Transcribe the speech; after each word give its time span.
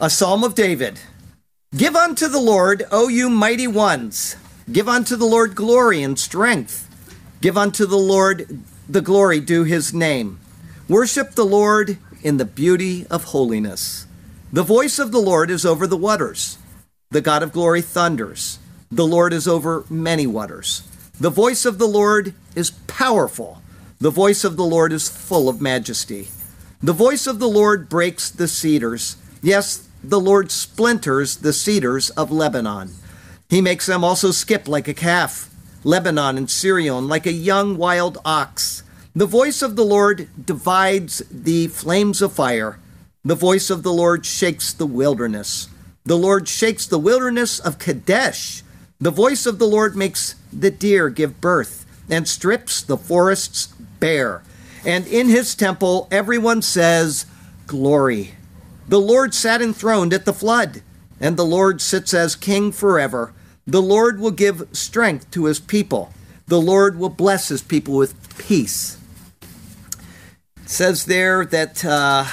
a 0.00 0.10
psalm 0.10 0.44
of 0.44 0.54
David. 0.54 1.00
Give 1.74 1.96
unto 1.96 2.28
the 2.28 2.40
Lord, 2.40 2.84
O 2.90 3.08
you 3.08 3.30
mighty 3.30 3.66
ones. 3.66 4.36
Give 4.70 4.88
unto 4.88 5.16
the 5.16 5.24
Lord 5.24 5.54
glory 5.54 6.02
and 6.02 6.18
strength. 6.18 6.82
Give 7.40 7.56
unto 7.56 7.86
the 7.86 7.96
Lord 7.96 8.60
the 8.88 9.00
glory 9.00 9.40
due 9.40 9.64
his 9.64 9.94
name. 9.94 10.38
Worship 10.88 11.32
the 11.32 11.46
Lord 11.46 11.98
in 12.22 12.36
the 12.36 12.44
beauty 12.44 13.06
of 13.06 13.24
holiness. 13.24 14.06
The 14.52 14.62
voice 14.62 14.98
of 14.98 15.12
the 15.12 15.18
Lord 15.18 15.50
is 15.50 15.64
over 15.64 15.86
the 15.86 15.96
waters. 15.96 16.58
The 17.10 17.22
God 17.22 17.42
of 17.42 17.52
glory 17.52 17.80
thunders. 17.80 18.58
The 18.90 19.06
Lord 19.06 19.32
is 19.32 19.48
over 19.48 19.84
many 19.88 20.26
waters. 20.26 20.82
The 21.18 21.30
voice 21.30 21.64
of 21.64 21.78
the 21.78 21.88
Lord 21.88 22.34
is 22.54 22.70
powerful. 22.86 23.62
The 23.98 24.10
voice 24.10 24.44
of 24.44 24.56
the 24.56 24.64
Lord 24.64 24.92
is 24.92 25.08
full 25.08 25.48
of 25.48 25.62
majesty. 25.62 26.28
The 26.82 26.92
voice 26.92 27.26
of 27.26 27.38
the 27.38 27.48
Lord 27.48 27.88
breaks 27.88 28.30
the 28.30 28.46
cedars. 28.46 29.16
Yes, 29.42 29.85
the 30.08 30.20
Lord 30.20 30.52
splinters 30.52 31.38
the 31.38 31.52
cedars 31.52 32.10
of 32.10 32.30
Lebanon. 32.30 32.90
He 33.48 33.60
makes 33.60 33.86
them 33.86 34.04
also 34.04 34.30
skip 34.30 34.68
like 34.68 34.86
a 34.86 34.94
calf, 34.94 35.50
Lebanon 35.82 36.38
and 36.38 36.48
Sirion 36.48 37.08
like 37.08 37.26
a 37.26 37.32
young 37.32 37.76
wild 37.76 38.18
ox. 38.24 38.84
The 39.16 39.26
voice 39.26 39.62
of 39.62 39.74
the 39.74 39.84
Lord 39.84 40.28
divides 40.44 41.22
the 41.30 41.66
flames 41.68 42.22
of 42.22 42.32
fire. 42.32 42.78
The 43.24 43.34
voice 43.34 43.68
of 43.68 43.82
the 43.82 43.92
Lord 43.92 44.24
shakes 44.24 44.72
the 44.72 44.86
wilderness. 44.86 45.68
The 46.04 46.16
Lord 46.16 46.46
shakes 46.46 46.86
the 46.86 47.00
wilderness 47.00 47.58
of 47.58 47.80
Kadesh. 47.80 48.62
The 49.00 49.10
voice 49.10 49.44
of 49.44 49.58
the 49.58 49.66
Lord 49.66 49.96
makes 49.96 50.36
the 50.52 50.70
deer 50.70 51.08
give 51.08 51.40
birth 51.40 51.84
and 52.08 52.28
strips 52.28 52.80
the 52.80 52.96
forests 52.96 53.74
bare. 53.98 54.44
And 54.84 55.04
in 55.08 55.28
his 55.28 55.56
temple, 55.56 56.06
everyone 56.12 56.62
says, 56.62 57.26
Glory. 57.66 58.35
The 58.88 59.00
Lord 59.00 59.34
sat 59.34 59.60
enthroned 59.60 60.12
at 60.12 60.24
the 60.24 60.32
flood, 60.32 60.82
and 61.20 61.36
the 61.36 61.44
Lord 61.44 61.80
sits 61.80 62.14
as 62.14 62.36
king 62.36 62.70
forever. 62.70 63.32
The 63.66 63.82
Lord 63.82 64.20
will 64.20 64.30
give 64.30 64.68
strength 64.72 65.30
to 65.32 65.46
his 65.46 65.58
people. 65.58 66.12
The 66.46 66.60
Lord 66.60 66.96
will 66.96 67.08
bless 67.08 67.48
his 67.48 67.62
people 67.62 67.94
with 67.96 68.38
peace. 68.38 68.98
It 70.62 70.70
says 70.70 71.06
there 71.06 71.44
that, 71.46 71.84
uh, 71.84 72.26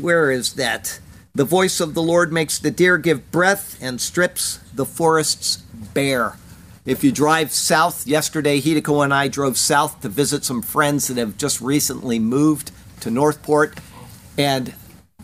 where 0.00 0.30
is 0.30 0.54
that? 0.54 0.98
The 1.34 1.44
voice 1.44 1.80
of 1.80 1.92
the 1.92 2.02
Lord 2.02 2.32
makes 2.32 2.58
the 2.58 2.70
deer 2.70 2.96
give 2.96 3.30
breath 3.30 3.78
and 3.82 4.00
strips 4.00 4.60
the 4.74 4.86
forests 4.86 5.56
bare. 5.92 6.38
If 6.84 7.04
you 7.04 7.12
drive 7.12 7.52
south, 7.52 8.06
yesterday 8.06 8.60
Hideko 8.60 9.04
and 9.04 9.14
I 9.14 9.28
drove 9.28 9.56
south 9.56 10.00
to 10.00 10.08
visit 10.08 10.44
some 10.44 10.62
friends 10.62 11.08
that 11.08 11.16
have 11.16 11.36
just 11.36 11.60
recently 11.60 12.18
moved 12.18 12.70
to 13.00 13.10
Northport. 13.10 13.78
And 14.36 14.74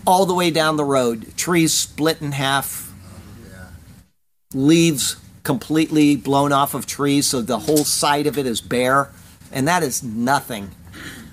all 0.07 0.27
the 0.27 0.35
way 0.35 0.51
down 0.51 0.77
the 0.77 0.85
road, 0.85 1.37
trees 1.37 1.73
split 1.73 2.21
in 2.21 2.33
half, 2.33 2.93
leaves 4.53 5.17
completely 5.43 6.17
blown 6.17 6.53
off 6.53 6.75
of 6.75 6.87
trees, 6.87 7.27
so 7.27 7.41
the 7.41 7.61
whole 7.61 7.85
side 7.85 8.27
of 8.27 8.37
it 8.39 8.47
is 8.47 8.61
bare. 8.61 9.11
And 9.51 9.67
that 9.67 9.83
is 9.83 10.03
nothing. 10.03 10.71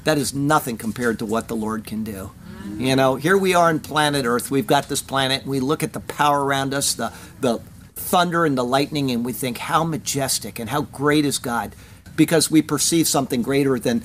That 0.05 0.17
is 0.17 0.33
nothing 0.33 0.77
compared 0.77 1.19
to 1.19 1.25
what 1.25 1.47
the 1.47 1.55
Lord 1.55 1.85
can 1.85 2.03
do. 2.03 2.31
You 2.77 2.95
know, 2.95 3.15
here 3.15 3.37
we 3.37 3.53
are 3.53 3.69
in 3.69 3.79
planet 3.79 4.25
Earth. 4.25 4.49
We've 4.49 4.67
got 4.67 4.89
this 4.89 5.01
planet, 5.01 5.41
and 5.41 5.51
we 5.51 5.59
look 5.59 5.83
at 5.83 5.93
the 5.93 5.99
power 5.99 6.43
around 6.43 6.73
us, 6.73 6.93
the, 6.93 7.13
the 7.39 7.59
thunder 7.93 8.45
and 8.45 8.57
the 8.57 8.63
lightning, 8.63 9.11
and 9.11 9.23
we 9.23 9.33
think, 9.33 9.57
how 9.57 9.83
majestic 9.83 10.59
and 10.59 10.69
how 10.69 10.81
great 10.81 11.25
is 11.25 11.37
God? 11.37 11.75
Because 12.15 12.49
we 12.49 12.61
perceive 12.61 13.07
something 13.07 13.41
greater 13.41 13.77
than 13.79 14.03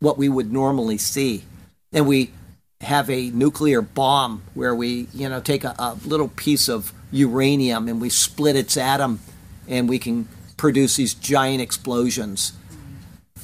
what 0.00 0.18
we 0.18 0.28
would 0.28 0.52
normally 0.52 0.98
see. 0.98 1.44
And 1.92 2.06
we 2.06 2.32
have 2.80 3.08
a 3.08 3.30
nuclear 3.30 3.80
bomb 3.80 4.42
where 4.54 4.74
we, 4.74 5.08
you 5.14 5.28
know, 5.28 5.40
take 5.40 5.64
a, 5.64 5.74
a, 5.78 5.96
little 6.04 6.28
piece 6.28 6.68
of 6.68 6.92
uranium 7.10 7.88
and 7.88 8.00
we 8.00 8.10
split 8.10 8.54
its 8.54 8.76
atom 8.76 9.20
and 9.66 9.88
we 9.88 9.98
can 9.98 10.28
produce 10.56 10.96
these 10.96 11.14
giant 11.14 11.60
explosions. 11.60 12.52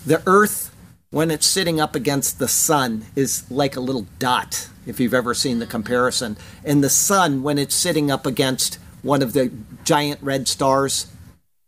The 0.05 0.23
Earth, 0.27 0.75
when 1.11 1.31
it's 1.31 1.47
sitting 1.47 1.81
up 1.81 1.95
against 1.95 2.39
the 2.39 2.49
sun, 2.49 3.07
is 3.17 3.51
like 3.51 3.77
a 3.77 3.81
little 3.81 4.07
dot, 4.19 4.69
if 4.87 5.01
you've 5.01 5.15
ever 5.15 5.35
seen 5.35 5.59
the 5.59 5.67
comparison. 5.67 6.37
And 6.65 6.83
the 6.83 6.91
sun, 6.91 7.43
when 7.43 7.59
it's 7.59 7.75
sitting 7.75 8.11
up 8.11 8.27
against 8.27 8.79
one 9.03 9.23
of 9.23 9.33
the 9.33 9.51
giant 9.85 10.23
red 10.23 10.47
stars, 10.49 11.07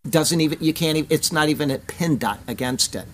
doesn't 0.08 0.40
even, 0.40 0.58
you 0.60 0.74
can't 0.74 0.98
even, 0.98 1.10
it's 1.10 1.32
not 1.32 1.48
even 1.48 1.70
a 1.70 1.78
pin 1.78 2.18
dot 2.18 2.40
against 2.46 2.94
it. 2.94 3.06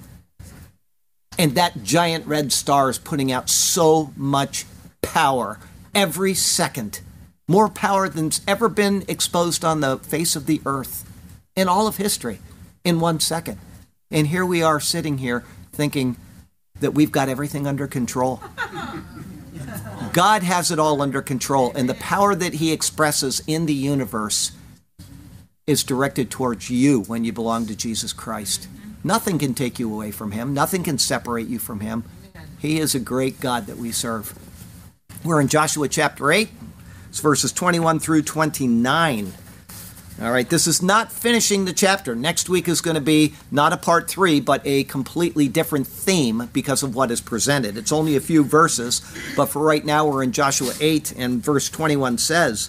And 1.40 1.54
that 1.54 1.82
giant 1.82 2.26
red 2.26 2.52
star 2.52 2.90
is 2.90 2.98
putting 2.98 3.32
out 3.32 3.48
so 3.48 4.12
much 4.14 4.66
power 5.00 5.58
every 5.94 6.34
second. 6.34 7.00
More 7.48 7.70
power 7.70 8.10
than's 8.10 8.42
ever 8.46 8.68
been 8.68 9.04
exposed 9.08 9.64
on 9.64 9.80
the 9.80 9.96
face 9.96 10.36
of 10.36 10.44
the 10.44 10.60
earth 10.66 11.10
in 11.56 11.66
all 11.66 11.86
of 11.86 11.96
history 11.96 12.40
in 12.84 13.00
one 13.00 13.20
second. 13.20 13.56
And 14.10 14.26
here 14.26 14.44
we 14.44 14.62
are 14.62 14.80
sitting 14.80 15.16
here 15.16 15.42
thinking 15.72 16.18
that 16.78 16.90
we've 16.90 17.10
got 17.10 17.30
everything 17.30 17.66
under 17.66 17.86
control. 17.86 18.42
God 20.12 20.42
has 20.42 20.70
it 20.70 20.78
all 20.78 21.00
under 21.00 21.22
control, 21.22 21.72
and 21.74 21.88
the 21.88 21.94
power 21.94 22.34
that 22.34 22.52
He 22.52 22.70
expresses 22.70 23.42
in 23.46 23.64
the 23.64 23.72
universe 23.72 24.52
is 25.66 25.84
directed 25.84 26.30
towards 26.30 26.68
you 26.68 27.00
when 27.04 27.24
you 27.24 27.32
belong 27.32 27.64
to 27.64 27.74
Jesus 27.74 28.12
Christ. 28.12 28.68
Nothing 29.02 29.38
can 29.38 29.54
take 29.54 29.78
you 29.78 29.92
away 29.92 30.10
from 30.10 30.32
Him, 30.32 30.54
nothing 30.54 30.82
can 30.82 30.98
separate 30.98 31.48
you 31.48 31.58
from 31.58 31.80
Him. 31.80 32.04
He 32.58 32.78
is 32.78 32.94
a 32.94 33.00
great 33.00 33.40
God 33.40 33.66
that 33.66 33.78
we 33.78 33.92
serve. 33.92 34.38
We're 35.24 35.40
in 35.40 35.48
Joshua 35.48 35.88
chapter 35.88 36.30
8, 36.30 36.48
it's 37.08 37.20
verses 37.20 37.52
21 37.52 37.98
through 38.00 38.22
29. 38.22 39.32
All 40.22 40.30
right, 40.30 40.48
this 40.50 40.66
is 40.66 40.82
not 40.82 41.10
finishing 41.10 41.64
the 41.64 41.72
chapter. 41.72 42.14
Next 42.14 42.50
week 42.50 42.68
is 42.68 42.82
going 42.82 42.96
to 42.96 43.00
be 43.00 43.32
not 43.50 43.72
a 43.72 43.78
part 43.78 44.10
three, 44.10 44.38
but 44.38 44.60
a 44.66 44.84
completely 44.84 45.48
different 45.48 45.86
theme 45.86 46.50
because 46.52 46.82
of 46.82 46.94
what 46.94 47.10
is 47.10 47.22
presented. 47.22 47.78
It's 47.78 47.90
only 47.90 48.16
a 48.16 48.20
few 48.20 48.44
verses, 48.44 49.00
but 49.34 49.46
for 49.46 49.62
right 49.62 49.82
now, 49.82 50.06
we're 50.06 50.22
in 50.22 50.32
Joshua 50.32 50.74
8, 50.78 51.12
and 51.16 51.42
verse 51.42 51.70
21 51.70 52.18
says, 52.18 52.68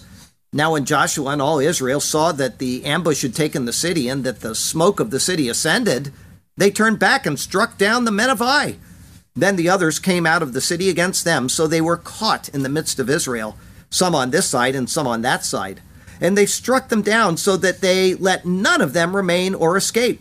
now, 0.52 0.72
when 0.72 0.84
Joshua 0.84 1.30
and 1.30 1.40
all 1.40 1.58
Israel 1.58 2.00
saw 2.00 2.30
that 2.32 2.58
the 2.58 2.84
ambush 2.84 3.22
had 3.22 3.34
taken 3.34 3.64
the 3.64 3.72
city 3.72 4.06
and 4.08 4.22
that 4.24 4.40
the 4.40 4.54
smoke 4.54 5.00
of 5.00 5.10
the 5.10 5.20
city 5.20 5.48
ascended, 5.48 6.12
they 6.58 6.70
turned 6.70 6.98
back 6.98 7.24
and 7.24 7.40
struck 7.40 7.78
down 7.78 8.04
the 8.04 8.10
men 8.10 8.28
of 8.28 8.42
Ai. 8.42 8.76
Then 9.34 9.56
the 9.56 9.70
others 9.70 9.98
came 9.98 10.26
out 10.26 10.42
of 10.42 10.52
the 10.52 10.60
city 10.60 10.90
against 10.90 11.24
them, 11.24 11.48
so 11.48 11.66
they 11.66 11.80
were 11.80 11.96
caught 11.96 12.50
in 12.50 12.62
the 12.62 12.68
midst 12.68 12.98
of 12.98 13.08
Israel, 13.08 13.56
some 13.88 14.14
on 14.14 14.30
this 14.30 14.46
side 14.46 14.74
and 14.74 14.90
some 14.90 15.06
on 15.06 15.22
that 15.22 15.42
side. 15.42 15.80
And 16.20 16.36
they 16.36 16.44
struck 16.44 16.90
them 16.90 17.00
down 17.00 17.38
so 17.38 17.56
that 17.56 17.80
they 17.80 18.14
let 18.14 18.44
none 18.44 18.82
of 18.82 18.92
them 18.92 19.16
remain 19.16 19.54
or 19.54 19.78
escape. 19.78 20.20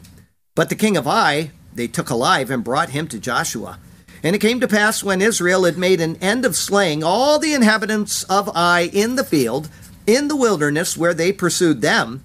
But 0.55 0.69
the 0.69 0.75
king 0.75 0.95
of 0.95 1.07
Ai 1.07 1.51
they 1.73 1.87
took 1.87 2.09
alive 2.09 2.49
and 2.49 2.63
brought 2.63 2.89
him 2.89 3.07
to 3.07 3.19
Joshua. 3.19 3.79
And 4.23 4.35
it 4.35 4.39
came 4.39 4.59
to 4.59 4.67
pass 4.67 5.03
when 5.03 5.21
Israel 5.21 5.63
had 5.63 5.77
made 5.77 6.01
an 6.01 6.15
end 6.17 6.45
of 6.45 6.55
slaying 6.55 7.03
all 7.03 7.39
the 7.39 7.53
inhabitants 7.53 8.23
of 8.25 8.49
Ai 8.55 8.89
in 8.93 9.15
the 9.15 9.23
field, 9.23 9.69
in 10.15 10.27
the 10.27 10.35
wilderness 10.35 10.97
where 10.97 11.13
they 11.13 11.31
pursued 11.31 11.81
them. 11.81 12.23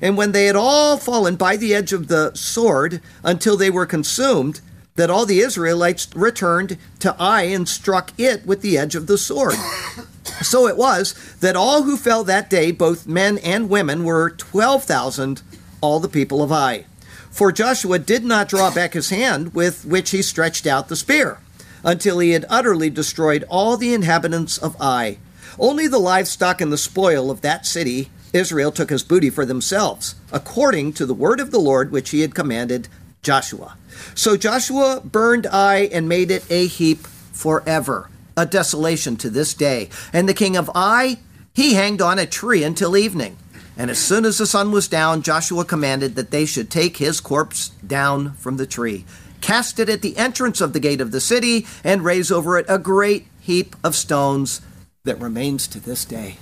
And 0.00 0.16
when 0.16 0.32
they 0.32 0.46
had 0.46 0.56
all 0.56 0.96
fallen 0.96 1.36
by 1.36 1.56
the 1.56 1.74
edge 1.74 1.92
of 1.92 2.08
the 2.08 2.32
sword 2.34 3.00
until 3.24 3.56
they 3.56 3.70
were 3.70 3.86
consumed, 3.86 4.60
that 4.98 5.10
all 5.10 5.26
the 5.26 5.40
Israelites 5.40 6.08
returned 6.14 6.76
to 6.98 7.14
Ai 7.20 7.42
and 7.42 7.68
struck 7.68 8.12
it 8.18 8.44
with 8.44 8.62
the 8.62 8.76
edge 8.76 8.94
of 8.94 9.06
the 9.06 9.16
sword. 9.16 9.54
so 10.42 10.66
it 10.66 10.76
was 10.76 11.36
that 11.40 11.56
all 11.56 11.82
who 11.84 11.96
fell 11.96 12.24
that 12.24 12.50
day, 12.50 12.72
both 12.72 13.06
men 13.06 13.38
and 13.38 13.70
women, 13.70 14.04
were 14.04 14.30
12,000, 14.30 15.42
all 15.80 16.00
the 16.00 16.08
people 16.08 16.42
of 16.42 16.50
Ai. 16.50 16.84
For 17.30 17.52
Joshua 17.52 18.00
did 18.00 18.24
not 18.24 18.48
draw 18.48 18.72
back 18.74 18.94
his 18.94 19.10
hand 19.10 19.54
with 19.54 19.84
which 19.84 20.10
he 20.10 20.22
stretched 20.22 20.66
out 20.66 20.88
the 20.88 20.96
spear, 20.96 21.38
until 21.84 22.18
he 22.18 22.30
had 22.30 22.44
utterly 22.48 22.90
destroyed 22.90 23.44
all 23.48 23.76
the 23.76 23.94
inhabitants 23.94 24.58
of 24.58 24.76
Ai. 24.80 25.18
Only 25.58 25.88
the 25.88 25.98
livestock 25.98 26.60
and 26.60 26.72
the 26.72 26.78
spoil 26.78 27.30
of 27.30 27.40
that 27.40 27.66
city 27.66 28.10
Israel 28.32 28.70
took 28.70 28.92
as 28.92 29.02
booty 29.02 29.30
for 29.30 29.44
themselves, 29.44 30.14
according 30.32 30.92
to 30.94 31.06
the 31.06 31.14
word 31.14 31.40
of 31.40 31.50
the 31.50 31.58
Lord 31.58 31.90
which 31.90 32.10
he 32.10 32.20
had 32.20 32.34
commanded 32.34 32.88
Joshua. 33.22 33.76
So 34.14 34.36
Joshua 34.36 35.00
burned 35.04 35.46
Ai 35.46 35.88
and 35.92 36.08
made 36.08 36.30
it 36.30 36.48
a 36.50 36.66
heap 36.66 37.06
forever, 37.06 38.08
a 38.36 38.46
desolation 38.46 39.16
to 39.16 39.30
this 39.30 39.54
day. 39.54 39.88
And 40.12 40.28
the 40.28 40.34
king 40.34 40.56
of 40.56 40.70
Ai, 40.74 41.18
he 41.54 41.74
hanged 41.74 42.02
on 42.02 42.18
a 42.18 42.26
tree 42.26 42.62
until 42.62 42.96
evening. 42.96 43.36
And 43.76 43.90
as 43.90 43.98
soon 43.98 44.24
as 44.24 44.38
the 44.38 44.46
sun 44.46 44.70
was 44.70 44.88
down, 44.88 45.22
Joshua 45.22 45.64
commanded 45.64 46.14
that 46.16 46.30
they 46.30 46.46
should 46.46 46.70
take 46.70 46.98
his 46.98 47.20
corpse 47.20 47.70
down 47.86 48.34
from 48.34 48.56
the 48.56 48.66
tree, 48.66 49.04
cast 49.40 49.78
it 49.78 49.88
at 49.88 50.02
the 50.02 50.16
entrance 50.16 50.60
of 50.60 50.72
the 50.72 50.80
gate 50.80 51.00
of 51.00 51.12
the 51.12 51.20
city, 51.20 51.66
and 51.82 52.04
raise 52.04 52.30
over 52.30 52.58
it 52.58 52.66
a 52.68 52.78
great 52.78 53.26
heap 53.40 53.74
of 53.82 53.96
stones 53.96 54.60
that 55.08 55.18
remains 55.18 55.66
to 55.66 55.80
this 55.80 56.04
day. 56.04 56.36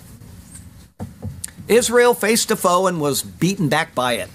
Israel 1.69 2.15
faced 2.15 2.51
a 2.51 2.57
foe 2.57 2.89
and 2.89 3.01
was 3.01 3.23
beaten 3.23 3.69
back 3.69 3.95
by 3.95 4.15
it. 4.15 4.29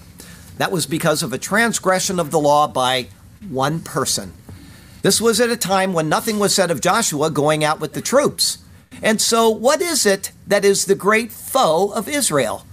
That 0.56 0.72
was 0.72 0.86
because 0.86 1.22
of 1.22 1.34
a 1.34 1.38
transgression 1.38 2.18
of 2.18 2.30
the 2.30 2.40
law 2.40 2.66
by 2.66 3.08
one 3.46 3.80
person. 3.80 4.32
This 5.02 5.20
was 5.20 5.38
at 5.38 5.50
a 5.50 5.56
time 5.56 5.92
when 5.92 6.08
nothing 6.08 6.38
was 6.38 6.54
said 6.54 6.70
of 6.70 6.80
Joshua 6.80 7.30
going 7.30 7.62
out 7.62 7.78
with 7.78 7.92
the 7.92 8.00
troops. 8.00 8.58
And 9.02 9.20
so, 9.20 9.50
what 9.50 9.82
is 9.82 10.06
it 10.06 10.32
that 10.46 10.64
is 10.64 10.86
the 10.86 10.94
great 10.94 11.30
foe 11.30 11.92
of 11.92 12.08
Israel? 12.08 12.64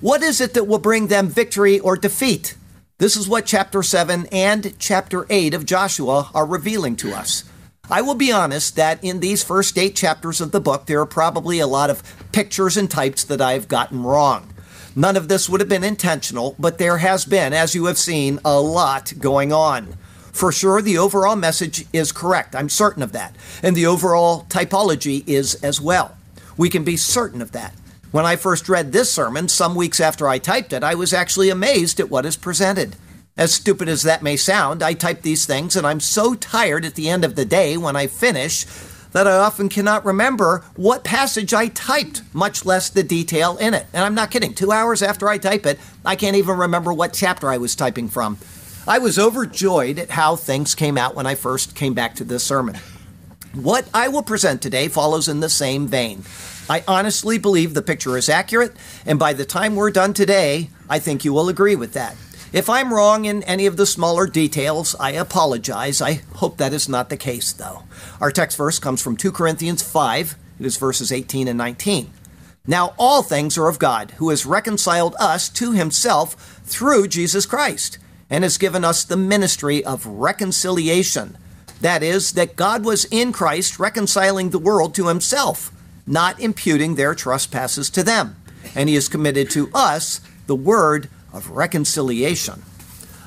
What 0.00 0.22
is 0.22 0.42
it 0.42 0.52
that 0.52 0.66
will 0.66 0.78
bring 0.78 1.06
them 1.06 1.28
victory 1.28 1.78
or 1.78 1.96
defeat? 1.96 2.56
This 2.98 3.16
is 3.16 3.28
what 3.28 3.46
chapter 3.46 3.82
7 3.82 4.26
and 4.32 4.78
chapter 4.78 5.26
8 5.30 5.54
of 5.54 5.64
Joshua 5.64 6.30
are 6.34 6.44
revealing 6.44 6.96
to 6.96 7.14
us. 7.14 7.44
I 7.88 8.02
will 8.02 8.14
be 8.14 8.32
honest 8.32 8.74
that 8.74 9.02
in 9.02 9.20
these 9.20 9.44
first 9.44 9.78
eight 9.78 9.94
chapters 9.94 10.40
of 10.40 10.50
the 10.50 10.60
book, 10.60 10.86
there 10.86 11.00
are 11.00 11.06
probably 11.06 11.60
a 11.60 11.68
lot 11.68 11.88
of 11.88 12.02
pictures 12.32 12.76
and 12.76 12.90
types 12.90 13.22
that 13.24 13.40
I've 13.40 13.68
gotten 13.68 14.02
wrong. 14.02 14.52
None 14.96 15.16
of 15.16 15.28
this 15.28 15.48
would 15.48 15.60
have 15.60 15.68
been 15.68 15.84
intentional, 15.84 16.56
but 16.58 16.78
there 16.78 16.98
has 16.98 17.24
been, 17.24 17.52
as 17.52 17.76
you 17.76 17.84
have 17.84 17.98
seen, 17.98 18.40
a 18.44 18.60
lot 18.60 19.12
going 19.20 19.52
on. 19.52 19.94
For 20.32 20.50
sure, 20.50 20.82
the 20.82 20.98
overall 20.98 21.36
message 21.36 21.86
is 21.92 22.10
correct. 22.10 22.56
I'm 22.56 22.68
certain 22.68 23.02
of 23.04 23.12
that. 23.12 23.36
And 23.62 23.76
the 23.76 23.86
overall 23.86 24.46
typology 24.48 25.22
is 25.28 25.54
as 25.56 25.80
well. 25.80 26.16
We 26.56 26.68
can 26.68 26.82
be 26.82 26.96
certain 26.96 27.40
of 27.40 27.52
that. 27.52 27.72
When 28.10 28.26
I 28.26 28.36
first 28.36 28.68
read 28.68 28.92
this 28.92 29.12
sermon, 29.12 29.48
some 29.48 29.74
weeks 29.74 30.00
after 30.00 30.26
I 30.26 30.38
typed 30.38 30.72
it, 30.72 30.82
I 30.82 30.94
was 30.94 31.12
actually 31.12 31.50
amazed 31.50 32.00
at 32.00 32.10
what 32.10 32.26
is 32.26 32.36
presented. 32.36 32.96
As 33.38 33.52
stupid 33.52 33.86
as 33.90 34.02
that 34.02 34.22
may 34.22 34.36
sound, 34.36 34.82
I 34.82 34.94
type 34.94 35.20
these 35.20 35.44
things 35.44 35.76
and 35.76 35.86
I'm 35.86 36.00
so 36.00 36.34
tired 36.34 36.86
at 36.86 36.94
the 36.94 37.10
end 37.10 37.22
of 37.22 37.34
the 37.34 37.44
day 37.44 37.76
when 37.76 37.94
I 37.94 38.06
finish 38.06 38.64
that 39.12 39.26
I 39.26 39.36
often 39.36 39.68
cannot 39.68 40.06
remember 40.06 40.64
what 40.74 41.04
passage 41.04 41.52
I 41.52 41.68
typed, 41.68 42.22
much 42.32 42.64
less 42.64 42.88
the 42.88 43.02
detail 43.02 43.58
in 43.58 43.74
it. 43.74 43.86
And 43.92 44.04
I'm 44.04 44.14
not 44.14 44.30
kidding. 44.30 44.54
Two 44.54 44.72
hours 44.72 45.02
after 45.02 45.28
I 45.28 45.36
type 45.36 45.66
it, 45.66 45.78
I 46.02 46.16
can't 46.16 46.36
even 46.36 46.56
remember 46.56 46.94
what 46.94 47.12
chapter 47.12 47.50
I 47.50 47.58
was 47.58 47.76
typing 47.76 48.08
from. 48.08 48.38
I 48.88 48.98
was 48.98 49.18
overjoyed 49.18 49.98
at 49.98 50.10
how 50.10 50.36
things 50.36 50.74
came 50.74 50.96
out 50.96 51.14
when 51.14 51.26
I 51.26 51.34
first 51.34 51.74
came 51.74 51.92
back 51.92 52.14
to 52.16 52.24
this 52.24 52.44
sermon. 52.44 52.78
What 53.52 53.86
I 53.92 54.08
will 54.08 54.22
present 54.22 54.62
today 54.62 54.88
follows 54.88 55.28
in 55.28 55.40
the 55.40 55.50
same 55.50 55.86
vein. 55.88 56.22
I 56.70 56.84
honestly 56.88 57.36
believe 57.36 57.74
the 57.74 57.82
picture 57.82 58.16
is 58.16 58.28
accurate, 58.28 58.76
and 59.04 59.18
by 59.18 59.32
the 59.32 59.44
time 59.44 59.76
we're 59.76 59.90
done 59.90 60.14
today, 60.14 60.70
I 60.88 61.00
think 61.00 61.24
you 61.24 61.32
will 61.32 61.48
agree 61.48 61.76
with 61.76 61.92
that. 61.94 62.16
If 62.56 62.70
I'm 62.70 62.94
wrong 62.94 63.26
in 63.26 63.42
any 63.42 63.66
of 63.66 63.76
the 63.76 63.84
smaller 63.84 64.26
details, 64.26 64.96
I 64.98 65.10
apologize. 65.10 66.00
I 66.00 66.22
hope 66.36 66.56
that 66.56 66.72
is 66.72 66.88
not 66.88 67.10
the 67.10 67.16
case, 67.18 67.52
though. 67.52 67.82
Our 68.18 68.30
text 68.30 68.56
verse 68.56 68.78
comes 68.78 69.02
from 69.02 69.14
2 69.14 69.30
Corinthians 69.30 69.82
5, 69.82 70.36
it 70.58 70.64
is 70.64 70.78
verses 70.78 71.12
18 71.12 71.48
and 71.48 71.58
19. 71.58 72.10
Now, 72.66 72.94
all 72.98 73.22
things 73.22 73.58
are 73.58 73.68
of 73.68 73.78
God, 73.78 74.12
who 74.12 74.30
has 74.30 74.46
reconciled 74.46 75.14
us 75.20 75.50
to 75.50 75.72
himself 75.72 76.62
through 76.64 77.08
Jesus 77.08 77.44
Christ 77.44 77.98
and 78.30 78.42
has 78.42 78.56
given 78.56 78.86
us 78.86 79.04
the 79.04 79.18
ministry 79.18 79.84
of 79.84 80.06
reconciliation. 80.06 81.36
That 81.82 82.02
is, 82.02 82.32
that 82.32 82.56
God 82.56 82.86
was 82.86 83.04
in 83.10 83.34
Christ 83.34 83.78
reconciling 83.78 84.48
the 84.48 84.58
world 84.58 84.94
to 84.94 85.08
himself, 85.08 85.70
not 86.06 86.40
imputing 86.40 86.94
their 86.94 87.14
trespasses 87.14 87.90
to 87.90 88.02
them. 88.02 88.36
And 88.74 88.88
he 88.88 88.94
has 88.94 89.08
committed 89.08 89.50
to 89.50 89.68
us 89.74 90.22
the 90.46 90.56
word 90.56 91.10
of 91.36 91.50
reconciliation. 91.50 92.62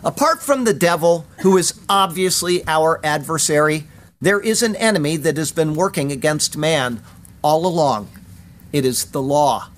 Apart 0.03 0.41
from 0.41 0.63
the 0.63 0.73
devil, 0.73 1.25
who 1.41 1.57
is 1.57 1.79
obviously 1.87 2.65
our 2.67 2.99
adversary, 3.03 3.85
there 4.19 4.39
is 4.39 4.63
an 4.63 4.75
enemy 4.75 5.17
that 5.17 5.37
has 5.37 5.51
been 5.51 5.75
working 5.75 6.11
against 6.11 6.57
man 6.57 7.01
all 7.41 7.65
along. 7.65 8.09
It 8.73 8.85
is 8.85 9.05
the 9.05 9.21
law. 9.21 9.69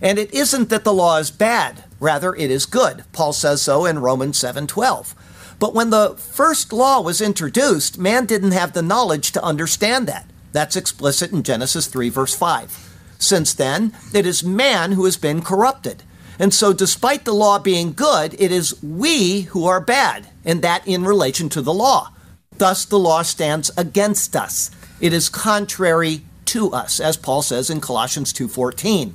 And 0.00 0.18
it 0.18 0.32
isn't 0.32 0.68
that 0.68 0.84
the 0.84 0.92
law 0.92 1.16
is 1.16 1.30
bad, 1.30 1.84
rather 1.98 2.34
it 2.34 2.50
is 2.50 2.66
good. 2.66 3.04
Paul 3.12 3.32
says 3.32 3.62
so 3.62 3.84
in 3.84 3.98
Romans 3.98 4.38
7:12. 4.38 5.14
But 5.58 5.74
when 5.74 5.90
the 5.90 6.14
first 6.16 6.72
law 6.72 7.00
was 7.00 7.20
introduced, 7.20 7.98
man 7.98 8.26
didn't 8.26 8.52
have 8.52 8.72
the 8.72 8.82
knowledge 8.82 9.32
to 9.32 9.42
understand 9.42 10.06
that. 10.06 10.26
That's 10.52 10.76
explicit 10.76 11.32
in 11.32 11.42
Genesis 11.42 11.86
3 11.88 12.08
verse 12.10 12.34
5. 12.34 12.88
Since 13.18 13.54
then, 13.54 13.92
it 14.14 14.24
is 14.24 14.44
man 14.44 14.92
who 14.92 15.04
has 15.04 15.16
been 15.16 15.42
corrupted. 15.42 16.04
And 16.38 16.54
so, 16.54 16.72
despite 16.72 17.24
the 17.24 17.34
law 17.34 17.58
being 17.58 17.92
good, 17.92 18.34
it 18.38 18.52
is 18.52 18.80
we 18.82 19.42
who 19.42 19.66
are 19.66 19.80
bad, 19.80 20.28
and 20.44 20.62
that 20.62 20.86
in 20.86 21.04
relation 21.04 21.48
to 21.50 21.62
the 21.62 21.74
law. 21.74 22.12
Thus, 22.56 22.84
the 22.84 22.98
law 22.98 23.22
stands 23.22 23.70
against 23.76 24.36
us. 24.36 24.70
It 25.00 25.12
is 25.12 25.28
contrary 25.28 26.22
to 26.46 26.72
us, 26.72 27.00
as 27.00 27.16
Paul 27.16 27.42
says 27.42 27.70
in 27.70 27.80
Colossians 27.80 28.32
2:14. 28.32 29.14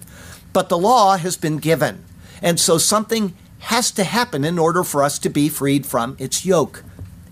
But 0.51 0.69
the 0.69 0.77
law 0.77 1.17
has 1.17 1.35
been 1.35 1.57
given. 1.57 2.03
And 2.41 2.59
so 2.59 2.77
something 2.77 3.33
has 3.59 3.91
to 3.91 4.03
happen 4.03 4.43
in 4.43 4.59
order 4.59 4.83
for 4.83 5.03
us 5.03 5.17
to 5.19 5.29
be 5.29 5.49
freed 5.49 5.85
from 5.85 6.15
its 6.19 6.45
yoke. 6.45 6.83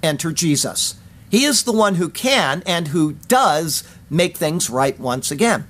Enter 0.02 0.32
Jesus. 0.32 0.96
He 1.30 1.46
is 1.46 1.64
the 1.64 1.72
one 1.72 1.96
who 1.96 2.10
can 2.10 2.64
and 2.66 2.90
who 2.90 3.14
does 3.28 3.84
make 4.10 4.38
things 4.38 4.70
right 4.70 5.00
once 5.00 5.32
again. 5.32 5.68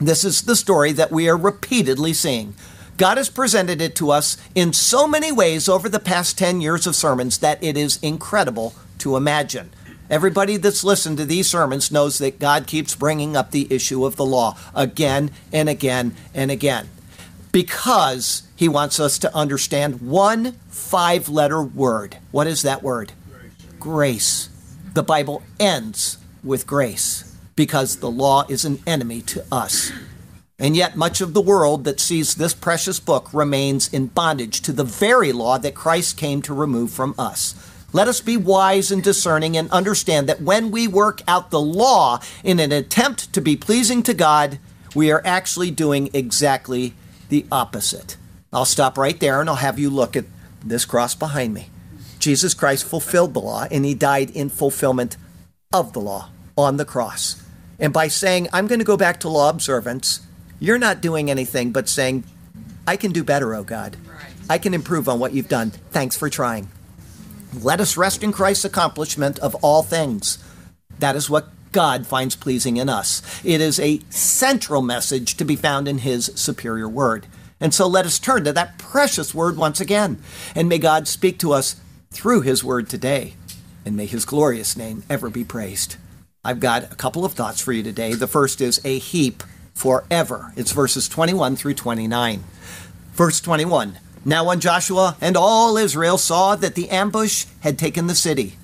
This 0.00 0.24
is 0.24 0.42
the 0.42 0.56
story 0.56 0.92
that 0.92 1.12
we 1.12 1.28
are 1.28 1.36
repeatedly 1.36 2.12
seeing. 2.12 2.54
God 2.96 3.16
has 3.16 3.28
presented 3.28 3.80
it 3.80 3.96
to 3.96 4.10
us 4.10 4.36
in 4.54 4.72
so 4.72 5.06
many 5.06 5.32
ways 5.32 5.68
over 5.68 5.88
the 5.88 5.98
past 5.98 6.38
10 6.38 6.60
years 6.60 6.86
of 6.86 6.94
sermons 6.94 7.38
that 7.38 7.62
it 7.62 7.76
is 7.76 7.98
incredible 8.02 8.74
to 8.98 9.16
imagine. 9.16 9.70
Everybody 10.10 10.58
that's 10.58 10.84
listened 10.84 11.18
to 11.18 11.24
these 11.24 11.48
sermons 11.48 11.90
knows 11.90 12.18
that 12.18 12.38
God 12.38 12.66
keeps 12.66 12.94
bringing 12.94 13.36
up 13.36 13.50
the 13.50 13.66
issue 13.72 14.04
of 14.04 14.16
the 14.16 14.24
law 14.24 14.56
again 14.74 15.30
and 15.52 15.68
again 15.68 16.14
and 16.34 16.50
again 16.50 16.88
because 17.54 18.42
he 18.56 18.68
wants 18.68 18.98
us 18.98 19.16
to 19.20 19.32
understand 19.32 20.00
one 20.00 20.52
five 20.68 21.28
letter 21.28 21.62
word. 21.62 22.16
What 22.32 22.48
is 22.48 22.62
that 22.62 22.82
word? 22.82 23.12
Grace. 23.78 24.48
The 24.92 25.04
Bible 25.04 25.42
ends 25.60 26.18
with 26.42 26.66
grace 26.66 27.36
because 27.54 27.98
the 27.98 28.10
law 28.10 28.44
is 28.48 28.64
an 28.64 28.80
enemy 28.88 29.22
to 29.22 29.44
us. 29.52 29.92
And 30.58 30.76
yet, 30.76 30.96
much 30.96 31.20
of 31.20 31.34
the 31.34 31.40
world 31.40 31.84
that 31.84 31.98
sees 31.98 32.34
this 32.34 32.54
precious 32.54 33.00
book 33.00 33.28
remains 33.32 33.92
in 33.92 34.06
bondage 34.06 34.60
to 34.62 34.72
the 34.72 34.84
very 34.84 35.32
law 35.32 35.58
that 35.58 35.74
Christ 35.74 36.16
came 36.16 36.42
to 36.42 36.54
remove 36.54 36.92
from 36.92 37.14
us. 37.18 37.54
Let 37.92 38.08
us 38.08 38.20
be 38.20 38.36
wise 38.36 38.90
and 38.90 39.02
discerning 39.02 39.56
and 39.56 39.70
understand 39.70 40.28
that 40.28 40.42
when 40.42 40.70
we 40.70 40.88
work 40.88 41.22
out 41.26 41.50
the 41.50 41.60
law 41.60 42.20
in 42.42 42.58
an 42.60 42.72
attempt 42.72 43.32
to 43.32 43.40
be 43.40 43.56
pleasing 43.56 44.02
to 44.04 44.14
God, 44.14 44.58
we 44.94 45.10
are 45.10 45.22
actually 45.24 45.70
doing 45.70 46.10
exactly 46.12 46.94
the 47.28 47.46
opposite. 47.50 48.16
I'll 48.52 48.64
stop 48.64 48.96
right 48.96 49.18
there 49.18 49.40
and 49.40 49.48
I'll 49.48 49.56
have 49.56 49.78
you 49.78 49.90
look 49.90 50.16
at 50.16 50.24
this 50.64 50.84
cross 50.84 51.14
behind 51.14 51.54
me. 51.54 51.68
Jesus 52.18 52.54
Christ 52.54 52.84
fulfilled 52.84 53.34
the 53.34 53.40
law 53.40 53.66
and 53.70 53.84
he 53.84 53.94
died 53.94 54.30
in 54.30 54.48
fulfillment 54.48 55.16
of 55.72 55.92
the 55.92 56.00
law 56.00 56.30
on 56.56 56.76
the 56.76 56.84
cross. 56.84 57.42
And 57.78 57.92
by 57.92 58.08
saying, 58.08 58.48
I'm 58.52 58.66
going 58.66 58.78
to 58.78 58.84
go 58.84 58.96
back 58.96 59.20
to 59.20 59.28
law 59.28 59.50
observance, 59.50 60.20
you're 60.60 60.78
not 60.78 61.00
doing 61.00 61.30
anything 61.30 61.72
but 61.72 61.88
saying, 61.88 62.24
I 62.86 62.96
can 62.96 63.12
do 63.12 63.24
better, 63.24 63.54
oh 63.54 63.64
God. 63.64 63.96
I 64.48 64.58
can 64.58 64.74
improve 64.74 65.08
on 65.08 65.18
what 65.18 65.32
you've 65.32 65.48
done. 65.48 65.70
Thanks 65.70 66.16
for 66.16 66.28
trying. 66.28 66.68
Let 67.62 67.80
us 67.80 67.96
rest 67.96 68.22
in 68.22 68.32
Christ's 68.32 68.64
accomplishment 68.64 69.38
of 69.38 69.54
all 69.56 69.82
things. 69.82 70.38
That 70.98 71.16
is 71.16 71.30
what 71.30 71.48
God 71.72 72.06
finds 72.06 72.36
pleasing 72.36 72.76
in 72.76 72.88
us. 72.88 73.22
It 73.44 73.60
is 73.60 73.80
a 73.80 74.00
central 74.10 74.82
message 74.82 75.36
to 75.36 75.44
be 75.44 75.56
found 75.56 75.88
in 75.88 75.98
His 75.98 76.30
superior 76.34 76.88
word. 76.88 77.26
And 77.60 77.72
so 77.72 77.86
let 77.86 78.06
us 78.06 78.18
turn 78.18 78.44
to 78.44 78.52
that 78.52 78.78
precious 78.78 79.34
word 79.34 79.56
once 79.56 79.80
again. 79.80 80.20
And 80.54 80.68
may 80.68 80.78
God 80.78 81.08
speak 81.08 81.38
to 81.38 81.52
us 81.52 81.76
through 82.10 82.42
His 82.42 82.62
word 82.62 82.88
today. 82.88 83.34
And 83.84 83.96
may 83.96 84.06
His 84.06 84.24
glorious 84.24 84.76
name 84.76 85.04
ever 85.08 85.30
be 85.30 85.44
praised. 85.44 85.96
I've 86.44 86.60
got 86.60 86.92
a 86.92 86.96
couple 86.96 87.24
of 87.24 87.32
thoughts 87.32 87.60
for 87.60 87.72
you 87.72 87.82
today. 87.82 88.14
The 88.14 88.26
first 88.26 88.60
is 88.60 88.80
a 88.84 88.98
heap 88.98 89.42
forever. 89.74 90.52
It's 90.56 90.72
verses 90.72 91.08
21 91.08 91.56
through 91.56 91.74
29. 91.74 92.44
Verse 93.12 93.40
21 93.40 93.98
now, 94.26 94.46
when 94.46 94.58
Joshua 94.58 95.16
and 95.20 95.36
all 95.36 95.76
Israel 95.76 96.16
saw 96.16 96.56
that 96.56 96.74
the 96.74 96.88
ambush 96.88 97.44
had 97.60 97.78
taken 97.78 98.06
the 98.06 98.14
city, 98.14 98.56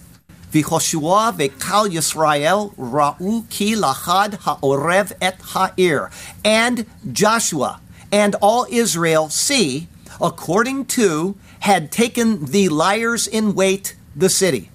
V'choshua 0.52 1.36
v'kal 1.36 1.90
Yisrael 1.90 2.74
ra'u 2.76 3.48
ki 3.50 3.74
lahad 3.76 4.40
ha'orev 4.40 5.12
et 5.20 5.38
ha'ir. 5.38 6.10
And 6.42 6.86
Joshua 7.12 7.80
and 8.10 8.36
all 8.36 8.66
Israel 8.70 9.28
see, 9.28 9.88
according 10.18 10.86
to, 10.86 11.36
had 11.60 11.92
taken 11.92 12.46
the 12.46 12.70
liers 12.70 13.26
in 13.26 13.54
wait 13.54 13.96
the 14.16 14.30
city. 14.30 14.70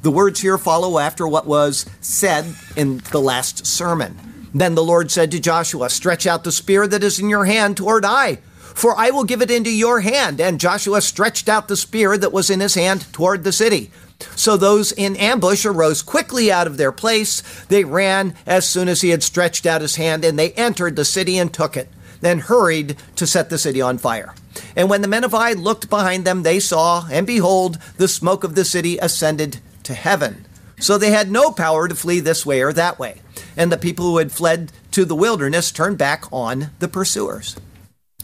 The 0.00 0.10
words 0.10 0.40
here 0.40 0.56
follow 0.56 0.98
after 0.98 1.28
what 1.28 1.46
was 1.46 1.84
said 2.00 2.46
in 2.76 3.02
the 3.12 3.20
last 3.20 3.66
sermon. 3.66 4.29
Then 4.54 4.74
the 4.74 4.84
Lord 4.84 5.10
said 5.10 5.30
to 5.30 5.40
Joshua, 5.40 5.90
Stretch 5.90 6.26
out 6.26 6.44
the 6.44 6.52
spear 6.52 6.86
that 6.86 7.04
is 7.04 7.18
in 7.18 7.28
your 7.28 7.44
hand 7.44 7.76
toward 7.76 8.04
Ai, 8.04 8.36
for 8.74 8.96
I 8.96 9.10
will 9.10 9.24
give 9.24 9.42
it 9.42 9.50
into 9.50 9.70
your 9.70 10.00
hand. 10.00 10.40
And 10.40 10.60
Joshua 10.60 11.00
stretched 11.00 11.48
out 11.48 11.68
the 11.68 11.76
spear 11.76 12.16
that 12.18 12.32
was 12.32 12.50
in 12.50 12.60
his 12.60 12.74
hand 12.74 13.12
toward 13.12 13.44
the 13.44 13.52
city. 13.52 13.90
So 14.36 14.56
those 14.56 14.92
in 14.92 15.16
ambush 15.16 15.64
arose 15.64 16.02
quickly 16.02 16.52
out 16.52 16.66
of 16.66 16.76
their 16.76 16.92
place. 16.92 17.42
They 17.66 17.84
ran 17.84 18.34
as 18.46 18.68
soon 18.68 18.88
as 18.88 19.00
he 19.00 19.10
had 19.10 19.22
stretched 19.22 19.66
out 19.66 19.82
his 19.82 19.96
hand, 19.96 20.24
and 20.24 20.38
they 20.38 20.52
entered 20.52 20.96
the 20.96 21.04
city 21.04 21.38
and 21.38 21.52
took 21.52 21.76
it, 21.76 21.88
then 22.20 22.40
hurried 22.40 22.96
to 23.16 23.26
set 23.26 23.50
the 23.50 23.58
city 23.58 23.80
on 23.80 23.98
fire. 23.98 24.34
And 24.76 24.90
when 24.90 25.00
the 25.00 25.08
men 25.08 25.24
of 25.24 25.34
Ai 25.34 25.52
looked 25.52 25.88
behind 25.88 26.24
them, 26.24 26.42
they 26.42 26.60
saw, 26.60 27.06
and 27.10 27.26
behold, 27.26 27.78
the 27.96 28.08
smoke 28.08 28.44
of 28.44 28.54
the 28.54 28.64
city 28.64 28.98
ascended 28.98 29.60
to 29.84 29.94
heaven. 29.94 30.46
So 30.80 30.98
they 30.98 31.10
had 31.10 31.30
no 31.30 31.52
power 31.52 31.86
to 31.86 31.94
flee 31.94 32.20
this 32.20 32.44
way 32.44 32.62
or 32.62 32.72
that 32.72 32.98
way. 32.98 33.20
And 33.56 33.70
the 33.70 33.76
people 33.76 34.06
who 34.06 34.18
had 34.18 34.32
fled 34.32 34.72
to 34.92 35.04
the 35.04 35.14
wilderness 35.14 35.70
turned 35.70 35.98
back 35.98 36.24
on 36.32 36.70
the 36.78 36.88
pursuers. 36.88 37.56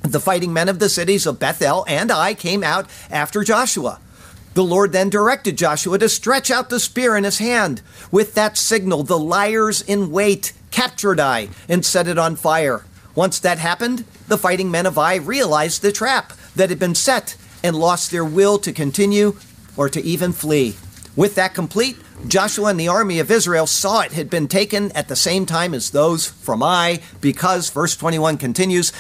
The 0.03 0.21
fighting 0.21 0.53
men 0.53 0.69
of 0.69 0.79
the 0.79 0.89
cities 0.89 1.27
of 1.27 1.39
Bethel 1.39 1.85
and 1.87 2.11
Ai 2.11 2.35
came 2.35 2.65
out 2.65 2.89
after 3.11 3.45
Joshua. 3.45 4.01
The 4.55 4.65
Lord 4.65 4.93
then 4.93 5.11
directed 5.11 5.59
Joshua 5.59 5.99
to 5.99 6.09
stretch 6.09 6.51
out 6.51 6.71
the 6.71 6.81
spear 6.81 7.15
in 7.15 7.25
his 7.25 7.39
hand. 7.39 7.83
With 8.11 8.35
that 8.35 8.57
signal, 8.57 9.03
the 9.03 9.19
liers 9.19 9.83
in 9.83 10.11
wait 10.11 10.55
captured 10.71 11.21
Ai 11.21 11.49
and 11.69 11.85
set 11.85 12.09
it 12.09 12.19
on 12.19 12.37
fire. 12.37 12.85
Once 13.15 13.39
that 13.41 13.59
happened, 13.59 14.05
the 14.29 14.39
fighting 14.39 14.71
men 14.71 14.87
of 14.87 14.97
Ai 14.97 15.17
realized 15.17 15.83
the 15.83 15.93
trap 15.93 16.33
that 16.55 16.71
had 16.71 16.79
been 16.79 16.95
set 16.95 17.37
and 17.63 17.77
lost 17.77 18.11
their 18.11 18.25
will 18.25 18.59
to 18.61 18.73
continue 18.73 19.37
or 19.77 19.91
to 19.91 20.03
even 20.03 20.33
flee. 20.33 20.75
With 21.17 21.35
that 21.35 21.53
complete, 21.53 21.97
Joshua 22.27 22.71
and 22.71 22.81
the 22.81 22.89
army 22.89 23.21
of 23.21 23.31
Israel 23.31 23.67
saw 23.67 24.01
it 24.01 24.13
had 24.13 24.31
been 24.31 24.49
taken 24.49 24.91
at 24.93 25.09
the 25.09 25.17
same 25.17 25.47
time 25.47 25.75
as 25.75 25.91
those 25.91 26.27
from 26.27 26.63
Ai, 26.63 27.01
because, 27.21 27.71
verse 27.71 27.97
21 27.97 28.39
continues, 28.39 28.93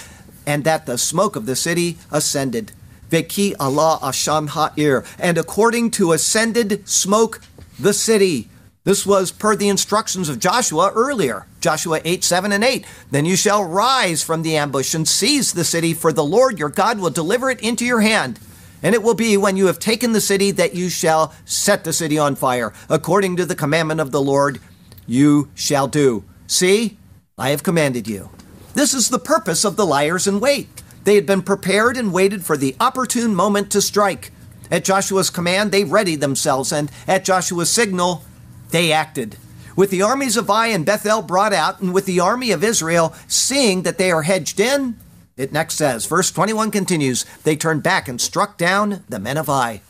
and 0.46 0.64
that 0.64 0.86
the 0.86 0.98
smoke 0.98 1.34
of 1.34 1.46
the 1.46 1.56
city 1.56 1.98
ascended. 2.12 2.72
Veki 3.10 3.54
Allah 3.58 3.98
Asham 4.02 4.50
Ha'ir, 4.50 5.04
and 5.18 5.38
according 5.38 5.90
to 5.92 6.12
ascended 6.12 6.88
smoke, 6.88 7.40
the 7.78 7.92
city. 7.92 8.48
This 8.84 9.04
was 9.04 9.32
per 9.32 9.56
the 9.56 9.68
instructions 9.68 10.28
of 10.28 10.38
Joshua 10.38 10.92
earlier, 10.94 11.46
Joshua 11.60 12.00
8, 12.04 12.22
7, 12.22 12.52
and 12.52 12.62
8. 12.62 12.86
Then 13.10 13.24
you 13.24 13.34
shall 13.34 13.64
rise 13.64 14.22
from 14.22 14.42
the 14.42 14.56
ambush 14.56 14.94
and 14.94 15.08
seize 15.08 15.52
the 15.52 15.64
city, 15.64 15.92
for 15.94 16.12
the 16.12 16.22
Lord 16.22 16.58
your 16.58 16.68
God 16.68 17.00
will 17.00 17.10
deliver 17.10 17.50
it 17.50 17.60
into 17.60 17.84
your 17.84 18.02
hand. 18.02 18.38
And 18.82 18.94
it 18.94 19.02
will 19.02 19.14
be 19.14 19.36
when 19.36 19.56
you 19.56 19.66
have 19.66 19.78
taken 19.78 20.12
the 20.12 20.20
city 20.20 20.50
that 20.52 20.74
you 20.74 20.88
shall 20.88 21.34
set 21.44 21.84
the 21.84 21.92
city 21.92 22.18
on 22.18 22.36
fire. 22.36 22.72
According 22.88 23.36
to 23.36 23.46
the 23.46 23.54
commandment 23.54 24.00
of 24.00 24.12
the 24.12 24.22
Lord, 24.22 24.60
you 25.06 25.50
shall 25.54 25.88
do. 25.88 26.24
See, 26.46 26.98
I 27.38 27.50
have 27.50 27.62
commanded 27.62 28.06
you. 28.06 28.30
This 28.74 28.92
is 28.92 29.08
the 29.08 29.18
purpose 29.18 29.64
of 29.64 29.76
the 29.76 29.86
liers 29.86 30.26
in 30.26 30.40
wait. 30.40 30.82
They 31.04 31.14
had 31.14 31.26
been 31.26 31.42
prepared 31.42 31.96
and 31.96 32.12
waited 32.12 32.44
for 32.44 32.56
the 32.56 32.76
opportune 32.80 33.34
moment 33.34 33.70
to 33.70 33.80
strike. 33.80 34.32
At 34.70 34.84
Joshua's 34.84 35.30
command, 35.30 35.70
they 35.70 35.84
readied 35.84 36.20
themselves, 36.20 36.72
and 36.72 36.90
at 37.06 37.24
Joshua's 37.24 37.70
signal, 37.70 38.24
they 38.70 38.92
acted. 38.92 39.36
With 39.76 39.90
the 39.90 40.02
armies 40.02 40.36
of 40.36 40.50
Ai 40.50 40.68
and 40.68 40.84
Bethel 40.84 41.22
brought 41.22 41.52
out, 41.52 41.80
and 41.80 41.94
with 41.94 42.06
the 42.06 42.20
army 42.20 42.50
of 42.50 42.64
Israel 42.64 43.14
seeing 43.28 43.82
that 43.82 43.98
they 43.98 44.10
are 44.10 44.22
hedged 44.22 44.58
in, 44.58 44.96
it 45.36 45.52
next 45.52 45.74
says, 45.74 46.06
verse 46.06 46.30
21 46.30 46.70
continues, 46.70 47.24
they 47.44 47.56
turned 47.56 47.82
back 47.82 48.08
and 48.08 48.20
struck 48.20 48.56
down 48.56 49.04
the 49.08 49.18
men 49.18 49.36
of 49.36 49.48
Ai. 49.50 49.82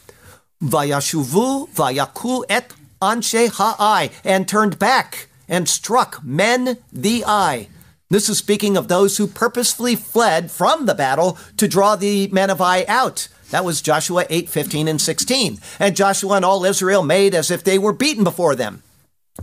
Vayashuvu 0.62 1.68
vayaku 1.70 2.44
et 2.48 2.72
anshe 3.00 3.50
ha'ai, 3.50 4.10
and 4.24 4.48
turned 4.48 4.78
back 4.78 5.28
and 5.48 5.68
struck 5.68 6.24
men 6.24 6.78
the 6.92 7.22
Ai. 7.24 7.68
This 8.08 8.28
is 8.28 8.38
speaking 8.38 8.76
of 8.76 8.88
those 8.88 9.16
who 9.16 9.26
purposefully 9.26 9.96
fled 9.96 10.50
from 10.50 10.86
the 10.86 10.94
battle 10.94 11.38
to 11.56 11.68
draw 11.68 11.96
the 11.96 12.28
men 12.28 12.50
of 12.50 12.60
Ai 12.60 12.84
out. 12.88 13.28
That 13.50 13.64
was 13.64 13.80
Joshua 13.80 14.26
8, 14.28 14.48
15, 14.48 14.88
and 14.88 15.00
16. 15.00 15.58
And 15.78 15.96
Joshua 15.96 16.36
and 16.36 16.44
all 16.44 16.64
Israel 16.64 17.02
made 17.02 17.34
as 17.34 17.50
if 17.50 17.62
they 17.62 17.78
were 17.78 17.92
beaten 17.92 18.24
before 18.24 18.56
them 18.56 18.82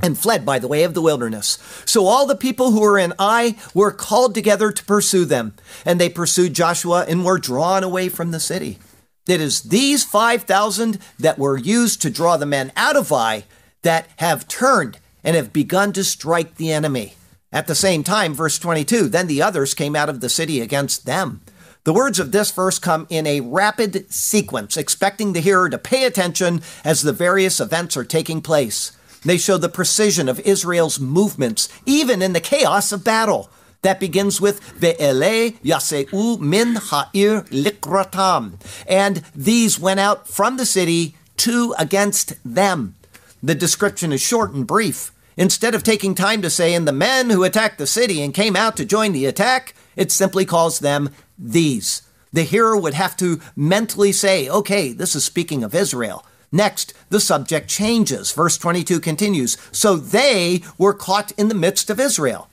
and 0.02 0.18
fled 0.18 0.46
by 0.46 0.60
the 0.60 0.68
way 0.68 0.84
of 0.84 0.94
the 0.94 1.02
wilderness. 1.02 1.58
So 1.86 2.06
all 2.06 2.26
the 2.26 2.36
people 2.36 2.72
who 2.72 2.82
were 2.82 2.98
in 2.98 3.14
Ai 3.20 3.56
were 3.74 3.92
called 3.92 4.34
together 4.34 4.72
to 4.72 4.86
pursue 4.86 5.26
them. 5.26 5.54
And 5.86 6.00
they 6.00 6.10
pursued 6.10 6.54
Joshua 6.54 7.06
and 7.08 7.24
were 7.24 7.38
drawn 7.38 7.84
away 7.84 8.10
from 8.10 8.32
the 8.32 8.40
city. 8.40 8.80
It 9.28 9.40
is 9.40 9.62
these 9.62 10.04
5,000 10.04 11.00
that 11.20 11.40
were 11.40 11.58
used 11.58 12.02
to 12.02 12.10
draw 12.10 12.36
the 12.38 12.46
men 12.46 12.72
out 12.76 12.98
of 12.98 13.12
Ai 13.12 13.46
that 13.84 14.08
have 14.18 14.48
turned 14.48 15.00
and 15.24 15.36
have 15.36 15.54
begun 15.54 15.94
to 15.94 16.04
strike 16.04 16.56
the 16.56 16.72
enemy. 16.72 17.16
At 17.52 17.68
the 17.68 17.76
same 17.76 18.04
time, 18.04 18.34
verse 18.34 18.58
22, 18.58 19.08
then 19.08 19.28
the 19.28 19.42
others 19.42 19.74
came 19.74 19.96
out 19.96 20.10
of 20.10 20.20
the 20.20 20.30
city 20.30 20.60
against 20.60 21.06
them. 21.06 21.42
The 21.86 21.94
words 21.94 22.18
of 22.18 22.32
this 22.32 22.50
verse 22.50 22.80
come 22.80 23.08
in 23.10 23.28
a 23.28 23.42
rapid 23.42 24.12
sequence, 24.12 24.76
expecting 24.76 25.34
the 25.34 25.42
hearer 25.42 25.70
to 25.70 25.78
pay 25.78 26.06
attention 26.06 26.62
as 26.84 27.02
the 27.02 27.14
various 27.14 27.60
events 27.60 27.96
are 27.96 28.06
taking 28.06 28.42
place. 28.42 28.94
They 29.26 29.38
show 29.38 29.58
the 29.58 29.70
precision 29.70 30.28
of 30.28 30.40
Israel's 30.42 31.00
movements, 31.00 31.70
even 31.86 32.22
in 32.22 32.34
the 32.34 32.40
chaos 32.40 32.92
of 32.92 33.04
battle. 33.04 33.50
That 33.82 34.00
begins 34.00 34.40
with 34.40 34.62
Ve'ele 34.80 35.60
Yaseu 35.60 36.40
min 36.40 36.76
ha'ir 36.76 37.42
likratam. 37.44 38.54
And 38.88 39.24
these 39.36 39.78
went 39.78 40.00
out 40.00 40.28
from 40.28 40.58
the 40.58 40.66
city, 40.66 41.16
two 41.36 41.76
against 41.78 42.36
them. 42.46 42.96
The 43.42 43.56
description 43.56 44.14
is 44.14 44.22
short 44.22 44.54
and 44.54 44.66
brief. 44.66 45.12
Instead 45.36 45.76
of 45.76 45.84
taking 45.84 46.16
time 46.16 46.42
to 46.42 46.50
say, 46.50 46.74
and 46.74 46.88
the 46.88 46.94
men 46.94 47.30
who 47.30 47.44
attacked 47.44 47.78
the 47.78 47.88
city 47.88 48.22
and 48.22 48.34
came 48.34 48.56
out 48.56 48.78
to 48.78 48.86
join 48.86 49.12
the 49.12 49.26
attack, 49.26 49.74
it 49.96 50.12
simply 50.12 50.46
calls 50.46 50.80
them 50.80 51.10
these. 51.38 52.04
The 52.32 52.44
hearer 52.44 52.78
would 52.78 52.94
have 52.94 53.18
to 53.18 53.42
mentally 53.56 54.12
say, 54.12 54.48
okay, 54.48 54.94
this 54.94 55.16
is 55.16 55.26
speaking 55.26 55.64
of 55.64 55.76
Israel. 55.76 56.26
Next, 56.54 56.94
the 57.10 57.20
subject 57.20 57.68
changes. 57.68 58.32
Verse 58.32 58.58
22 58.58 59.02
continues, 59.02 59.58
so 59.74 59.98
they 59.98 60.62
were 60.78 60.94
caught 60.94 61.34
in 61.34 61.50
the 61.50 61.56
midst 61.56 61.90
of 61.90 62.00
Israel. 62.00 62.48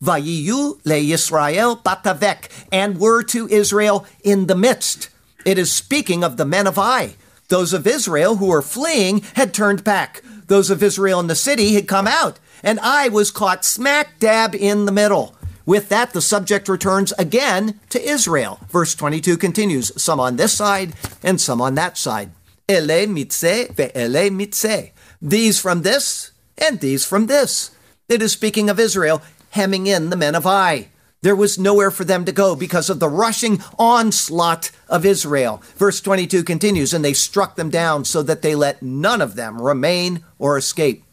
Vayiyu 0.00 0.78
le 0.84 1.00
Yisrael 1.00 1.82
batavek, 1.82 2.50
and 2.70 3.00
were 3.00 3.24
to 3.24 3.48
Israel 3.48 4.06
in 4.22 4.46
the 4.46 4.54
midst. 4.54 5.08
It 5.44 5.58
is 5.58 5.72
speaking 5.72 6.22
of 6.22 6.36
the 6.36 6.44
men 6.44 6.68
of 6.68 6.78
Ai. 6.78 7.16
Those 7.48 7.72
of 7.72 7.86
Israel 7.86 8.36
who 8.36 8.46
were 8.46 8.62
fleeing 8.62 9.22
had 9.34 9.52
turned 9.52 9.82
back 9.82 10.22
those 10.46 10.70
of 10.70 10.82
Israel 10.82 11.20
in 11.20 11.26
the 11.26 11.34
city 11.34 11.74
had 11.74 11.88
come 11.88 12.06
out, 12.06 12.38
and 12.62 12.78
Ai 12.80 13.08
was 13.08 13.30
caught 13.30 13.64
smack 13.64 14.18
dab 14.18 14.54
in 14.54 14.84
the 14.86 14.92
middle. 14.92 15.34
With 15.64 15.88
that, 15.88 16.12
the 16.12 16.20
subject 16.20 16.68
returns 16.68 17.12
again 17.18 17.80
to 17.90 18.00
Israel. 18.00 18.60
Verse 18.68 18.94
22 18.94 19.36
continues 19.36 19.90
some 20.00 20.20
on 20.20 20.36
this 20.36 20.52
side 20.52 20.94
and 21.24 21.40
some 21.40 21.60
on 21.60 21.74
that 21.74 21.98
side. 21.98 22.30
Ele 22.68 23.06
mitze 23.06 23.72
ve'ele 23.74 24.30
mitze. 24.30 24.90
These 25.22 25.60
from 25.60 25.82
this 25.82 26.32
and 26.58 26.80
these 26.80 27.04
from 27.04 27.26
this. 27.26 27.70
It 28.08 28.22
is 28.22 28.32
speaking 28.32 28.68
of 28.68 28.80
Israel 28.80 29.22
hemming 29.50 29.86
in 29.86 30.10
the 30.10 30.16
men 30.16 30.34
of 30.34 30.46
Ai. 30.46 30.88
There 31.22 31.36
was 31.36 31.58
nowhere 31.58 31.90
for 31.90 32.04
them 32.04 32.24
to 32.24 32.32
go 32.32 32.54
because 32.54 32.90
of 32.90 33.00
the 33.00 33.08
rushing 33.08 33.62
onslaught 33.78 34.70
of 34.88 35.06
Israel. 35.06 35.62
Verse 35.76 36.00
22 36.00 36.44
continues, 36.44 36.92
and 36.92 37.04
they 37.04 37.14
struck 37.14 37.56
them 37.56 37.70
down 37.70 38.04
so 38.04 38.22
that 38.22 38.42
they 38.42 38.54
let 38.54 38.82
none 38.82 39.20
of 39.20 39.34
them 39.34 39.60
remain 39.60 40.24
or 40.38 40.56
escape. 40.56 41.04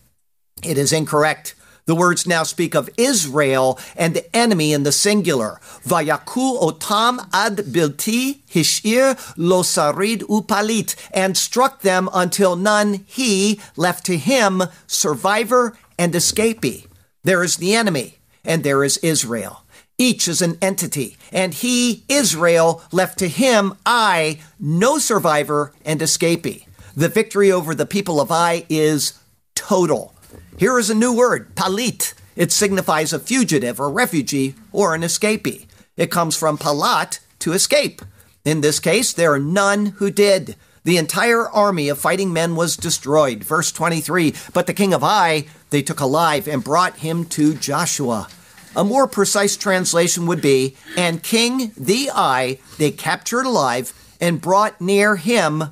It 0.63 0.77
is 0.77 0.93
incorrect. 0.93 1.55
The 1.85 1.95
words 1.95 2.25
now 2.25 2.43
speak 2.43 2.75
of 2.75 2.89
Israel 2.97 3.77
and 3.95 4.13
the 4.13 4.33
enemy 4.35 4.71
in 4.71 4.83
the 4.83 4.91
singular. 4.91 5.59
Vayaku 5.85 6.61
otam 6.61 7.27
ad 7.33 7.57
bilti 7.57 8.41
hishir 8.49 9.15
losarid 9.35 10.19
upalit, 10.23 10.95
and 11.13 11.35
struck 11.35 11.81
them 11.81 12.09
until 12.13 12.55
none 12.55 13.03
he 13.05 13.59
left 13.75 14.05
to 14.05 14.17
him, 14.17 14.63
survivor 14.87 15.77
and 15.99 16.13
escapee. 16.13 16.87
There 17.23 17.43
is 17.43 17.57
the 17.57 17.75
enemy, 17.75 18.17
and 18.45 18.63
there 18.63 18.83
is 18.83 18.97
Israel. 18.99 19.63
Each 19.97 20.27
is 20.27 20.41
an 20.41 20.57
entity, 20.61 21.17
and 21.31 21.53
he, 21.53 22.03
Israel, 22.07 22.81
left 22.91 23.19
to 23.19 23.27
him 23.27 23.73
I, 23.85 24.39
no 24.59 24.97
survivor 24.97 25.73
and 25.85 25.99
escapee. 25.99 26.65
The 26.95 27.09
victory 27.09 27.51
over 27.51 27.75
the 27.75 27.85
people 27.85 28.19
of 28.19 28.31
Ai 28.31 28.65
is 28.69 29.19
total. 29.55 30.12
Here 30.57 30.77
is 30.77 30.89
a 30.89 30.95
new 30.95 31.13
word, 31.13 31.55
palit. 31.55 32.13
It 32.35 32.51
signifies 32.51 33.11
a 33.11 33.19
fugitive 33.19 33.79
or 33.79 33.89
refugee 33.89 34.55
or 34.71 34.93
an 34.93 35.01
escapee. 35.01 35.65
It 35.97 36.11
comes 36.11 36.35
from 36.35 36.57
palat, 36.57 37.19
to 37.39 37.53
escape. 37.53 38.01
In 38.45 38.61
this 38.61 38.79
case, 38.79 39.11
there 39.11 39.33
are 39.33 39.39
none 39.39 39.87
who 39.97 40.09
did. 40.09 40.55
The 40.85 40.97
entire 40.97 41.49
army 41.49 41.89
of 41.89 41.99
fighting 41.99 42.31
men 42.31 42.55
was 42.55 42.77
destroyed. 42.77 43.43
Verse 43.43 43.71
23 43.71 44.33
But 44.53 44.67
the 44.67 44.73
king 44.73 44.93
of 44.93 45.03
Ai 45.03 45.45
they 45.69 45.81
took 45.81 45.99
alive 45.99 46.47
and 46.47 46.63
brought 46.63 46.97
him 46.97 47.25
to 47.25 47.53
Joshua. 47.53 48.27
A 48.75 48.83
more 48.83 49.07
precise 49.07 49.57
translation 49.57 50.25
would 50.25 50.41
be, 50.41 50.75
and 50.95 51.21
King 51.21 51.71
the 51.75 52.09
Ai 52.13 52.59
they 52.77 52.91
captured 52.91 53.45
alive 53.45 53.93
and 54.21 54.41
brought 54.41 54.79
near 54.79 55.15
him 55.15 55.63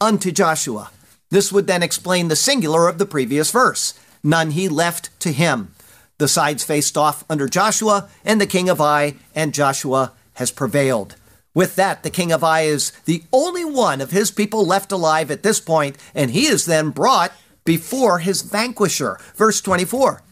unto 0.00 0.30
Joshua. 0.30 0.90
This 1.30 1.50
would 1.50 1.66
then 1.66 1.82
explain 1.82 2.28
the 2.28 2.36
singular 2.36 2.86
of 2.86 2.98
the 2.98 3.06
previous 3.06 3.50
verse. 3.50 3.94
None 4.26 4.50
he 4.50 4.68
left 4.68 5.18
to 5.20 5.30
him. 5.30 5.72
The 6.18 6.26
sides 6.26 6.64
faced 6.64 6.98
off 6.98 7.24
under 7.30 7.48
Joshua, 7.48 8.08
and 8.24 8.40
the 8.40 8.46
king 8.46 8.68
of 8.68 8.80
Ai, 8.80 9.14
and 9.36 9.54
Joshua 9.54 10.14
has 10.34 10.50
prevailed. 10.50 11.14
With 11.54 11.76
that, 11.76 12.02
the 12.02 12.10
king 12.10 12.32
of 12.32 12.42
Ai 12.42 12.62
is 12.62 12.90
the 13.04 13.22
only 13.32 13.64
one 13.64 14.00
of 14.00 14.10
his 14.10 14.32
people 14.32 14.66
left 14.66 14.90
alive 14.90 15.30
at 15.30 15.44
this 15.44 15.60
point, 15.60 15.96
and 16.12 16.32
he 16.32 16.46
is 16.46 16.66
then 16.66 16.90
brought 16.90 17.32
before 17.64 18.18
his 18.18 18.42
vanquisher. 18.42 19.20
Verse 19.36 19.60
24. 19.60 20.22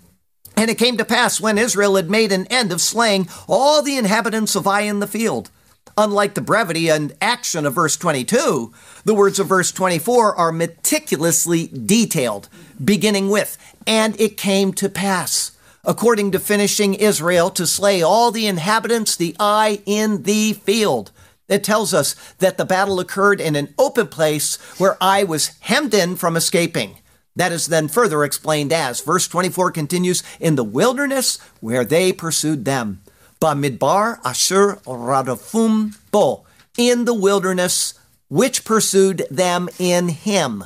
And 0.56 0.70
it 0.70 0.78
came 0.78 0.96
to 0.96 1.04
pass 1.04 1.40
when 1.40 1.56
Israel 1.56 1.94
had 1.94 2.10
made 2.10 2.32
an 2.32 2.46
end 2.48 2.72
of 2.72 2.80
slaying 2.80 3.28
all 3.46 3.80
the 3.80 3.96
inhabitants 3.96 4.56
of 4.56 4.66
Ai 4.66 4.80
in 4.80 4.98
the 4.98 5.06
field. 5.06 5.50
Unlike 5.96 6.34
the 6.34 6.40
brevity 6.40 6.88
and 6.90 7.14
action 7.20 7.64
of 7.64 7.74
verse 7.74 7.96
22, 7.96 8.72
the 9.04 9.14
words 9.14 9.38
of 9.38 9.46
verse 9.46 9.70
24 9.70 10.34
are 10.34 10.50
meticulously 10.50 11.68
detailed, 11.68 12.48
beginning 12.84 13.30
with, 13.30 13.56
And 13.86 14.18
it 14.20 14.36
came 14.36 14.72
to 14.74 14.88
pass, 14.88 15.52
according 15.84 16.32
to 16.32 16.38
finishing 16.38 16.94
Israel, 16.94 17.50
to 17.50 17.66
slay 17.66 18.02
all 18.02 18.30
the 18.30 18.46
inhabitants, 18.46 19.16
the 19.16 19.36
Ai 19.38 19.80
in 19.86 20.22
the 20.22 20.54
field. 20.54 21.10
It 21.48 21.62
tells 21.62 21.92
us 21.92 22.14
that 22.38 22.56
the 22.56 22.64
battle 22.64 23.00
occurred 23.00 23.40
in 23.40 23.54
an 23.54 23.74
open 23.78 24.06
place 24.06 24.56
where 24.78 24.96
Ai 25.02 25.24
was 25.24 25.58
hemmed 25.60 25.92
in 25.92 26.16
from 26.16 26.36
escaping. 26.36 26.98
That 27.36 27.52
is 27.52 27.66
then 27.66 27.88
further 27.88 28.24
explained 28.24 28.72
as 28.72 29.00
verse 29.00 29.26
24 29.28 29.72
continues 29.72 30.22
in 30.40 30.54
the 30.54 30.64
wilderness 30.64 31.38
where 31.60 31.84
they 31.84 32.12
pursued 32.12 32.64
them. 32.64 33.02
Bamidbar 33.40 34.20
asher 34.24 34.76
radafum 34.86 35.98
bo 36.10 36.46
in 36.78 37.04
the 37.04 37.14
wilderness 37.14 37.94
which 38.28 38.64
pursued 38.64 39.26
them 39.30 39.68
in 39.78 40.08
him. 40.08 40.64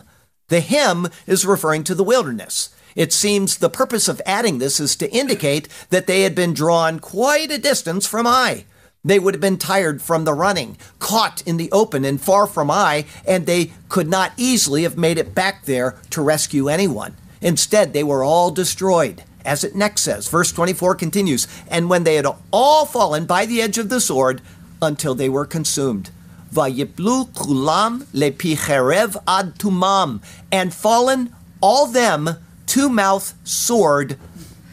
The 0.48 0.60
him 0.60 1.08
is 1.26 1.44
referring 1.44 1.84
to 1.84 1.94
the 1.94 2.04
wilderness. 2.04 2.70
It 2.98 3.12
seems 3.12 3.58
the 3.58 3.70
purpose 3.70 4.08
of 4.08 4.20
adding 4.26 4.58
this 4.58 4.80
is 4.80 4.96
to 4.96 5.08
indicate 5.12 5.68
that 5.90 6.08
they 6.08 6.22
had 6.22 6.34
been 6.34 6.52
drawn 6.52 6.98
quite 6.98 7.52
a 7.52 7.56
distance 7.56 8.08
from 8.08 8.26
Ai. 8.26 8.64
They 9.04 9.20
would 9.20 9.34
have 9.34 9.40
been 9.40 9.56
tired 9.56 10.02
from 10.02 10.24
the 10.24 10.34
running, 10.34 10.76
caught 10.98 11.40
in 11.46 11.58
the 11.58 11.70
open 11.70 12.04
and 12.04 12.20
far 12.20 12.48
from 12.48 12.72
Ai, 12.72 13.04
and 13.24 13.46
they 13.46 13.70
could 13.88 14.08
not 14.08 14.32
easily 14.36 14.82
have 14.82 14.98
made 14.98 15.16
it 15.16 15.32
back 15.32 15.64
there 15.64 15.94
to 16.10 16.20
rescue 16.20 16.66
anyone. 16.68 17.14
Instead, 17.40 17.92
they 17.92 18.02
were 18.02 18.24
all 18.24 18.50
destroyed. 18.50 19.22
As 19.44 19.62
it 19.62 19.76
next 19.76 20.02
says, 20.02 20.26
verse 20.26 20.50
24 20.50 20.96
continues, 20.96 21.46
and 21.70 21.88
when 21.88 22.02
they 22.02 22.16
had 22.16 22.26
all 22.50 22.84
fallen 22.84 23.26
by 23.26 23.46
the 23.46 23.62
edge 23.62 23.78
of 23.78 23.90
the 23.90 24.00
sword, 24.00 24.42
until 24.82 25.14
they 25.14 25.28
were 25.28 25.46
consumed. 25.46 26.10
Vayiplu 26.52 27.28
kulam 27.28 28.02
lepicherev 28.06 29.16
ad 29.28 29.54
tumam, 29.54 30.20
and 30.50 30.74
fallen 30.74 31.32
all 31.60 31.86
them 31.86 32.30
to 32.78 32.88
mouth 32.88 33.34
sword 33.42 34.16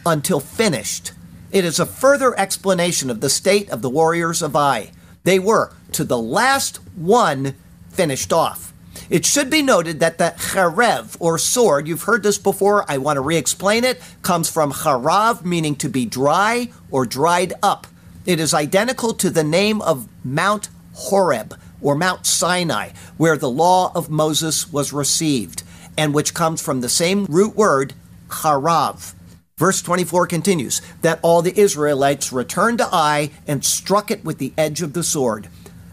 until 0.06 0.38
finished. 0.38 1.10
It 1.50 1.64
is 1.64 1.80
a 1.80 1.84
further 1.84 2.38
explanation 2.38 3.10
of 3.10 3.20
the 3.20 3.28
state 3.28 3.68
of 3.68 3.82
the 3.82 3.90
warriors 3.90 4.42
of 4.42 4.54
Ai. 4.54 4.92
They 5.24 5.40
were, 5.40 5.72
to 5.90 6.04
the 6.04 6.16
last 6.16 6.76
one, 6.94 7.56
finished 7.90 8.32
off. 8.32 8.72
It 9.10 9.26
should 9.26 9.50
be 9.50 9.60
noted 9.60 9.98
that 9.98 10.18
the 10.18 10.34
cherev, 10.38 11.16
or 11.18 11.36
sword, 11.36 11.88
you've 11.88 12.04
heard 12.04 12.22
this 12.22 12.38
before, 12.38 12.88
I 12.88 12.98
want 12.98 13.16
to 13.16 13.22
re 13.22 13.36
explain 13.36 13.82
it, 13.82 14.00
comes 14.22 14.48
from 14.48 14.70
charav, 14.70 15.44
meaning 15.44 15.74
to 15.74 15.88
be 15.88 16.06
dry 16.06 16.70
or 16.92 17.06
dried 17.06 17.54
up. 17.60 17.88
It 18.24 18.38
is 18.38 18.54
identical 18.54 19.14
to 19.14 19.30
the 19.30 19.42
name 19.42 19.82
of 19.82 20.06
Mount 20.22 20.68
Horeb, 20.94 21.58
or 21.82 21.96
Mount 21.96 22.24
Sinai, 22.24 22.90
where 23.16 23.36
the 23.36 23.50
law 23.50 23.90
of 23.96 24.10
Moses 24.10 24.72
was 24.72 24.92
received, 24.92 25.64
and 25.96 26.14
which 26.14 26.34
comes 26.34 26.62
from 26.62 26.80
the 26.80 26.88
same 26.88 27.24
root 27.26 27.56
word, 27.56 27.94
charav. 28.28 29.14
Verse 29.56 29.80
24 29.80 30.26
continues 30.26 30.82
that 31.00 31.18
all 31.22 31.40
the 31.40 31.58
Israelites 31.58 32.32
returned 32.32 32.78
to 32.78 32.88
Ai 32.92 33.30
and 33.46 33.64
struck 33.64 34.10
it 34.10 34.24
with 34.24 34.38
the 34.38 34.52
edge 34.58 34.82
of 34.82 34.92
the 34.92 35.02
sword. 35.02 35.48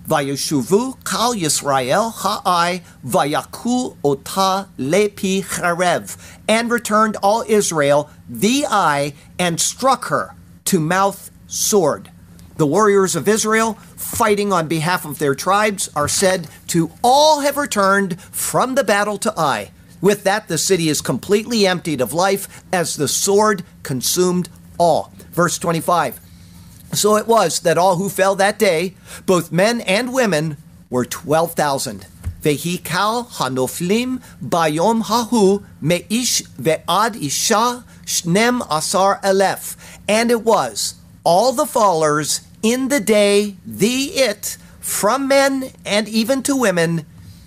Vayeshuvu 0.08 1.04
kal 1.06 1.34
Yisrael 1.34 2.12
ha'ai 2.12 2.82
vayaku 3.06 3.96
ota 4.04 4.68
lepi 4.78 5.42
charev, 5.44 6.18
and 6.48 6.70
returned 6.70 7.16
all 7.24 7.46
Israel 7.48 8.10
the 8.28 8.66
Ai 8.70 9.14
and 9.40 9.62
struck 9.62 10.06
her 10.06 10.36
to 10.66 10.82
mouth 10.82 11.32
sword. 11.48 12.12
The 12.58 12.68
warriors 12.68 13.16
of 13.16 13.30
Israel, 13.30 13.76
fighting 13.96 14.52
on 14.52 14.68
behalf 14.68 15.06
of 15.06 15.20
their 15.20 15.36
tribes, 15.36 15.90
are 15.96 16.10
said 16.10 16.50
to 16.68 16.92
all 17.02 17.40
have 17.40 17.58
returned 17.58 18.22
from 18.22 18.76
the 18.76 18.84
battle 18.84 19.18
to 19.20 19.34
Ai. 19.40 19.72
With 20.04 20.26
that, 20.26 20.50
the 20.50 20.58
city 20.58 20.90
is 20.90 21.00
completely 21.00 21.66
emptied 21.66 22.02
of 22.02 22.12
life 22.12 22.62
as 22.74 22.98
the 22.98 23.08
sword 23.08 23.64
consumed 23.84 24.50
all. 24.78 25.14
Verse 25.32 25.58
25. 25.58 26.20
So 26.92 27.16
it 27.16 27.26
was 27.26 27.62
that 27.62 27.78
all 27.78 27.96
who 27.96 28.10
fell 28.10 28.36
that 28.36 28.60
day, 28.60 28.96
both 29.26 29.54
men 29.54 29.80
and 29.80 30.14
women, 30.14 30.58
were 30.90 31.06
12,000. 31.06 32.06
Vehikal 32.42 33.30
hanoflim 33.30 34.22
bayom 34.44 35.04
hahu 35.04 35.64
meish 35.82 36.44
ve'ad 36.58 37.16
isha 37.16 37.86
shnem 38.06 38.68
asar 38.70 39.22
elef. 39.24 39.78
And 40.10 40.32
it 40.32 40.44
was 40.44 40.96
all 41.24 41.54
the 41.54 41.64
fallers 41.64 42.46
in 42.62 42.90
the 42.90 43.00
day, 43.00 43.56
the 43.66 44.08
it, 44.16 44.58
from 44.82 45.30
men 45.30 45.72
and 45.86 46.10
even 46.10 46.44
to 46.44 46.58
women, 46.58 47.06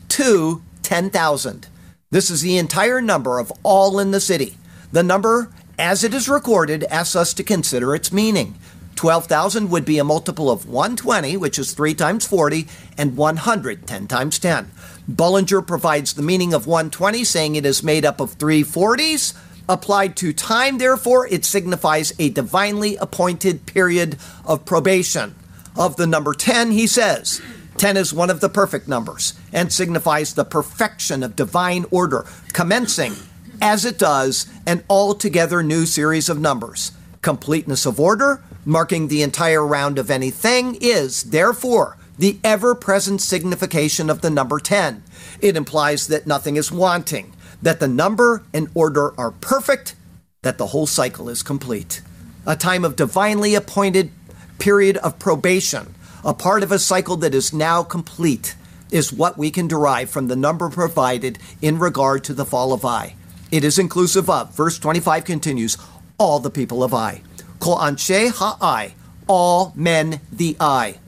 to 0.09 0.63
10,000. 0.83 1.69
This 2.09 2.31
is 2.31 2.41
the 2.41 2.57
entire 2.57 3.03
number 3.03 3.41
of 3.41 3.53
all 3.65 3.99
in 3.99 4.13
the 4.13 4.21
city. 4.21 4.57
The 4.93 5.03
number, 5.03 5.51
as 5.77 6.05
it 6.05 6.15
is 6.15 6.29
recorded, 6.29 6.85
asks 6.85 7.17
us 7.17 7.35
to 7.35 7.43
consider 7.43 7.97
its 7.97 8.13
meaning. 8.13 8.55
12,000 8.95 9.69
would 9.71 9.85
be 9.85 9.99
a 9.99 10.05
multiple 10.05 10.49
of 10.49 10.69
120, 10.69 11.37
which 11.37 11.59
is 11.59 11.73
3 11.73 11.95
times 11.95 12.25
40, 12.25 12.69
and 12.97 13.17
100, 13.17 13.89
10 13.89 14.07
times 14.07 14.39
10. 14.39 14.71
Bullinger 15.09 15.61
provides 15.63 16.13
the 16.13 16.23
meaning 16.23 16.55
of 16.55 16.69
120, 16.69 17.25
saying 17.25 17.57
it 17.57 17.67
is 17.67 17.83
made 17.83 18.05
up 18.05 18.21
of 18.21 18.35
three 18.35 18.63
40s. 18.63 19.37
Applied 19.69 20.15
to 20.19 20.33
time, 20.33 20.79
therefore, 20.79 21.27
it 21.27 21.45
signifies 21.45 22.13
a 22.21 22.31
divinely 22.31 22.95
appointed 22.97 23.67
period 23.67 24.17
of 24.45 24.65
probation. 24.65 25.35
Of 25.77 25.97
the 25.97 26.07
number 26.07 26.35
10, 26.35 26.71
he 26.71 26.87
says, 26.87 27.43
10 27.79 27.97
is 27.97 28.15
one 28.15 28.31
of 28.31 28.41
the 28.41 28.49
perfect 28.49 28.87
numbers 28.87 29.35
and 29.57 29.73
signifies 29.73 30.35
the 30.35 30.45
perfection 30.45 31.25
of 31.25 31.35
divine 31.35 31.85
order, 31.91 32.25
commencing, 32.53 33.15
as 33.61 33.85
it 33.85 33.99
does, 33.99 34.47
an 34.67 34.85
altogether 34.89 35.63
new 35.65 35.85
series 35.85 36.29
of 36.29 36.39
numbers. 36.39 36.93
Completeness 37.23 37.87
of 37.87 37.99
order, 37.99 38.45
marking 38.65 39.09
the 39.09 39.23
entire 39.23 39.67
round 39.67 39.99
of 39.99 40.13
anything, 40.13 40.77
is, 40.81 41.25
therefore, 41.25 41.97
the 42.19 42.39
ever 42.45 42.75
present 42.75 43.21
signification 43.21 44.09
of 44.09 44.21
the 44.21 44.31
number 44.31 44.61
10. 44.61 45.03
It 45.41 45.57
implies 45.57 46.07
that 46.07 46.27
nothing 46.27 46.57
is 46.57 46.71
wanting, 46.71 47.33
that 47.61 47.81
the 47.81 47.89
number 47.89 48.45
and 48.55 48.69
order 48.75 49.19
are 49.19 49.33
perfect, 49.33 49.97
that 50.43 50.59
the 50.59 50.69
whole 50.69 50.87
cycle 50.87 51.29
is 51.29 51.43
complete. 51.43 52.03
A 52.47 52.55
time 52.55 52.85
of 52.85 52.95
divinely 52.95 53.55
appointed 53.55 54.11
period 54.59 54.99
of 54.99 55.19
probation 55.19 55.95
a 56.27 56.35
part 56.35 56.65
of 56.65 56.73
a 56.73 56.79
cycle 56.79 57.17
that 57.17 57.35
is 57.35 57.53
now 57.53 57.85
complete, 57.85 58.57
is 58.91 59.13
what 59.13 59.39
we 59.39 59.51
can 59.51 59.69
derive 59.69 60.11
from 60.11 60.29
the 60.29 60.37
number 60.37 60.69
provided 60.69 61.39
in 61.61 61.79
regard 61.79 62.25
to 62.25 62.35
the 62.35 62.45
fall 62.45 62.73
of 62.73 62.85
Ai. 62.85 63.15
It 63.51 63.65
is 63.65 63.79
inclusive 63.79 64.29
of, 64.29 64.55
verse 64.55 64.79
25 64.79 65.25
continues, 65.25 65.77
all 66.19 66.41
the 66.41 66.51
people 66.51 66.83
of 66.83 66.95
Ai. 66.95 67.23
Kol 67.61 67.79
anshe 67.79 68.31
ha'ai, 68.31 68.95
all 69.27 69.73
men 69.75 70.21
the 70.33 70.57
Ai. 70.61 70.99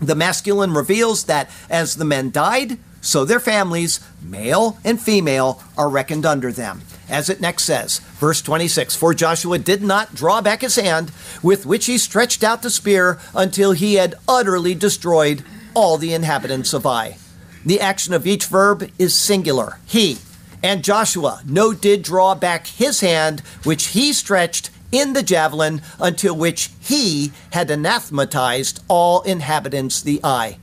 The 0.00 0.14
masculine 0.14 0.74
reveals 0.74 1.24
that 1.24 1.50
as 1.70 1.96
the 1.96 2.04
men 2.04 2.30
died, 2.30 2.78
so 3.00 3.24
their 3.24 3.40
families, 3.40 4.00
male 4.22 4.78
and 4.84 5.00
female, 5.00 5.62
are 5.76 5.88
reckoned 5.88 6.26
under 6.26 6.52
them 6.52 6.82
as 7.08 7.28
it 7.28 7.40
next 7.40 7.64
says, 7.64 7.98
verse 8.18 8.42
26 8.42 8.96
For 8.96 9.14
Joshua 9.14 9.58
did 9.58 9.82
not 9.82 10.14
draw 10.14 10.40
back 10.40 10.62
his 10.62 10.76
hand, 10.76 11.12
with 11.42 11.66
which 11.66 11.86
he 11.86 11.98
stretched 11.98 12.42
out 12.42 12.62
the 12.62 12.70
spear, 12.70 13.18
until 13.34 13.72
he 13.72 13.94
had 13.94 14.14
utterly 14.28 14.74
destroyed 14.74 15.44
all 15.76 15.98
the 15.98 16.14
inhabitants 16.14 16.72
of 16.72 16.86
Ai. 16.86 17.18
The 17.64 17.80
action 17.80 18.14
of 18.14 18.26
each 18.26 18.46
verb 18.46 18.90
is 18.98 19.14
singular, 19.14 19.78
he. 19.84 20.16
And 20.62 20.82
Joshua 20.82 21.42
no 21.46 21.74
did 21.74 22.02
draw 22.02 22.34
back 22.34 22.66
his 22.66 23.00
hand, 23.00 23.40
which 23.62 23.88
he 23.88 24.14
stretched 24.14 24.70
in 24.90 25.12
the 25.12 25.22
javelin, 25.22 25.82
until 26.00 26.34
which 26.34 26.70
he 26.80 27.30
had 27.52 27.70
anathematized 27.70 28.82
all 28.88 29.20
inhabitants 29.22 30.00
the 30.00 30.18
Ai. 30.24 30.56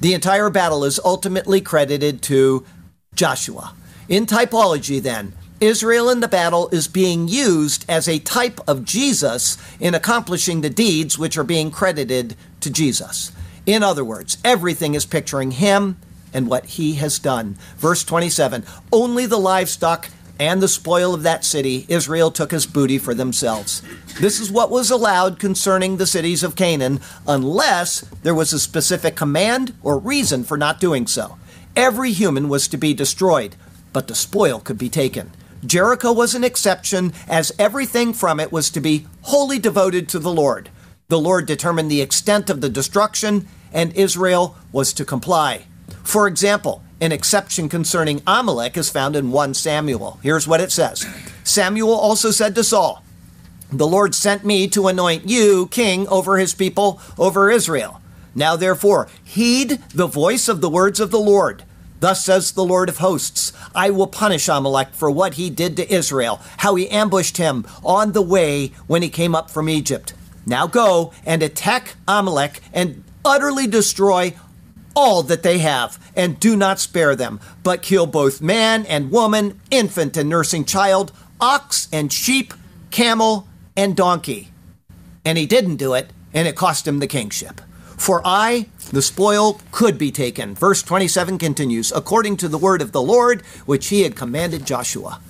The 0.00 0.12
entire 0.12 0.50
battle 0.50 0.84
is 0.84 1.00
ultimately 1.04 1.60
credited 1.60 2.20
to 2.22 2.66
Joshua. 3.14 3.74
In 4.08 4.26
typology, 4.26 5.00
then, 5.00 5.34
Israel 5.60 6.10
in 6.10 6.20
the 6.20 6.28
battle 6.28 6.68
is 6.70 6.88
being 6.88 7.28
used 7.28 7.84
as 7.88 8.08
a 8.08 8.18
type 8.20 8.60
of 8.66 8.84
Jesus 8.84 9.56
in 9.78 9.94
accomplishing 9.94 10.62
the 10.62 10.70
deeds 10.70 11.16
which 11.16 11.36
are 11.36 11.44
being 11.44 11.70
credited 11.70 12.36
to 12.60 12.70
Jesus. 12.70 13.32
In 13.68 13.82
other 13.82 14.02
words, 14.02 14.38
everything 14.46 14.94
is 14.94 15.04
picturing 15.04 15.50
him 15.50 15.98
and 16.32 16.48
what 16.48 16.64
he 16.64 16.94
has 16.94 17.18
done. 17.18 17.58
Verse 17.76 18.02
27 18.02 18.64
Only 18.90 19.26
the 19.26 19.36
livestock 19.36 20.08
and 20.40 20.62
the 20.62 20.68
spoil 20.68 21.12
of 21.12 21.22
that 21.24 21.44
city 21.44 21.84
Israel 21.86 22.30
took 22.30 22.54
as 22.54 22.64
booty 22.64 22.96
for 22.96 23.12
themselves. 23.12 23.82
This 24.20 24.40
is 24.40 24.50
what 24.50 24.70
was 24.70 24.90
allowed 24.90 25.38
concerning 25.38 25.98
the 25.98 26.06
cities 26.06 26.42
of 26.42 26.56
Canaan, 26.56 27.00
unless 27.26 28.00
there 28.22 28.34
was 28.34 28.54
a 28.54 28.58
specific 28.58 29.16
command 29.16 29.74
or 29.82 29.98
reason 29.98 30.44
for 30.44 30.56
not 30.56 30.80
doing 30.80 31.06
so. 31.06 31.36
Every 31.76 32.12
human 32.12 32.48
was 32.48 32.68
to 32.68 32.78
be 32.78 32.94
destroyed, 32.94 33.54
but 33.92 34.08
the 34.08 34.14
spoil 34.14 34.60
could 34.60 34.78
be 34.78 34.88
taken. 34.88 35.32
Jericho 35.66 36.10
was 36.10 36.34
an 36.34 36.42
exception, 36.42 37.12
as 37.28 37.52
everything 37.58 38.14
from 38.14 38.40
it 38.40 38.50
was 38.50 38.70
to 38.70 38.80
be 38.80 39.06
wholly 39.24 39.58
devoted 39.58 40.08
to 40.08 40.18
the 40.18 40.32
Lord. 40.32 40.70
The 41.08 41.18
Lord 41.18 41.44
determined 41.44 41.90
the 41.90 42.00
extent 42.00 42.48
of 42.48 42.62
the 42.62 42.70
destruction, 42.70 43.46
and 43.72 43.92
Israel 43.94 44.56
was 44.72 44.92
to 44.94 45.04
comply. 45.04 45.64
For 46.02 46.26
example, 46.26 46.82
an 47.00 47.12
exception 47.12 47.68
concerning 47.68 48.22
Amalek 48.26 48.76
is 48.76 48.90
found 48.90 49.14
in 49.14 49.30
1 49.30 49.54
Samuel. 49.54 50.18
Here's 50.22 50.48
what 50.48 50.60
it 50.60 50.72
says 50.72 51.06
Samuel 51.44 51.92
also 51.92 52.30
said 52.30 52.54
to 52.54 52.64
Saul, 52.64 53.02
The 53.70 53.86
Lord 53.86 54.14
sent 54.14 54.44
me 54.44 54.68
to 54.68 54.88
anoint 54.88 55.28
you 55.28 55.68
king 55.68 56.08
over 56.08 56.38
his 56.38 56.54
people, 56.54 57.00
over 57.18 57.50
Israel. 57.50 58.00
Now 58.34 58.56
therefore, 58.56 59.08
heed 59.22 59.80
the 59.94 60.06
voice 60.06 60.48
of 60.48 60.60
the 60.60 60.70
words 60.70 61.00
of 61.00 61.10
the 61.10 61.20
Lord. 61.20 61.64
Thus 62.00 62.24
says 62.24 62.52
the 62.52 62.64
Lord 62.64 62.88
of 62.88 62.98
hosts 62.98 63.52
I 63.74 63.90
will 63.90 64.06
punish 64.06 64.48
Amalek 64.48 64.90
for 64.92 65.10
what 65.10 65.34
he 65.34 65.50
did 65.50 65.76
to 65.76 65.92
Israel, 65.92 66.40
how 66.58 66.76
he 66.76 66.88
ambushed 66.88 67.38
him 67.38 67.66
on 67.84 68.12
the 68.12 68.22
way 68.22 68.68
when 68.86 69.02
he 69.02 69.08
came 69.08 69.34
up 69.34 69.50
from 69.50 69.68
Egypt. 69.68 70.14
Now 70.46 70.66
go 70.66 71.12
and 71.26 71.42
attack 71.42 71.96
Amalek 72.06 72.60
and 72.72 73.02
utterly 73.28 73.66
destroy 73.66 74.34
all 74.96 75.22
that 75.22 75.44
they 75.44 75.58
have, 75.58 75.98
and 76.16 76.40
do 76.40 76.56
not 76.56 76.80
spare 76.80 77.14
them, 77.14 77.38
but 77.62 77.82
kill 77.82 78.06
both 78.06 78.40
man 78.40 78.84
and 78.86 79.12
woman, 79.12 79.60
infant 79.70 80.16
and 80.16 80.28
nursing 80.28 80.64
child, 80.64 81.12
ox 81.40 81.88
and 81.92 82.12
sheep, 82.12 82.52
camel 82.90 83.46
and 83.76 83.96
donkey. 83.96 84.48
And 85.24 85.38
he 85.38 85.46
didn't 85.46 85.76
do 85.76 85.94
it, 85.94 86.10
and 86.34 86.48
it 86.48 86.56
cost 86.56 86.88
him 86.88 86.98
the 86.98 87.06
kingship. 87.06 87.60
For 87.96 88.20
Ai, 88.24 88.66
the 88.92 89.02
spoil, 89.02 89.60
could 89.70 89.98
be 89.98 90.10
taken. 90.10 90.54
Verse 90.54 90.82
27 90.82 91.38
continues, 91.38 91.92
according 91.92 92.36
to 92.38 92.48
the 92.48 92.58
word 92.58 92.80
of 92.80 92.92
the 92.92 93.02
Lord, 93.02 93.42
which 93.66 93.88
he 93.88 94.02
had 94.02 94.16
commanded 94.16 94.64
Joshua. 94.64 95.20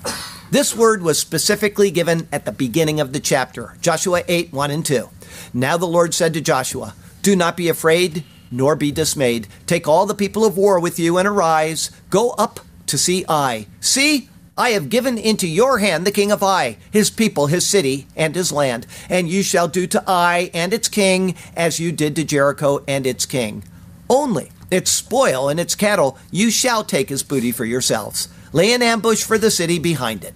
This 0.51 0.75
word 0.75 1.03
was 1.03 1.19
specifically 1.19 1.91
given 1.91 2.27
at 2.33 2.45
the 2.45 2.53
beginning 2.53 3.01
of 3.01 3.13
the 3.13 3.21
chapter, 3.21 3.77
Joshua 3.81 4.23
8 4.29 4.53
1 4.53 4.71
and 4.71 4.85
2. 4.85 5.09
Now 5.53 5.77
the 5.77 5.87
Lord 5.87 6.15
said 6.15 6.33
to 6.35 6.41
Joshua, 6.41 6.95
Do 7.23 7.37
not 7.37 7.57
be 7.57 7.69
afraid, 7.69 8.25
nor 8.51 8.77
be 8.77 8.91
dismayed. 8.91 9.49
Take 9.67 9.87
all 9.87 10.07
the 10.07 10.15
people 10.15 10.45
of 10.45 10.57
war 10.57 10.81
with 10.81 10.99
you 10.99 11.19
and 11.19 11.29
arise. 11.29 11.91
Go 12.11 12.31
up 12.31 12.61
to 12.87 12.99
see 12.99 13.25
I. 13.29 13.67
See, 13.81 14.29
I 14.57 14.71
have 14.71 14.91
given 14.91 15.19
into 15.19 15.47
your 15.47 15.79
hand 15.79 16.05
the 16.05 16.11
king 16.11 16.33
of 16.33 16.43
Ai, 16.43 16.79
his 16.91 17.11
people, 17.11 17.47
his 17.47 17.65
city, 17.65 18.07
and 18.17 18.35
his 18.35 18.51
land. 18.51 18.87
And 19.09 19.29
you 19.29 19.43
shall 19.43 19.69
do 19.69 19.87
to 19.87 20.03
Ai 20.09 20.51
and 20.53 20.73
its 20.73 20.89
king 20.89 21.37
as 21.57 21.79
you 21.79 21.93
did 21.93 22.17
to 22.17 22.25
Jericho 22.25 22.83
and 22.89 23.07
its 23.07 23.25
king. 23.25 23.63
Only 24.11 24.51
its 24.71 24.91
spoil 24.91 25.49
and 25.49 25.61
its 25.61 25.75
cattle 25.75 26.19
you 26.31 26.51
shall 26.51 26.83
take 26.83 27.13
as 27.13 27.23
booty 27.23 27.53
for 27.53 27.65
yourselves. 27.65 28.29
Lay 28.53 28.73
an 28.73 28.83
ambush 28.83 29.23
for 29.23 29.39
the 29.39 29.51
city 29.51 29.79
behind 29.79 30.25
it. 30.25 30.35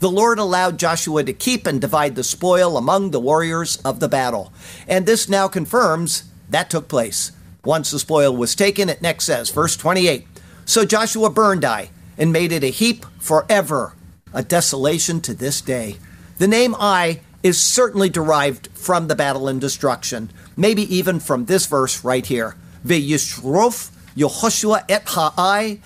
The 0.00 0.10
Lord 0.10 0.38
allowed 0.38 0.78
Joshua 0.78 1.24
to 1.24 1.32
keep 1.32 1.66
and 1.66 1.80
divide 1.80 2.14
the 2.14 2.22
spoil 2.22 2.76
among 2.76 3.10
the 3.10 3.20
warriors 3.20 3.78
of 3.78 3.98
the 3.98 4.08
battle. 4.08 4.52
And 4.86 5.06
this 5.06 5.28
now 5.28 5.48
confirms 5.48 6.24
that 6.48 6.70
took 6.70 6.88
place. 6.88 7.32
Once 7.64 7.90
the 7.90 7.98
spoil 7.98 8.36
was 8.36 8.54
taken, 8.54 8.88
it 8.88 9.02
next 9.02 9.24
says, 9.24 9.50
verse 9.50 9.76
28 9.76 10.26
So 10.64 10.84
Joshua 10.84 11.30
burned 11.30 11.64
Ai 11.64 11.90
and 12.16 12.32
made 12.32 12.52
it 12.52 12.62
a 12.62 12.68
heap 12.68 13.04
forever, 13.18 13.94
a 14.32 14.42
desolation 14.42 15.20
to 15.22 15.34
this 15.34 15.60
day. 15.60 15.96
The 16.38 16.48
name 16.48 16.74
Ai 16.76 17.20
is 17.42 17.60
certainly 17.60 18.08
derived 18.08 18.68
from 18.74 19.08
the 19.08 19.16
battle 19.16 19.48
and 19.48 19.60
destruction, 19.60 20.30
maybe 20.56 20.82
even 20.94 21.18
from 21.20 21.46
this 21.46 21.66
verse 21.66 22.04
right 22.04 22.24
here. 22.24 22.56
Yehoshua 24.18 24.84
et 24.88 25.08
ha'ai 25.08 25.80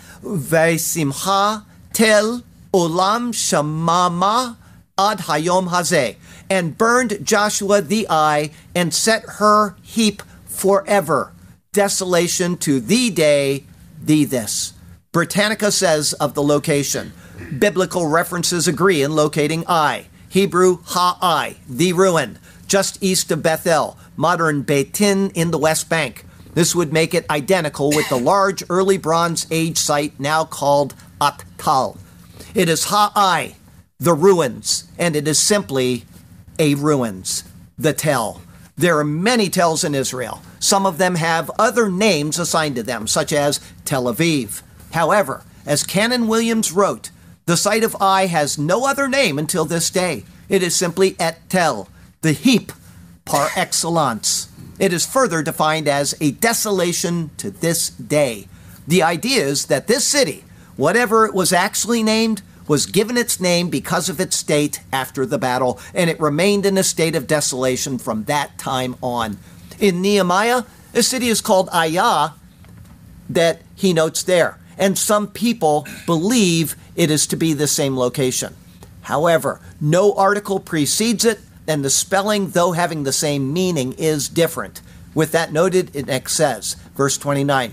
tel 1.93 2.43
olam 2.73 3.33
shamama 3.33 4.57
ad 4.99 5.19
hayom 5.19 5.69
hazeh, 5.69 6.17
and 6.51 6.77
burned 6.77 7.19
Joshua 7.25 7.81
the 7.81 8.07
Ai, 8.09 8.51
and 8.75 8.93
set 8.93 9.25
her 9.39 9.77
heap 9.83 10.23
forever. 10.45 11.33
Desolation 11.73 12.57
to 12.59 12.81
the 12.81 13.11
day, 13.11 13.65
the 14.03 14.25
this. 14.25 14.75
Britannica 15.13 15.73
says 15.73 16.13
of 16.15 16.35
the 16.35 16.43
location. 16.43 17.13
Biblical 17.59 18.07
references 18.07 18.69
agree 18.69 19.03
in 19.03 19.15
locating 19.15 19.65
Ai. 19.67 20.07
Hebrew 20.29 20.79
Ha-Ai, 20.85 21.57
the 21.69 21.93
ruin, 21.93 22.39
just 22.67 23.03
east 23.03 23.31
of 23.31 23.43
Bethel, 23.43 23.99
modern 24.17 24.65
Beitin 24.65 25.31
in 25.35 25.51
the 25.51 25.59
West 25.59 25.91
Bank. 25.91 26.25
This 26.55 26.75
would 26.75 26.93
make 26.93 27.13
it 27.15 27.29
identical 27.29 27.91
with 27.91 28.09
the 28.09 28.19
large 28.19 28.63
early 28.71 28.97
Bronze 28.99 29.47
Age 29.51 29.77
site 29.79 30.19
now 30.19 30.45
called 30.45 30.95
Atkal. 31.21 31.99
It 32.55 32.69
is 32.69 32.85
Ha'ai, 32.85 33.57
the 33.99 34.15
ruins, 34.15 34.85
and 34.99 35.15
it 35.17 35.29
is 35.29 35.39
simply 35.39 36.05
a 36.59 36.75
ruins, 36.75 37.45
the 37.79 37.93
tell. 37.93 38.43
There 38.77 38.99
are 38.99 39.05
many 39.05 39.49
tells 39.49 39.85
in 39.85 39.95
Israel. 39.95 40.43
Some 40.59 40.87
of 40.87 40.99
them 40.99 41.17
have 41.17 41.51
other 41.59 41.91
names 41.91 42.39
assigned 42.39 42.77
to 42.77 42.83
them, 42.83 43.07
such 43.07 43.33
as 43.33 43.61
Tel 43.85 44.05
Aviv. 44.05 44.63
However, 44.93 45.45
as 45.67 45.85
Canon 45.85 46.27
Williams 46.27 46.73
wrote, 46.73 47.11
the 47.47 47.57
site 47.57 47.85
of 47.85 47.97
Ai 48.01 48.27
has 48.27 48.59
no 48.59 48.87
other 48.87 49.09
name 49.09 49.39
until 49.39 49.65
this 49.65 49.91
day. 49.91 50.25
It 50.49 50.63
is 50.63 50.75
simply 50.75 51.17
Et 51.19 51.41
Tel, 51.49 51.89
the 52.23 52.33
heap 52.33 52.73
par 53.25 53.51
excellence. 53.57 54.49
It 54.79 54.93
is 54.93 55.07
further 55.07 55.43
defined 55.43 55.89
as 55.89 56.15
a 56.21 56.33
desolation 56.33 57.31
to 57.37 57.51
this 57.51 57.91
day. 57.91 58.49
The 58.87 59.03
idea 59.03 59.45
is 59.45 59.67
that 59.67 59.87
this 59.87 60.05
city, 60.05 60.45
whatever 60.77 61.27
it 61.27 61.35
was 61.35 61.53
actually 61.53 62.03
named, 62.03 62.43
was 62.69 62.87
given 62.87 63.17
its 63.17 63.41
name 63.41 63.69
because 63.69 64.09
of 64.09 64.21
its 64.21 64.37
state 64.37 64.81
after 64.93 65.27
the 65.27 65.39
battle, 65.39 65.81
and 65.95 66.09
it 66.09 66.21
remained 66.21 66.65
in 66.65 66.79
a 66.79 66.83
state 66.83 67.17
of 67.17 67.27
desolation 67.27 67.99
from 67.99 68.25
that 68.25 68.57
time 68.59 68.97
on. 69.03 69.39
In 69.79 70.01
Nehemiah, 70.01 70.63
a 70.95 71.03
city 71.03 71.29
is 71.29 71.41
called 71.41 71.69
Ayah 71.75 72.31
that 73.29 73.63
he 73.75 73.93
notes 73.93 74.23
there, 74.23 74.59
and 74.79 74.97
some 74.97 75.27
people 75.27 75.87
believe 76.07 76.77
it 76.95 77.11
is 77.11 77.27
to 77.29 77.37
be 77.37 77.53
the 77.53 77.67
same 77.67 77.97
location. 77.97 78.55
However, 79.03 79.61
no 79.81 80.15
article 80.15 80.61
precedes 80.61 81.25
it, 81.25 81.41
and 81.67 81.85
the 81.85 81.91
spelling, 81.91 82.51
though 82.51 82.73
having 82.73 83.03
the 83.03 83.13
same 83.13 83.53
meaning, 83.53 83.93
is 83.95 84.29
different. 84.29 84.81
With 85.15 85.33
that 85.33 85.53
noted, 85.53 85.95
it 85.95 86.07
next 86.07 86.35
says, 86.35 86.77
verse 86.97 87.19
29, 87.19 87.73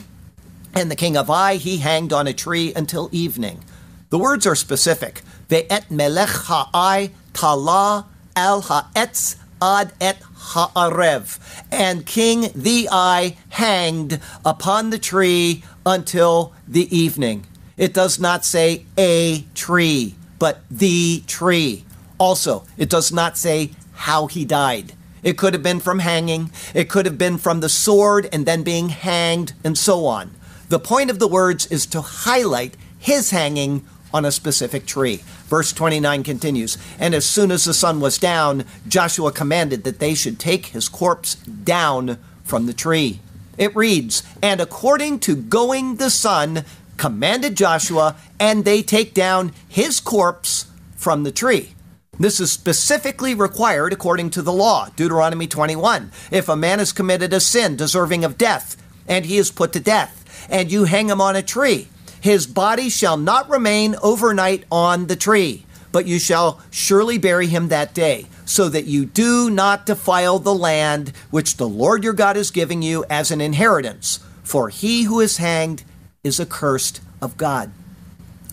And 0.74 0.90
the 0.90 0.96
king 0.96 1.18
of 1.18 1.30
Ai 1.30 1.56
he 1.56 1.78
hanged 1.78 2.14
on 2.14 2.28
a 2.28 2.34
tree 2.34 2.74
until 2.76 3.10
evening. 3.12 3.64
The 4.10 4.20
words 4.20 4.48
are 4.48 4.56
specific. 4.56 5.22
Ve'et 5.50 5.90
melech 5.92 6.30
ha'ai 6.30 7.12
tala 7.34 8.08
al 8.36 8.62
ha'etz 8.62 9.36
ad 9.62 9.94
et 10.00 10.22
ha'arev. 10.36 11.40
And 11.72 12.06
King 12.06 12.50
the 12.56 12.88
Ai 12.92 13.38
hanged 13.50 14.20
upon 14.46 14.90
the 14.90 15.00
tree 15.00 15.64
until 15.86 16.54
the 16.68 16.96
evening. 16.96 17.46
It 17.78 17.94
does 17.94 18.20
not 18.20 18.46
say 18.46 18.86
a 18.98 19.46
tree, 19.56 20.16
but 20.38 20.62
the 20.70 21.24
tree. 21.28 21.86
Also, 22.18 22.66
it 22.78 22.90
does 22.90 23.12
not 23.12 23.38
say 23.38 23.72
how 23.94 24.28
he 24.28 24.44
died. 24.46 24.94
It 25.24 25.38
could 25.38 25.54
have 25.54 25.64
been 25.64 25.80
from 25.80 26.00
hanging, 26.00 26.52
it 26.74 26.90
could 26.90 27.06
have 27.06 27.18
been 27.18 27.38
from 27.38 27.60
the 27.60 27.70
sword 27.70 28.30
and 28.32 28.46
then 28.46 28.64
being 28.64 28.90
hanged, 28.90 29.54
and 29.64 29.78
so 29.78 30.06
on. 30.06 30.32
The 30.70 30.80
point 30.80 31.10
of 31.10 31.18
the 31.18 31.28
words 31.28 31.66
is 31.68 31.88
to 31.88 32.02
highlight 32.02 32.78
his 33.00 33.32
hanging 33.32 33.86
on 34.14 34.24
a 34.24 34.32
specific 34.32 34.86
tree. 34.86 35.22
Verse 35.48 35.74
29 35.74 36.24
continues 36.24 36.78
And 37.00 37.16
as 37.16 37.26
soon 37.26 37.50
as 37.52 37.66
the 37.66 37.74
sun 37.74 38.00
was 38.00 38.20
down, 38.20 38.66
Joshua 38.88 39.32
commanded 39.32 39.84
that 39.84 40.00
they 40.00 40.14
should 40.14 40.40
take 40.40 40.68
his 40.68 40.88
corpse 40.88 41.36
down 41.36 42.20
from 42.44 42.68
the 42.68 42.74
tree. 42.74 43.20
It 43.58 43.76
reads, 43.76 44.22
And 44.44 44.62
according 44.62 45.20
to 45.22 45.36
going 45.36 45.96
the 45.96 46.12
sun, 46.12 46.66
commanded 46.98 47.58
Joshua, 47.58 48.16
and 48.40 48.64
they 48.64 48.84
take 48.84 49.16
down 49.16 49.54
his 49.68 50.00
corpse 50.00 50.68
from 50.96 51.24
the 51.24 51.32
tree. 51.32 51.74
This 52.20 52.40
is 52.40 52.52
specifically 52.52 53.34
required 53.34 53.94
according 53.94 54.32
to 54.32 54.42
the 54.42 54.54
law, 54.54 54.90
Deuteronomy 54.96 55.48
21. 55.48 56.12
If 56.32 56.50
a 56.50 56.56
man 56.56 56.80
has 56.80 56.92
committed 56.92 57.34
a 57.34 57.40
sin 57.40 57.76
deserving 57.76 58.24
of 58.24 58.38
death, 58.38 58.76
and 59.08 59.26
he 59.26 59.38
is 59.38 59.52
put 59.52 59.74
to 59.74 59.80
death, 59.80 60.19
and 60.50 60.72
you 60.72 60.86
hang 60.86 61.10
him 61.10 61.22
on 61.22 61.36
a 61.36 61.42
tree, 61.42 61.88
his 62.22 62.48
body 62.48 62.90
shall 62.90 63.18
not 63.18 63.50
remain 63.50 63.96
overnight 64.02 64.66
on 64.72 65.08
the 65.08 65.16
tree, 65.16 65.66
but 65.92 66.06
you 66.06 66.20
shall 66.20 66.60
surely 66.70 67.18
bury 67.18 67.48
him 67.48 67.70
that 67.70 67.94
day, 67.94 68.26
so 68.46 68.68
that 68.70 68.86
you 68.86 69.06
do 69.06 69.50
not 69.50 69.86
defile 69.86 70.40
the 70.40 70.54
land 70.54 71.14
which 71.30 71.58
the 71.58 71.68
Lord 71.68 72.04
your 72.04 72.14
God 72.14 72.36
is 72.36 72.52
giving 72.52 72.82
you 72.82 73.06
as 73.10 73.32
an 73.32 73.42
inheritance. 73.42 74.20
For 74.44 74.70
he 74.70 75.04
who 75.04 75.20
is 75.20 75.38
hanged 75.38 75.84
is 76.24 76.40
accursed 76.40 77.02
of 77.22 77.38
God. 77.38 77.72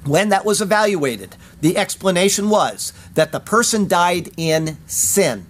When 0.04 0.28
that 0.28 0.44
was 0.44 0.60
evaluated, 0.60 1.36
the 1.60 1.76
explanation 1.76 2.48
was 2.48 2.92
that 3.14 3.32
the 3.32 3.40
person 3.40 3.88
died 3.88 4.30
in 4.36 4.78
sin, 4.86 5.46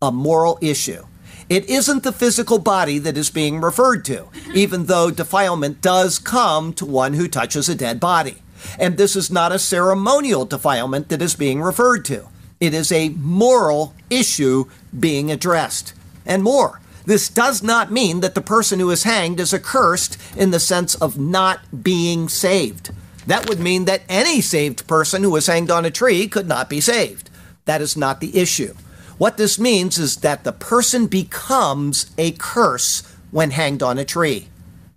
a 0.00 0.10
moral 0.10 0.58
issue. 0.62 1.04
It 1.48 1.68
isn't 1.70 2.02
the 2.02 2.12
physical 2.12 2.58
body 2.58 2.98
that 2.98 3.16
is 3.16 3.30
being 3.30 3.60
referred 3.60 4.04
to, 4.06 4.28
even 4.54 4.84
though 4.84 5.10
defilement 5.10 5.80
does 5.80 6.18
come 6.18 6.74
to 6.74 6.84
one 6.84 7.14
who 7.14 7.26
touches 7.26 7.68
a 7.68 7.74
dead 7.74 7.98
body. 7.98 8.42
And 8.78 8.96
this 8.96 9.16
is 9.16 9.30
not 9.30 9.52
a 9.52 9.58
ceremonial 9.58 10.44
defilement 10.44 11.08
that 11.08 11.22
is 11.22 11.34
being 11.34 11.62
referred 11.62 12.04
to. 12.06 12.28
It 12.60 12.74
is 12.74 12.92
a 12.92 13.10
moral 13.10 13.94
issue 14.10 14.66
being 14.98 15.30
addressed. 15.30 15.94
And 16.26 16.42
more, 16.42 16.80
this 17.06 17.30
does 17.30 17.62
not 17.62 17.90
mean 17.90 18.20
that 18.20 18.34
the 18.34 18.42
person 18.42 18.80
who 18.80 18.90
is 18.90 19.04
hanged 19.04 19.40
is 19.40 19.54
accursed 19.54 20.18
in 20.36 20.50
the 20.50 20.60
sense 20.60 20.94
of 20.96 21.18
not 21.18 21.82
being 21.82 22.28
saved. 22.28 22.90
That 23.26 23.48
would 23.48 23.60
mean 23.60 23.86
that 23.86 24.02
any 24.08 24.42
saved 24.42 24.86
person 24.86 25.22
who 25.22 25.30
was 25.30 25.46
hanged 25.46 25.70
on 25.70 25.86
a 25.86 25.90
tree 25.90 26.28
could 26.28 26.48
not 26.48 26.68
be 26.68 26.80
saved. 26.82 27.30
That 27.64 27.80
is 27.80 27.96
not 27.96 28.20
the 28.20 28.38
issue. 28.38 28.74
What 29.18 29.36
this 29.36 29.58
means 29.58 29.98
is 29.98 30.18
that 30.18 30.44
the 30.44 30.52
person 30.52 31.08
becomes 31.08 32.10
a 32.16 32.32
curse 32.32 33.02
when 33.30 33.50
hanged 33.50 33.82
on 33.82 33.98
a 33.98 34.04
tree. 34.04 34.48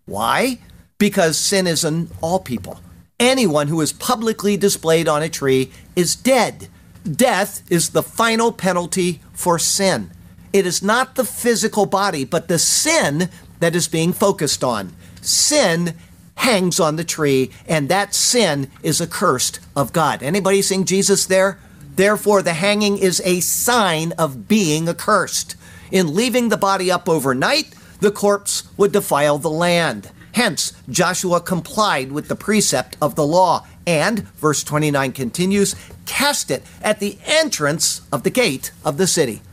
Why? 0.06 0.60
Because 0.98 1.38
sin 1.38 1.66
is 1.66 1.84
in 1.84 2.10
all 2.22 2.40
people. 2.40 2.80
Anyone 3.20 3.68
who 3.68 3.82
is 3.82 3.92
publicly 3.92 4.58
displayed 4.58 5.08
on 5.08 5.24
a 5.24 5.30
tree 5.30 5.72
is 5.96 6.16
dead. 6.16 6.68
Death 7.04 7.64
is 7.70 7.90
the 7.90 8.04
final 8.04 8.52
penalty 8.52 9.22
for 9.34 9.58
sin. 9.58 10.12
It 10.54 10.66
is 10.68 10.84
not 10.84 11.16
the 11.16 11.26
physical 11.26 11.88
body, 11.88 12.24
but 12.24 12.48
the 12.48 12.60
sin 12.60 13.30
that 13.60 13.76
is 13.76 13.88
being 13.88 14.14
focused 14.14 14.64
on. 14.64 14.94
Sin 15.22 15.96
hangs 16.36 16.80
on 16.80 16.96
the 16.96 17.04
tree, 17.04 17.52
and 17.68 17.90
that 17.90 18.14
sin 18.14 18.70
is 18.84 19.02
accursed 19.02 19.60
of 19.76 19.94
God. 19.94 20.22
Anybody 20.22 20.62
seeing 20.62 20.86
Jesus 20.86 21.26
there? 21.26 21.60
Therefore, 22.02 22.42
the 22.42 22.56
hanging 22.56 22.98
is 22.98 23.22
a 23.24 23.42
sign 23.42 24.12
of 24.14 24.48
being 24.48 24.90
accursed. 24.90 25.56
In 25.92 26.16
leaving 26.16 26.50
the 26.50 26.58
body 26.58 26.90
up 26.90 27.08
overnight, 27.08 27.76
the 28.00 28.10
corpse 28.10 28.64
would 28.76 28.92
defile 28.92 29.38
the 29.38 29.52
land. 29.52 30.10
Hence, 30.34 30.74
Joshua 30.90 31.40
complied 31.42 32.12
with 32.12 32.28
the 32.28 32.36
precept 32.36 32.98
of 33.00 33.14
the 33.14 33.24
law 33.24 33.68
and, 33.86 34.28
verse 34.40 34.64
29 34.64 35.12
continues, 35.12 35.76
cast 36.08 36.50
it 36.50 36.64
at 36.82 37.00
the 37.00 37.20
entrance 37.24 38.02
of 38.12 38.24
the 38.24 38.32
gate 38.32 38.72
of 38.84 38.98
the 38.98 39.06
city. 39.06 39.44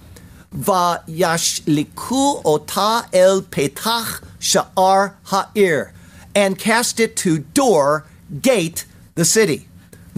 Vayashliku 0.57 2.41
ota 2.47 3.11
el 3.13 3.43
petach 3.43 4.25
sha'ar 4.41 5.17
ha'ir, 5.25 5.93
and 6.35 6.59
cast 6.59 6.99
it 6.99 7.15
to 7.17 7.41
door, 7.41 8.07
gate, 8.41 8.87
the 9.17 9.27
city. 9.27 9.68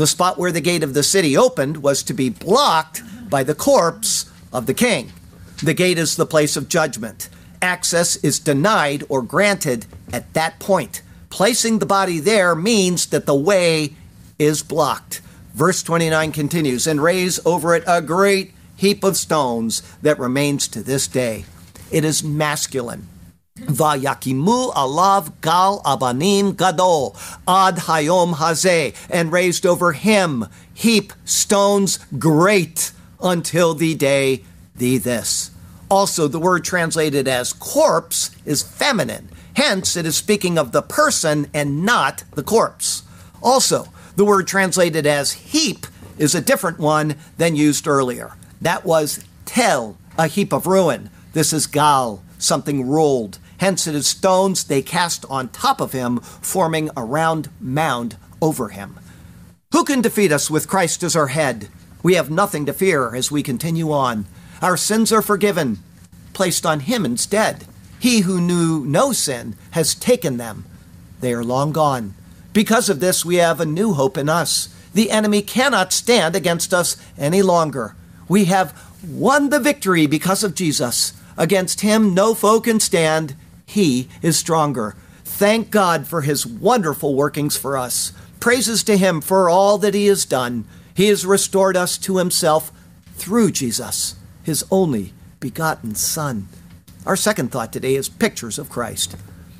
The 0.01 0.07
spot 0.07 0.39
where 0.39 0.51
the 0.51 0.63
gate 0.63 0.83
of 0.83 0.95
the 0.95 1.03
city 1.03 1.37
opened 1.37 1.83
was 1.83 2.03
to 2.05 2.15
be 2.15 2.31
blocked 2.31 3.03
by 3.29 3.43
the 3.43 3.55
corpse 3.55 4.31
of 4.51 4.65
the 4.65 4.73
king. 4.73 5.13
The 5.63 5.75
gate 5.75 5.99
is 5.99 6.17
the 6.17 6.25
place 6.25 6.57
of 6.57 6.71
judgment. 6.71 7.29
Access 7.61 8.17
is 8.25 8.39
denied 8.39 9.05
or 9.11 9.21
granted 9.21 9.85
at 10.11 10.33
that 10.33 10.59
point. 10.59 11.03
Placing 11.29 11.81
the 11.81 11.85
body 11.85 12.19
there 12.19 12.55
means 12.55 13.05
that 13.09 13.27
the 13.27 13.35
way 13.35 13.93
is 14.39 14.63
blocked. 14.63 15.21
Verse 15.53 15.83
29 15.83 16.33
continues, 16.33 16.87
and 16.87 17.03
raise 17.03 17.39
over 17.45 17.75
it 17.75 17.85
a 17.87 18.01
great 18.01 18.55
heap 18.77 19.05
of 19.05 19.19
stones 19.19 19.83
that 20.01 20.19
remains 20.19 20.67
to 20.69 20.83
this 20.83 21.07
day. 21.09 21.45
It 21.91 22.07
is 22.07 22.25
masculine. 22.25 23.07
Vayakimu 23.71 24.73
alav 24.75 25.33
gal 25.41 25.83
abanim 25.85 26.57
gadol 26.57 27.17
ad 27.47 27.77
hayom 27.77 28.35
hazeh, 28.35 28.95
and 29.11 29.33
raised 29.33 29.65
over 29.67 29.93
him 29.93 30.47
heap 30.73 31.13
stones 31.25 31.99
great 32.19 32.93
until 33.23 33.75
the 33.75 33.95
day 33.95 34.45
the 34.77 34.99
this. 34.99 35.51
Also, 35.91 36.29
the 36.29 36.39
word 36.39 36.65
translated 36.65 37.27
as 37.27 37.53
corpse 37.53 38.31
is 38.45 38.63
feminine. 38.63 39.29
Hence, 39.55 39.97
it 39.97 40.07
is 40.07 40.17
speaking 40.17 40.57
of 40.57 40.71
the 40.71 40.83
person 40.83 41.49
and 41.53 41.85
not 41.85 42.23
the 42.35 42.45
corpse. 42.45 43.03
Also, 43.43 43.87
the 44.15 44.25
word 44.25 44.47
translated 44.47 45.05
as 45.05 45.33
heap 45.33 45.87
is 46.17 46.35
a 46.35 46.41
different 46.41 46.79
one 46.79 47.17
than 47.39 47.57
used 47.57 47.89
earlier. 47.89 48.33
That 48.61 48.85
was 48.85 49.25
tel, 49.47 49.97
a 50.17 50.29
heap 50.29 50.53
of 50.53 50.67
ruin. 50.69 51.11
This 51.33 51.53
is 51.53 51.67
gal, 51.67 52.23
something 52.39 52.89
rolled. 52.89 53.39
Hence, 53.61 53.87
it 53.87 53.95
is 53.95 54.07
stones 54.07 54.65
they 54.65 54.81
cast 54.81 55.27
on 55.29 55.51
top 55.51 55.83
of 55.83 55.93
him, 55.93 56.19
forming 56.21 56.89
a 56.97 57.05
round 57.05 57.51
mound 57.61 58.17
over 58.41 58.71
him. 58.71 58.99
Who 59.73 59.85
can 59.85 60.01
defeat 60.01 60.33
us 60.33 60.51
with 60.51 60.67
Christ 60.67 61.03
as 61.03 61.15
our 61.15 61.27
head? 61.27 61.69
We 62.03 62.15
have 62.15 62.31
nothing 62.31 62.65
to 62.65 62.73
fear 62.73 63.15
as 63.15 63.31
we 63.31 63.43
continue 63.43 63.93
on. 63.93 64.25
Our 64.63 64.79
sins 64.79 65.13
are 65.13 65.21
forgiven, 65.21 65.79
placed 66.33 66.65
on 66.65 66.81
him 66.81 67.05
instead. 67.05 67.67
He 67.99 68.21
who 68.21 68.41
knew 68.41 68.87
no 68.87 69.13
sin 69.13 69.57
has 69.73 69.95
taken 69.95 70.39
them. 70.39 70.65
They 71.21 71.35
are 71.35 71.45
long 71.45 71.73
gone. 71.73 72.15
Because 72.55 72.89
of 72.89 73.01
this, 73.01 73.27
we 73.27 73.37
have 73.37 73.61
a 73.61 73.67
new 73.67 73.93
hope 73.93 74.17
in 74.17 74.31
us. 74.31 74.75
The 74.95 75.11
enemy 75.11 75.43
cannot 75.43 75.93
stand 75.93 76.35
against 76.35 76.73
us 76.73 76.97
any 77.19 77.43
longer. 77.43 77.95
We 78.27 78.47
have 78.47 78.75
won 79.07 79.51
the 79.51 79.61
victory 79.61 80.07
because 80.07 80.43
of 80.43 80.55
Jesus. 80.55 81.13
Against 81.37 81.83
him, 81.83 82.15
no 82.15 82.35
foe 82.35 82.61
can 82.61 82.81
stand. 82.81 83.37
He 83.71 84.09
is 84.21 84.37
stronger. 84.37 84.97
Thank 85.25 85.71
God 85.71 86.09
for 86.09 86.23
his 86.23 86.45
wonderful 86.45 87.15
workings 87.15 87.57
for 87.57 87.79
us. 87.79 88.13
Praises 88.41 88.83
to 88.83 88.97
him 88.97 89.21
for 89.21 89.49
all 89.49 89.79
that 89.79 89.95
he 89.95 90.07
has 90.07 90.25
done. 90.25 90.65
He 90.93 91.07
has 91.07 91.25
restored 91.25 91.77
us 91.77 91.97
to 91.99 92.17
himself 92.17 92.73
through 93.15 93.53
Jesus, 93.53 94.17
his 94.43 94.65
only 94.73 95.13
begotten 95.39 95.95
Son. 95.95 96.49
Our 97.07 97.15
second 97.15 97.53
thought 97.53 97.73
today 97.73 97.95
is 97.95 98.09
pictures 98.09 98.59
of 98.59 98.69
Christ. 98.69 99.15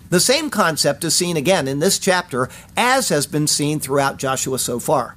The 0.09 0.19
same 0.19 0.51
concept 0.51 1.05
is 1.05 1.15
seen 1.15 1.37
again 1.37 1.69
in 1.69 1.79
this 1.79 1.97
chapter 2.01 2.49
as 2.77 3.11
has 3.11 3.29
been 3.29 3.47
seen 3.47 3.79
throughout 3.79 4.17
Joshua 4.19 4.59
so 4.59 4.81
far. 4.81 5.15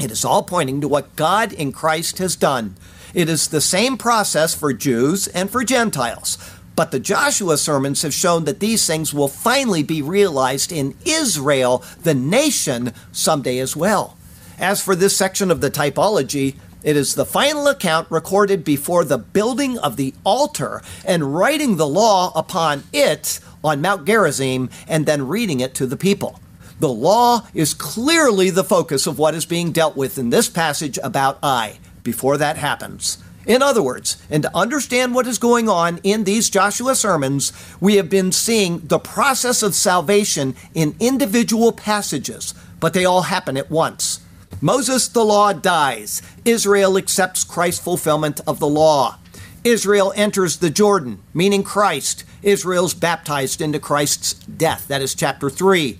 It 0.00 0.10
is 0.10 0.24
all 0.24 0.42
pointing 0.42 0.80
to 0.80 0.88
what 0.88 1.14
God 1.14 1.52
in 1.52 1.70
Christ 1.70 2.18
has 2.18 2.34
done. 2.34 2.74
It 3.14 3.28
is 3.28 3.46
the 3.46 3.60
same 3.60 3.96
process 3.96 4.56
for 4.56 4.72
Jews 4.72 5.28
and 5.28 5.48
for 5.48 5.62
Gentiles. 5.62 6.36
But 6.78 6.92
the 6.92 7.00
Joshua 7.00 7.58
sermons 7.58 8.02
have 8.02 8.14
shown 8.14 8.44
that 8.44 8.60
these 8.60 8.86
things 8.86 9.12
will 9.12 9.26
finally 9.26 9.82
be 9.82 10.00
realized 10.00 10.70
in 10.70 10.94
Israel, 11.04 11.82
the 12.04 12.14
nation, 12.14 12.92
someday 13.10 13.58
as 13.58 13.74
well. 13.74 14.16
As 14.60 14.80
for 14.80 14.94
this 14.94 15.16
section 15.16 15.50
of 15.50 15.60
the 15.60 15.72
typology, 15.72 16.54
it 16.84 16.96
is 16.96 17.16
the 17.16 17.24
final 17.24 17.66
account 17.66 18.08
recorded 18.12 18.62
before 18.62 19.02
the 19.02 19.18
building 19.18 19.76
of 19.76 19.96
the 19.96 20.14
altar 20.22 20.80
and 21.04 21.34
writing 21.34 21.78
the 21.78 21.86
law 21.88 22.30
upon 22.36 22.84
it 22.92 23.40
on 23.64 23.80
Mount 23.80 24.06
Gerizim 24.06 24.70
and 24.86 25.04
then 25.04 25.26
reading 25.26 25.58
it 25.58 25.74
to 25.74 25.86
the 25.86 25.96
people. 25.96 26.38
The 26.78 26.88
law 26.88 27.44
is 27.54 27.74
clearly 27.74 28.50
the 28.50 28.62
focus 28.62 29.08
of 29.08 29.18
what 29.18 29.34
is 29.34 29.46
being 29.46 29.72
dealt 29.72 29.96
with 29.96 30.16
in 30.16 30.30
this 30.30 30.48
passage 30.48 30.96
about 31.02 31.40
Ai 31.42 31.80
before 32.04 32.36
that 32.36 32.56
happens. 32.56 33.18
In 33.48 33.62
other 33.62 33.82
words, 33.82 34.22
and 34.28 34.42
to 34.42 34.54
understand 34.54 35.14
what 35.14 35.26
is 35.26 35.38
going 35.38 35.70
on 35.70 36.00
in 36.02 36.24
these 36.24 36.50
Joshua 36.50 36.94
sermons, 36.94 37.50
we 37.80 37.96
have 37.96 38.10
been 38.10 38.30
seeing 38.30 38.80
the 38.80 38.98
process 38.98 39.62
of 39.62 39.74
salvation 39.74 40.54
in 40.74 40.94
individual 41.00 41.72
passages, 41.72 42.52
but 42.78 42.92
they 42.92 43.06
all 43.06 43.22
happen 43.22 43.56
at 43.56 43.70
once. 43.70 44.20
Moses, 44.60 45.08
the 45.08 45.24
law, 45.24 45.54
dies. 45.54 46.20
Israel 46.44 46.98
accepts 46.98 47.42
Christ's 47.42 47.82
fulfillment 47.82 48.42
of 48.46 48.60
the 48.60 48.68
law. 48.68 49.16
Israel 49.64 50.12
enters 50.14 50.58
the 50.58 50.68
Jordan, 50.68 51.22
meaning 51.32 51.62
Christ. 51.62 52.24
Israel's 52.42 52.92
baptized 52.92 53.62
into 53.62 53.80
Christ's 53.80 54.34
death. 54.34 54.86
That 54.88 55.00
is 55.00 55.14
chapter 55.14 55.48
3. 55.48 55.98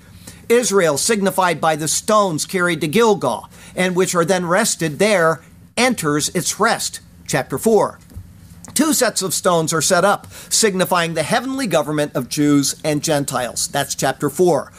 Israel, 0.50 0.98
signified 0.98 1.62
by 1.62 1.76
the 1.76 1.88
stones 1.88 2.44
carried 2.44 2.82
to 2.82 2.88
Gilgal, 2.88 3.48
and 3.74 3.96
which 3.96 4.14
are 4.14 4.24
then 4.26 4.44
rested 4.44 4.98
there, 4.98 5.40
enters 5.78 6.28
its 6.30 6.60
rest 6.60 7.00
chapter 7.28 7.58
4. 7.58 8.00
Two 8.74 8.92
sets 8.92 9.22
of 9.22 9.34
stones 9.34 9.72
are 9.72 9.82
set 9.82 10.04
up, 10.04 10.26
signifying 10.48 11.14
the 11.14 11.22
heavenly 11.22 11.66
government 11.66 12.14
of 12.14 12.28
Jews 12.28 12.80
and 12.82 13.04
Gentiles. 13.04 13.68
That's 13.68 13.94
chapter 13.94 14.30
4. 14.30 14.72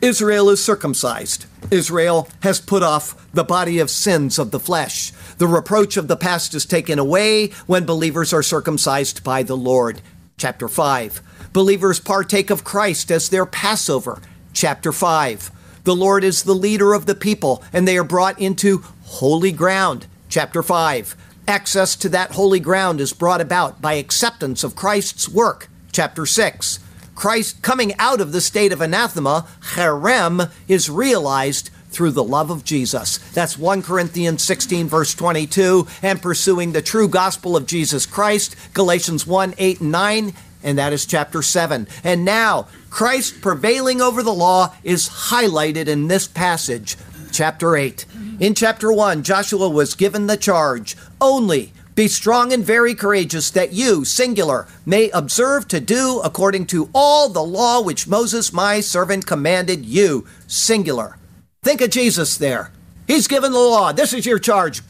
Israel 0.00 0.50
is 0.50 0.62
circumcised. 0.62 1.46
Israel 1.70 2.28
has 2.42 2.60
put 2.60 2.82
off 2.82 3.30
the 3.32 3.44
body 3.44 3.78
of 3.78 3.90
sins 3.90 4.38
of 4.38 4.50
the 4.50 4.60
flesh. 4.60 5.10
The 5.38 5.48
reproach 5.48 5.96
of 5.96 6.06
the 6.06 6.16
past 6.16 6.54
is 6.54 6.64
taken 6.64 6.98
away 6.98 7.48
when 7.66 7.84
believers 7.84 8.32
are 8.32 8.42
circumcised 8.42 9.24
by 9.24 9.42
the 9.42 9.56
Lord. 9.56 10.00
Chapter 10.36 10.68
5. 10.68 11.22
Believers 11.52 11.98
partake 11.98 12.50
of 12.50 12.62
Christ 12.62 13.10
as 13.10 13.30
their 13.30 13.46
Passover. 13.46 14.20
Chapter 14.52 14.92
5. 14.92 15.50
The 15.84 15.96
Lord 15.96 16.24
is 16.24 16.42
the 16.42 16.54
leader 16.54 16.92
of 16.92 17.06
the 17.06 17.14
people, 17.14 17.62
and 17.72 17.88
they 17.88 17.96
are 17.96 18.04
brought 18.04 18.38
into 18.38 18.84
holy 19.02 19.52
ground. 19.52 20.06
Chapter 20.28 20.62
5. 20.62 21.16
Access 21.48 21.94
to 21.96 22.08
that 22.08 22.32
holy 22.32 22.58
ground 22.58 23.00
is 23.00 23.12
brought 23.12 23.40
about 23.40 23.80
by 23.80 23.94
acceptance 23.94 24.64
of 24.64 24.74
Christ's 24.74 25.28
work. 25.28 25.68
Chapter 25.92 26.26
6. 26.26 26.80
Christ 27.14 27.62
coming 27.62 27.94
out 27.98 28.20
of 28.20 28.32
the 28.32 28.40
state 28.40 28.72
of 28.72 28.80
anathema, 28.80 29.46
cherem, 29.74 30.50
is 30.68 30.90
realized 30.90 31.70
through 31.88 32.10
the 32.10 32.24
love 32.24 32.50
of 32.50 32.64
Jesus. 32.64 33.18
That's 33.32 33.56
1 33.56 33.82
Corinthians 33.82 34.42
16, 34.42 34.88
verse 34.88 35.14
22, 35.14 35.86
and 36.02 36.20
pursuing 36.20 36.72
the 36.72 36.82
true 36.82 37.08
gospel 37.08 37.56
of 37.56 37.66
Jesus 37.66 38.04
Christ, 38.06 38.54
Galatians 38.74 39.26
1, 39.26 39.54
8, 39.56 39.80
and 39.80 39.92
9, 39.92 40.34
and 40.62 40.78
that 40.78 40.92
is 40.92 41.06
chapter 41.06 41.42
7. 41.42 41.86
And 42.04 42.24
now, 42.24 42.66
Christ 42.90 43.40
prevailing 43.40 44.02
over 44.02 44.22
the 44.22 44.34
law 44.34 44.74
is 44.82 45.08
highlighted 45.08 45.86
in 45.86 46.08
this 46.08 46.26
passage, 46.26 46.96
chapter 47.36 47.76
8. 47.76 48.06
In 48.40 48.54
chapter 48.54 48.90
1, 48.90 49.22
Joshua 49.22 49.68
was 49.68 49.94
given 49.94 50.26
the 50.26 50.36
charge 50.38 50.96
only 51.20 51.72
be 51.96 52.08
strong 52.08 52.52
and 52.52 52.62
very 52.62 52.94
courageous, 52.94 53.50
that 53.50 53.72
you, 53.72 54.04
singular, 54.04 54.68
may 54.84 55.08
observe 55.10 55.66
to 55.68 55.80
do 55.80 56.20
according 56.22 56.66
to 56.66 56.90
all 56.94 57.30
the 57.30 57.42
law 57.42 57.80
which 57.80 58.06
Moses 58.06 58.52
my 58.52 58.80
servant 58.80 59.26
commanded 59.26 59.86
you, 59.86 60.26
singular. 60.46 61.16
Think 61.62 61.80
of 61.80 61.88
Jesus 61.88 62.36
there. 62.36 62.70
He's 63.06 63.26
given 63.26 63.52
the 63.52 63.58
law. 63.58 63.92
This 63.92 64.12
is 64.12 64.26
your 64.26 64.38
charge. 64.38 64.82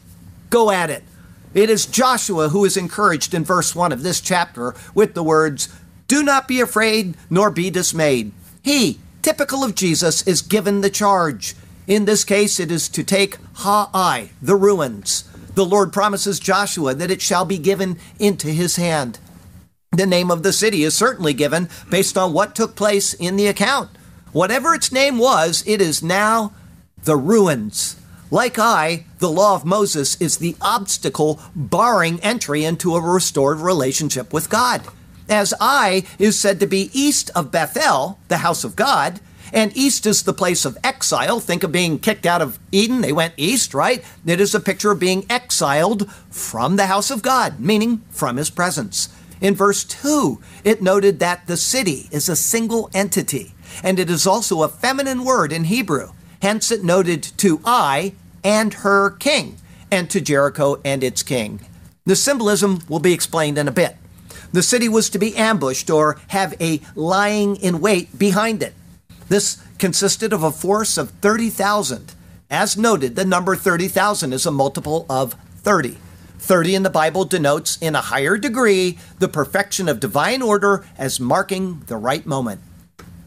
Go 0.49 0.69
at 0.69 0.89
it. 0.89 1.03
It 1.53 1.69
is 1.69 1.85
Joshua 1.85 2.49
who 2.49 2.65
is 2.65 2.75
encouraged 2.75 3.33
in 3.33 3.45
verse 3.45 3.73
1 3.73 3.93
of 3.93 4.03
this 4.03 4.19
chapter 4.19 4.75
with 4.93 5.13
the 5.13 5.23
words, 5.23 5.69
Do 6.09 6.23
not 6.23 6.45
be 6.45 6.59
afraid 6.59 7.15
nor 7.29 7.49
be 7.49 7.69
dismayed. 7.69 8.33
He, 8.61 8.99
typical 9.21 9.63
of 9.63 9.75
Jesus, 9.75 10.27
is 10.27 10.41
given 10.41 10.81
the 10.81 10.89
charge. 10.89 11.55
In 11.87 12.03
this 12.03 12.25
case, 12.25 12.59
it 12.59 12.69
is 12.69 12.89
to 12.89 13.03
take 13.03 13.37
Ha'ai, 13.55 14.31
the 14.41 14.57
ruins. 14.57 15.23
The 15.55 15.65
Lord 15.65 15.93
promises 15.93 16.39
Joshua 16.39 16.93
that 16.93 17.09
it 17.09 17.21
shall 17.21 17.45
be 17.45 17.57
given 17.57 17.97
into 18.19 18.49
his 18.49 18.75
hand. 18.75 19.19
The 19.93 20.05
name 20.05 20.29
of 20.29 20.43
the 20.43 20.51
city 20.51 20.83
is 20.83 20.93
certainly 20.93 21.33
given 21.33 21.69
based 21.89 22.17
on 22.17 22.33
what 22.33 22.55
took 22.55 22.75
place 22.75 23.13
in 23.13 23.37
the 23.37 23.47
account. 23.47 23.89
Whatever 24.33 24.75
its 24.75 24.91
name 24.91 25.17
was, 25.17 25.63
it 25.65 25.81
is 25.81 26.03
now 26.03 26.51
the 27.01 27.15
ruins. 27.15 27.95
Like 28.29 28.59
Ai, 28.59 29.05
the 29.19 29.31
law 29.31 29.55
of 29.55 29.63
Moses 29.63 30.19
is 30.21 30.37
the 30.37 30.57
obstacle 30.61 31.39
barring 31.55 32.19
entry 32.19 32.65
into 32.65 32.95
a 32.95 33.01
restored 33.01 33.59
relationship 33.59 34.33
with 34.33 34.49
God. 34.49 34.81
As 35.29 35.53
Ai 35.61 36.03
is 36.19 36.37
said 36.37 36.59
to 36.59 36.67
be 36.67 36.91
east 36.93 37.31
of 37.33 37.51
Bethel, 37.51 38.19
the 38.27 38.39
house 38.39 38.65
of 38.65 38.75
God, 38.75 39.21
and 39.53 39.75
east 39.75 40.05
is 40.05 40.23
the 40.23 40.33
place 40.33 40.65
of 40.65 40.77
exile. 40.83 41.39
Think 41.39 41.63
of 41.63 41.71
being 41.71 41.99
kicked 41.99 42.25
out 42.25 42.41
of 42.41 42.59
Eden. 42.71 43.01
They 43.01 43.13
went 43.13 43.33
east, 43.37 43.73
right? 43.73 44.03
It 44.25 44.41
is 44.41 44.53
a 44.53 44.59
picture 44.59 44.91
of 44.91 44.99
being 44.99 45.25
exiled 45.29 46.11
from 46.29 46.75
the 46.75 46.87
house 46.87 47.11
of 47.11 47.21
God, 47.21 47.59
meaning 47.59 48.01
from 48.09 48.37
his 48.37 48.49
presence. 48.49 49.09
In 49.39 49.55
verse 49.55 49.83
2, 49.83 50.41
it 50.63 50.81
noted 50.81 51.19
that 51.19 51.47
the 51.47 51.57
city 51.57 52.07
is 52.11 52.27
a 52.27 52.35
single 52.35 52.89
entity, 52.93 53.53
and 53.83 53.99
it 53.99 54.09
is 54.09 54.25
also 54.25 54.63
a 54.63 54.67
feminine 54.67 55.23
word 55.23 55.51
in 55.51 55.65
Hebrew. 55.65 56.11
Hence, 56.41 56.71
it 56.71 56.83
noted 56.83 57.23
to 57.37 57.61
Ai 57.65 58.13
and 58.43 58.73
her 58.75 59.11
king, 59.11 59.57
and 59.91 60.09
to 60.09 60.21
Jericho 60.21 60.79
and 60.83 61.03
its 61.03 61.23
king. 61.23 61.61
The 62.05 62.15
symbolism 62.15 62.79
will 62.87 62.99
be 62.99 63.13
explained 63.13 63.57
in 63.57 63.67
a 63.67 63.71
bit. 63.71 63.97
The 64.53 64.63
city 64.63 64.87
was 64.87 65.09
to 65.09 65.19
be 65.19 65.35
ambushed 65.35 65.89
or 65.89 66.19
have 66.29 66.55
a 66.61 66.79
lying 66.95 67.57
in 67.57 67.81
wait 67.81 68.17
behind 68.17 68.63
it. 68.63 68.73
This 69.29 69.57
consisted 69.77 70.33
of 70.33 70.43
a 70.43 70.51
force 70.51 70.97
of 70.97 71.11
30,000. 71.11 72.13
As 72.49 72.77
noted, 72.77 73.15
the 73.15 73.25
number 73.25 73.55
30,000 73.55 74.31
is 74.31 74.45
a 74.45 74.51
multiple 74.51 75.05
of 75.09 75.35
30. 75.57 75.97
30 76.39 76.75
in 76.75 76.83
the 76.83 76.89
Bible 76.89 77.25
denotes, 77.25 77.77
in 77.81 77.95
a 77.95 78.01
higher 78.01 78.37
degree, 78.37 78.97
the 79.19 79.27
perfection 79.27 79.89
of 79.89 79.99
divine 79.99 80.41
order 80.41 80.85
as 80.97 81.19
marking 81.19 81.81
the 81.87 81.97
right 81.97 82.25
moment. 82.25 82.61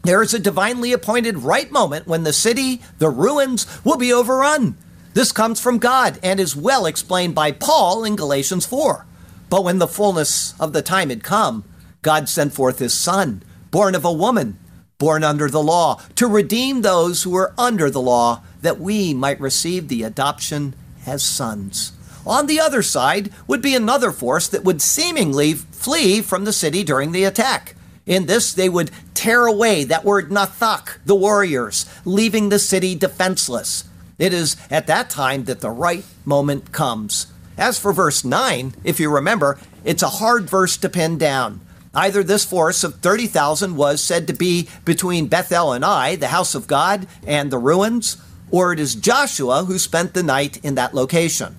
There 0.03 0.23
is 0.23 0.33
a 0.33 0.39
divinely 0.39 0.91
appointed 0.93 1.39
right 1.39 1.71
moment 1.71 2.07
when 2.07 2.23
the 2.23 2.33
city, 2.33 2.81
the 2.97 3.09
ruins, 3.09 3.67
will 3.83 3.97
be 3.97 4.11
overrun. 4.11 4.75
This 5.13 5.31
comes 5.31 5.59
from 5.59 5.77
God 5.77 6.17
and 6.23 6.39
is 6.39 6.55
well 6.55 6.87
explained 6.87 7.35
by 7.35 7.51
Paul 7.51 8.03
in 8.03 8.15
Galatians 8.15 8.65
4. 8.65 9.05
But 9.49 9.63
when 9.63 9.77
the 9.77 9.87
fullness 9.87 10.59
of 10.59 10.73
the 10.73 10.81
time 10.81 11.09
had 11.09 11.23
come, 11.23 11.65
God 12.01 12.27
sent 12.27 12.53
forth 12.53 12.79
his 12.79 12.93
Son, 12.93 13.43
born 13.69 13.93
of 13.93 14.05
a 14.05 14.11
woman, 14.11 14.57
born 15.01 15.23
under 15.23 15.49
the 15.49 15.63
law, 15.63 15.99
to 16.13 16.27
redeem 16.27 16.83
those 16.83 17.23
who 17.23 17.31
were 17.31 17.55
under 17.57 17.89
the 17.89 17.99
law, 17.99 18.43
that 18.61 18.79
we 18.79 19.15
might 19.15 19.41
receive 19.41 19.87
the 19.87 20.03
adoption 20.03 20.75
as 21.07 21.23
sons. 21.23 21.91
On 22.23 22.45
the 22.45 22.59
other 22.59 22.83
side 22.83 23.33
would 23.47 23.63
be 23.63 23.73
another 23.73 24.11
force 24.11 24.47
that 24.47 24.63
would 24.63 24.79
seemingly 24.79 25.55
flee 25.55 26.21
from 26.21 26.45
the 26.45 26.53
city 26.53 26.83
during 26.83 27.13
the 27.13 27.23
attack. 27.23 27.73
In 28.05 28.27
this, 28.27 28.53
they 28.53 28.69
would 28.69 28.91
tear 29.15 29.47
away 29.47 29.83
that 29.85 30.05
word 30.05 30.29
nathak, 30.29 30.99
the 31.03 31.15
warriors, 31.15 31.87
leaving 32.05 32.49
the 32.49 32.59
city 32.59 32.93
defenseless. 32.93 33.85
It 34.19 34.33
is 34.33 34.55
at 34.69 34.85
that 34.85 35.09
time 35.09 35.45
that 35.45 35.61
the 35.61 35.71
right 35.71 36.05
moment 36.25 36.71
comes. 36.71 37.25
As 37.57 37.79
for 37.79 37.91
verse 37.91 38.23
9, 38.23 38.75
if 38.83 38.99
you 38.99 39.09
remember, 39.09 39.57
it's 39.83 40.03
a 40.03 40.19
hard 40.21 40.47
verse 40.47 40.77
to 40.77 40.89
pin 40.89 41.17
down. 41.17 41.59
Either 41.93 42.23
this 42.23 42.45
force 42.45 42.83
of 42.83 42.95
30,000 42.95 43.75
was 43.75 44.01
said 44.01 44.25
to 44.27 44.33
be 44.33 44.69
between 44.85 45.27
Bethel 45.27 45.73
and 45.73 45.83
Ai, 45.83 46.15
the 46.15 46.27
house 46.27 46.55
of 46.55 46.67
God, 46.67 47.05
and 47.27 47.51
the 47.51 47.57
ruins, 47.57 48.17
or 48.49 48.71
it 48.71 48.79
is 48.79 48.95
Joshua 48.95 49.65
who 49.65 49.77
spent 49.77 50.13
the 50.13 50.23
night 50.23 50.63
in 50.63 50.75
that 50.75 50.93
location. 50.93 51.57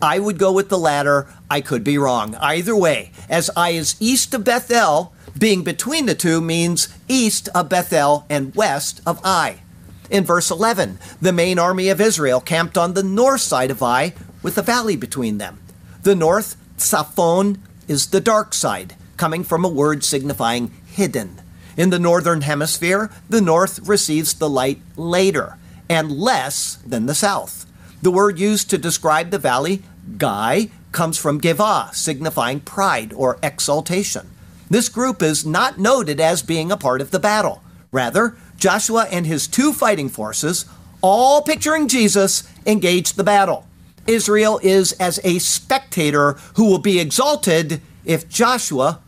I 0.00 0.18
would 0.18 0.38
go 0.38 0.52
with 0.52 0.68
the 0.68 0.78
latter. 0.78 1.28
I 1.50 1.60
could 1.60 1.84
be 1.84 1.98
wrong. 1.98 2.34
Either 2.36 2.76
way, 2.76 3.12
as 3.28 3.50
Ai 3.56 3.70
is 3.70 3.96
east 4.00 4.34
of 4.34 4.44
Bethel, 4.44 5.14
being 5.38 5.62
between 5.62 6.06
the 6.06 6.14
two 6.14 6.40
means 6.40 6.88
east 7.08 7.48
of 7.54 7.68
Bethel 7.68 8.26
and 8.28 8.54
west 8.54 9.00
of 9.06 9.20
Ai. 9.24 9.60
In 10.10 10.24
verse 10.24 10.50
11, 10.50 10.98
the 11.20 11.32
main 11.32 11.58
army 11.58 11.88
of 11.88 12.00
Israel 12.00 12.40
camped 12.40 12.76
on 12.76 12.94
the 12.94 13.02
north 13.02 13.40
side 13.40 13.70
of 13.70 13.82
Ai 13.82 14.12
with 14.42 14.58
a 14.58 14.62
valley 14.62 14.96
between 14.96 15.38
them. 15.38 15.60
The 16.02 16.14
north, 16.14 16.56
Saphon, 16.76 17.58
is 17.88 18.08
the 18.08 18.20
dark 18.20 18.54
side, 18.54 18.96
coming 19.22 19.44
from 19.44 19.64
a 19.64 19.68
word 19.68 20.02
signifying 20.02 20.68
hidden. 20.84 21.40
In 21.76 21.90
the 21.90 21.98
northern 22.00 22.40
hemisphere, 22.40 23.08
the 23.30 23.40
north 23.40 23.78
receives 23.86 24.34
the 24.34 24.50
light 24.50 24.80
later 24.96 25.56
and 25.88 26.10
less 26.10 26.78
than 26.84 27.06
the 27.06 27.14
south. 27.14 27.64
The 28.02 28.10
word 28.10 28.40
used 28.40 28.68
to 28.70 28.78
describe 28.78 29.30
the 29.30 29.38
valley, 29.38 29.84
Gai, 30.18 30.70
comes 30.90 31.18
from 31.18 31.38
Geva, 31.38 31.90
signifying 31.92 32.58
pride 32.58 33.12
or 33.12 33.38
exaltation. 33.44 34.28
This 34.68 34.88
group 34.88 35.22
is 35.22 35.46
not 35.46 35.78
noted 35.78 36.18
as 36.18 36.42
being 36.42 36.72
a 36.72 36.76
part 36.76 37.00
of 37.00 37.12
the 37.12 37.20
battle. 37.20 37.62
Rather, 37.92 38.34
Joshua 38.56 39.06
and 39.08 39.24
his 39.24 39.46
two 39.46 39.72
fighting 39.72 40.08
forces, 40.08 40.64
all 41.00 41.42
picturing 41.42 41.86
Jesus, 41.86 42.42
engage 42.66 43.12
the 43.12 43.22
battle. 43.22 43.68
Israel 44.08 44.58
is 44.64 44.90
as 44.94 45.20
a 45.22 45.38
spectator 45.38 46.32
who 46.56 46.64
will 46.64 46.80
be 46.80 46.98
exalted 46.98 47.80
if 48.04 48.28
Joshua, 48.28 49.00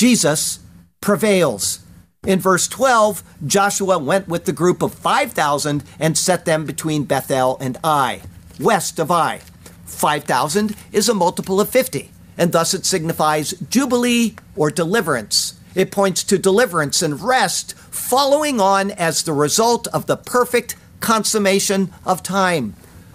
Jesus, 0.00 0.60
prevails. 1.02 1.80
In 2.26 2.38
verse 2.40 2.66
12, 2.68 3.22
Joshua 3.46 3.98
went 3.98 4.28
with 4.28 4.46
the 4.46 4.52
group 4.54 4.80
of 4.80 4.94
5,000 4.94 5.84
and 5.98 6.16
set 6.16 6.46
them 6.46 6.64
between 6.64 7.04
Bethel 7.04 7.58
and 7.60 7.76
Ai, 7.84 8.22
west 8.58 8.98
of 8.98 9.10
Ai. 9.10 9.42
5,000 9.84 10.74
is 10.90 11.10
a 11.10 11.14
multiple 11.14 11.60
of 11.60 11.68
50 11.68 12.10
and 12.38 12.50
thus 12.50 12.72
it 12.72 12.86
signifies 12.86 13.50
jubilee 13.68 14.36
or 14.56 14.70
deliverance. 14.70 15.60
It 15.74 15.92
points 15.92 16.24
to 16.24 16.38
deliverance 16.38 17.02
and 17.02 17.20
rest 17.20 17.74
following 17.76 18.58
on 18.58 18.92
as 18.92 19.22
the 19.22 19.34
result 19.34 19.86
of 19.88 20.06
the 20.06 20.16
perfect 20.16 20.76
consummation 21.00 21.92
of 22.06 22.22
time. 22.22 22.74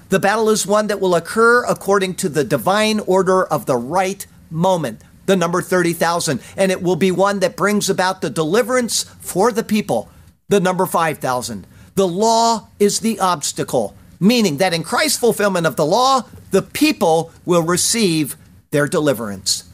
The 0.10 0.19
battle 0.19 0.52
is 0.52 0.67
one 0.67 0.86
that 0.86 1.02
will 1.02 1.15
occur 1.15 1.65
according 1.65 2.13
to 2.17 2.30
the 2.30 2.43
divine 2.43 3.00
order 3.00 3.43
of 3.43 3.65
the 3.65 3.76
right 3.76 4.28
moment, 4.52 5.02
the 5.26 5.36
number 5.36 5.62
30,000, 5.62 6.42
and 6.58 6.72
it 6.72 6.82
will 6.82 6.96
be 6.96 7.12
one 7.12 7.40
that 7.40 7.56
brings 7.56 7.90
about 7.90 8.22
the 8.22 8.30
deliverance 8.30 9.04
for 9.22 9.52
the 9.52 9.64
people, 9.64 10.10
the 10.50 10.60
number 10.60 10.86
5,000. 10.86 11.68
The 11.96 12.08
law 12.08 12.68
is 12.80 13.00
the 13.00 13.20
obstacle, 13.20 13.96
meaning 14.20 14.58
that 14.58 14.74
in 14.74 14.84
Christ's 14.84 15.20
fulfillment 15.20 15.66
of 15.66 15.76
the 15.76 15.86
law, 15.86 16.26
the 16.52 16.62
people 16.62 17.32
will 17.45 17.64
receive 17.64 18.36
their 18.72 18.88
deliverance. 18.88 19.70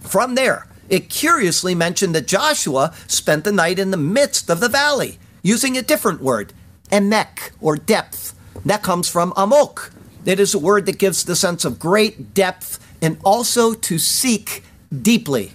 From 0.00 0.34
there, 0.34 0.66
it 0.88 1.08
curiously 1.08 1.74
mentioned 1.74 2.14
that 2.14 2.26
Joshua 2.26 2.92
spent 3.06 3.44
the 3.44 3.52
night 3.52 3.78
in 3.78 3.92
the 3.92 3.96
midst 3.96 4.50
of 4.50 4.60
the 4.60 4.68
valley, 4.68 5.18
using 5.42 5.76
a 5.76 5.82
different 5.82 6.20
word, 6.20 6.52
emek, 6.90 7.52
or 7.60 7.76
depth. 7.76 8.34
That 8.64 8.82
comes 8.82 9.08
from 9.08 9.32
amok. 9.36 9.92
It 10.24 10.40
is 10.40 10.52
a 10.52 10.58
word 10.58 10.86
that 10.86 10.98
gives 10.98 11.24
the 11.24 11.36
sense 11.36 11.64
of 11.64 11.78
great 11.78 12.34
depth 12.34 12.78
and 13.00 13.18
also 13.24 13.72
to 13.72 13.98
seek 13.98 14.64
deeply. 14.90 15.52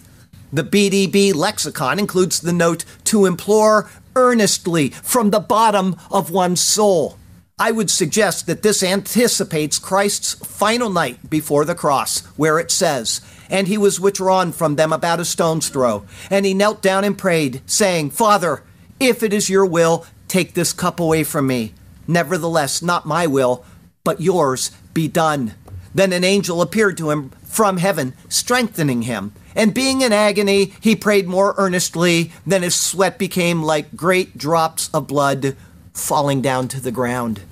The 0.54 0.64
BDB 0.64 1.34
lexicon 1.34 2.00
includes 2.00 2.40
the 2.40 2.54
note 2.54 2.86
to 3.06 3.26
implore 3.26 3.90
earnestly 4.16 4.90
from 4.90 5.30
the 5.30 5.40
bottom 5.40 5.96
of 6.10 6.32
one's 6.32 6.62
soul. 6.62 7.18
I 7.58 7.72
would 7.72 7.90
suggest 7.90 8.48
that 8.48 8.64
this 8.64 8.84
anticipates 8.84 9.80
Christ's 9.80 10.34
final 10.34 10.90
night 10.90 11.30
before 11.30 11.64
the 11.64 11.76
cross, 11.76 12.26
where 12.36 12.60
it 12.60 12.70
says, 12.70 13.22
and 13.50 13.68
he 13.68 13.78
was 13.78 14.00
withdrawn 14.00 14.52
from 14.52 14.76
them 14.76 14.92
about 14.92 15.20
a 15.20 15.26
stone's 15.26 15.70
throw. 15.70 16.06
And 16.30 16.46
he 16.46 16.54
knelt 16.54 16.82
down 16.82 17.04
and 17.04 17.18
prayed, 17.18 17.62
saying, 17.66 18.12
Father, 18.12 18.64
if 19.00 19.24
it 19.24 19.34
is 19.34 19.50
your 19.50 19.66
will, 19.66 20.06
take 20.28 20.54
this 20.54 20.74
cup 20.74 21.00
away 21.00 21.24
from 21.24 21.48
me. 21.48 21.74
Nevertheless, 22.08 22.82
not 22.82 23.06
my 23.06 23.26
will, 23.26 23.66
but 24.04 24.22
yours 24.22 24.72
be 24.94 25.08
done. 25.08 25.54
Then 25.96 26.12
an 26.12 26.26
angel 26.26 26.62
appeared 26.62 26.98
to 26.98 27.10
him 27.10 27.30
from 27.46 27.78
heaven, 27.78 28.16
strengthening 28.28 29.04
him. 29.04 29.32
And 29.56 29.74
being 29.74 30.02
in 30.02 30.12
agony, 30.12 30.74
he 30.82 30.94
prayed 30.94 31.26
more 31.26 31.56
earnestly, 31.58 32.34
then 32.46 32.64
his 32.64 32.76
sweat 32.76 33.18
became 33.18 33.64
like 33.64 33.96
great 33.96 34.38
drops 34.38 34.90
of 34.94 35.08
blood 35.08 35.56
falling 35.94 36.42
down 36.42 36.68
to 36.68 36.82
the 36.82 36.92
ground. 36.92 37.44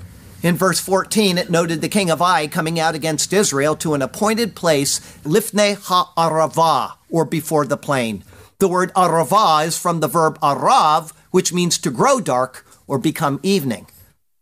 In 0.42 0.58
verse 0.58 0.82
14, 0.82 1.38
it 1.38 1.50
noted 1.50 1.80
the 1.80 1.88
king 1.88 2.12
of 2.12 2.22
Ai 2.22 2.48
coming 2.48 2.78
out 2.78 2.96
against 2.96 3.32
Israel 3.32 3.78
to 3.78 3.94
an 3.94 4.02
appointed 4.02 4.58
place, 4.58 5.00
Lifnei 5.24 5.78
Ha'arava, 5.78 6.98
or 7.10 7.24
before 7.24 7.66
the 7.66 7.78
plain. 7.78 8.26
The 8.60 8.68
word 8.68 8.94
arava 8.94 9.66
is 9.66 9.80
from 9.80 10.02
the 10.02 10.10
verb 10.10 10.38
arav, 10.42 11.14
which 11.32 11.54
means 11.54 11.78
to 11.78 11.90
grow 11.90 12.20
dark 12.20 12.66
or 12.88 12.98
become 12.98 13.40
evening. 13.42 13.88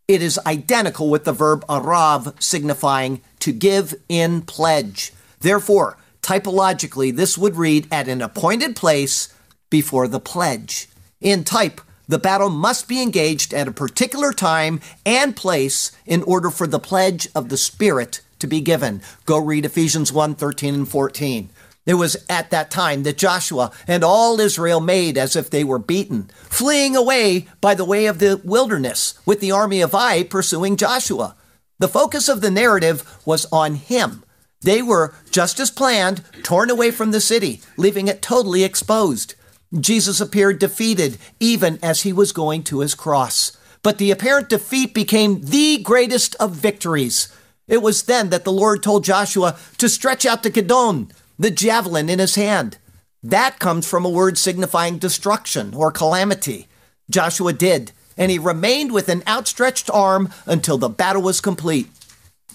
It 0.08 0.24
is 0.24 0.40
identical 0.48 1.08
with 1.12 1.24
the 1.24 1.34
verb 1.34 1.64
arav, 1.68 2.42
signifying 2.42 3.22
to 3.42 3.52
give 3.52 3.94
in 4.10 4.42
pledge. 4.42 5.14
Therefore, 5.40 5.98
typologically, 6.22 7.16
this 7.16 7.38
would 7.38 7.56
read 7.56 7.88
at 7.92 8.08
an 8.08 8.22
appointed 8.22 8.76
place 8.76 9.34
before 9.70 10.08
the 10.08 10.20
pledge. 10.20 10.88
In 11.20 11.44
type, 11.44 11.82
the 12.08 12.20
battle 12.20 12.50
must 12.50 12.88
be 12.88 13.02
engaged 13.02 13.54
at 13.54 13.68
a 13.68 13.72
particular 13.72 14.34
time 14.34 14.82
and 15.06 15.36
place 15.36 15.92
in 16.06 16.24
order 16.24 16.50
for 16.50 16.68
the 16.68 16.80
pledge 16.80 17.30
of 17.34 17.50
the 17.50 17.58
Spirit 17.58 18.22
to 18.40 18.48
be 18.48 18.60
given. 18.60 19.02
Go 19.26 19.38
read 19.38 19.66
Ephesians 19.66 20.12
1 20.12 20.36
13 20.36 20.74
and 20.74 20.88
14. 20.90 21.50
It 21.86 21.96
was 21.96 22.18
at 22.30 22.52
that 22.52 22.70
time 22.70 23.04
that 23.04 23.18
Joshua 23.18 23.72
and 23.88 24.04
all 24.04 24.40
Israel 24.40 24.80
made 24.80 25.18
as 25.18 25.36
if 25.36 25.50
they 25.50 25.64
were 25.64 25.80
beaten, 25.80 26.30
fleeing 26.44 26.96
away 26.96 27.48
by 27.60 27.74
the 27.74 27.86
way 27.86 28.06
of 28.06 28.20
the 28.20 28.40
wilderness, 28.44 29.20
with 29.26 29.40
the 29.40 29.52
army 29.52 29.82
of 29.82 29.96
Ai 29.96 30.24
pursuing 30.24 30.78
Joshua. 30.78 31.36
The 31.82 31.88
focus 31.88 32.30
of 32.30 32.42
the 32.42 32.52
narrative 32.52 33.20
was 33.26 33.48
on 33.52 33.74
him. 33.74 34.24
They 34.62 34.84
were, 34.84 35.16
just 35.32 35.60
as 35.60 35.72
planned, 35.72 36.24
torn 36.44 36.70
away 36.70 36.92
from 36.92 37.10
the 37.10 37.20
city, 37.20 37.60
leaving 37.76 38.08
it 38.08 38.22
totally 38.22 38.64
exposed. 38.64 39.34
Jesus 39.80 40.22
appeared 40.22 40.60
defeated 40.60 41.18
even 41.40 41.80
as 41.82 42.04
he 42.04 42.14
was 42.14 42.34
going 42.34 42.62
to 42.66 42.82
his 42.82 42.94
cross. 42.94 43.58
But 43.82 43.98
the 43.98 44.12
apparent 44.12 44.48
defeat 44.48 44.94
became 44.94 45.42
the 45.42 45.80
greatest 45.80 46.36
of 46.36 46.52
victories. 46.52 47.36
It 47.68 47.82
was 47.82 48.04
then 48.04 48.30
that 48.30 48.44
the 48.44 48.52
Lord 48.52 48.84
told 48.84 49.04
Joshua 49.04 49.58
to 49.80 49.90
stretch 49.90 50.24
out 50.24 50.44
the 50.44 50.52
kedon, 50.52 51.12
the 51.40 51.50
javelin 51.50 52.12
in 52.12 52.20
his 52.20 52.36
hand. 52.36 52.78
That 53.24 53.58
comes 53.58 53.88
from 53.88 54.06
a 54.06 54.10
word 54.10 54.38
signifying 54.38 55.00
destruction 55.00 55.74
or 55.74 55.92
calamity. 55.92 56.68
Joshua 57.10 57.54
did, 57.54 57.92
and 58.18 58.32
he 58.32 58.40
remained 58.40 58.92
with 58.92 59.10
an 59.10 59.24
outstretched 59.28 59.90
arm 59.90 60.30
until 60.46 60.78
the 60.78 60.90
battle 60.90 61.22
was 61.22 61.42
complete. 61.42 61.90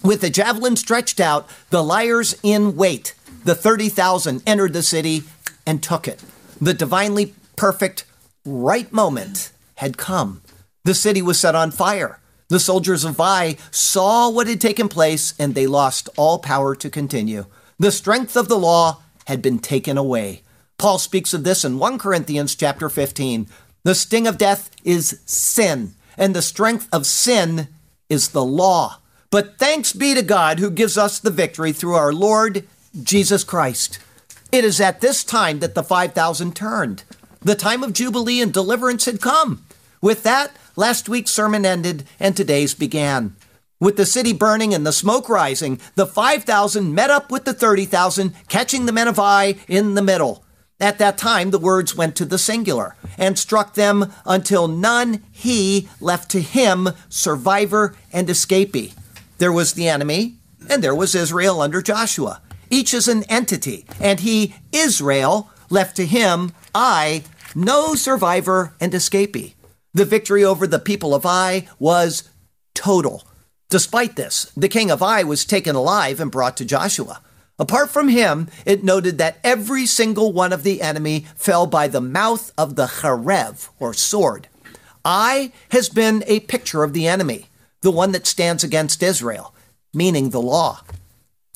With 0.03 0.21
the 0.21 0.29
javelin 0.29 0.75
stretched 0.75 1.19
out, 1.19 1.47
the 1.69 1.83
liers 1.83 2.35
in 2.43 2.75
wait, 2.75 3.15
the 3.43 3.55
30,000 3.55 4.43
entered 4.45 4.73
the 4.73 4.83
city 4.83 5.23
and 5.65 5.81
took 5.81 6.07
it. 6.07 6.23
The 6.61 6.73
divinely 6.73 7.33
perfect 7.55 8.05
right 8.45 8.91
moment 8.91 9.51
had 9.75 9.97
come. 9.97 10.41
The 10.83 10.93
city 10.93 11.21
was 11.21 11.39
set 11.39 11.55
on 11.55 11.71
fire. 11.71 12.19
The 12.49 12.59
soldiers 12.59 13.03
of 13.03 13.19
Ai 13.19 13.57
saw 13.71 14.29
what 14.29 14.47
had 14.47 14.61
taken 14.61 14.87
place 14.87 15.33
and 15.37 15.53
they 15.53 15.67
lost 15.67 16.07
all 16.15 16.39
power 16.39 16.75
to 16.75 16.89
continue. 16.89 17.45
The 17.77 17.91
strength 17.91 18.37
of 18.37 18.47
the 18.47 18.57
law 18.57 19.01
had 19.25 19.41
been 19.41 19.59
taken 19.59 19.97
away. 19.97 20.43
Paul 20.77 20.99
speaks 20.99 21.33
of 21.33 21.43
this 21.43 21.65
in 21.65 21.79
1 21.79 21.99
Corinthians 21.99 22.55
chapter 22.55 22.87
15. 22.87 23.47
The 23.87 23.95
sting 23.95 24.27
of 24.27 24.37
death 24.37 24.69
is 24.83 25.21
sin, 25.25 25.93
and 26.17 26.35
the 26.35 26.41
strength 26.41 26.89
of 26.91 27.05
sin 27.05 27.69
is 28.09 28.31
the 28.31 28.43
law. 28.43 28.99
But 29.29 29.57
thanks 29.57 29.93
be 29.93 30.13
to 30.13 30.21
God 30.21 30.59
who 30.59 30.69
gives 30.69 30.97
us 30.97 31.19
the 31.19 31.31
victory 31.31 31.71
through 31.71 31.95
our 31.95 32.11
Lord 32.11 32.67
Jesus 33.01 33.45
Christ. 33.45 33.99
It 34.51 34.65
is 34.65 34.81
at 34.81 34.99
this 34.99 35.23
time 35.23 35.59
that 35.59 35.73
the 35.73 35.85
5,000 35.85 36.53
turned. 36.53 37.05
The 37.39 37.55
time 37.55 37.81
of 37.81 37.93
Jubilee 37.93 38.41
and 38.41 38.51
deliverance 38.51 39.05
had 39.05 39.21
come. 39.21 39.63
With 40.01 40.23
that, 40.23 40.51
last 40.75 41.07
week's 41.07 41.31
sermon 41.31 41.65
ended 41.65 42.03
and 42.19 42.35
today's 42.35 42.73
began. 42.73 43.37
With 43.79 43.95
the 43.95 44.05
city 44.05 44.33
burning 44.33 44.73
and 44.73 44.85
the 44.85 44.91
smoke 44.91 45.29
rising, 45.29 45.79
the 45.95 46.05
5,000 46.05 46.93
met 46.93 47.09
up 47.09 47.31
with 47.31 47.45
the 47.45 47.53
30,000, 47.53 48.33
catching 48.49 48.85
the 48.85 48.91
men 48.91 49.07
of 49.07 49.17
Ai 49.17 49.55
in 49.69 49.93
the 49.93 50.01
middle. 50.01 50.43
At 50.79 50.99
that 50.99 51.17
time, 51.17 51.49
the 51.49 51.59
words 51.59 51.95
went 51.95 52.15
to 52.17 52.25
the 52.25 52.37
singular 52.37 52.95
and 53.17 53.37
struck 53.37 53.73
them 53.73 54.13
until 54.25 54.67
none 54.67 55.23
he 55.31 55.89
left 55.99 56.29
to 56.31 56.41
him, 56.41 56.89
survivor 57.09 57.95
and 58.13 58.27
escapee. 58.27 58.93
There 59.39 59.51
was 59.51 59.73
the 59.73 59.87
enemy, 59.87 60.35
and 60.69 60.83
there 60.83 60.95
was 60.95 61.15
Israel 61.15 61.61
under 61.61 61.81
Joshua. 61.81 62.41
Each 62.69 62.93
is 62.93 63.07
an 63.07 63.23
entity, 63.23 63.85
and 63.99 64.19
he, 64.19 64.55
Israel, 64.71 65.49
left 65.69 65.95
to 65.95 66.05
him, 66.05 66.51
Ai, 66.75 67.23
no 67.55 67.95
survivor 67.95 68.73
and 68.79 68.93
escapee. 68.93 69.53
The 69.93 70.05
victory 70.05 70.43
over 70.43 70.67
the 70.67 70.79
people 70.79 71.15
of 71.15 71.25
Ai 71.25 71.67
was 71.79 72.29
total. 72.75 73.23
Despite 73.69 74.15
this, 74.15 74.51
the 74.55 74.69
king 74.69 74.91
of 74.91 75.01
Ai 75.01 75.23
was 75.23 75.43
taken 75.43 75.75
alive 75.75 76.19
and 76.19 76.31
brought 76.31 76.55
to 76.57 76.65
Joshua. 76.65 77.21
Apart 77.59 77.89
from 77.89 78.09
him, 78.09 78.49
it 78.65 78.83
noted 78.83 79.17
that 79.17 79.39
every 79.43 79.85
single 79.85 80.31
one 80.31 80.53
of 80.53 80.63
the 80.63 80.81
enemy 80.81 81.25
fell 81.35 81.65
by 81.65 81.87
the 81.87 82.01
mouth 82.01 82.51
of 82.57 82.75
the 82.75 82.85
Cherev, 82.85 83.69
or 83.79 83.93
sword. 83.93 84.47
Ai 85.03 85.51
has 85.71 85.89
been 85.89 86.23
a 86.27 86.41
picture 86.41 86.83
of 86.83 86.93
the 86.93 87.07
enemy, 87.07 87.47
the 87.81 87.91
one 87.91 88.11
that 88.11 88.27
stands 88.27 88.63
against 88.63 89.01
Israel, 89.01 89.55
meaning 89.93 90.29
the 90.29 90.41
law. 90.41 90.81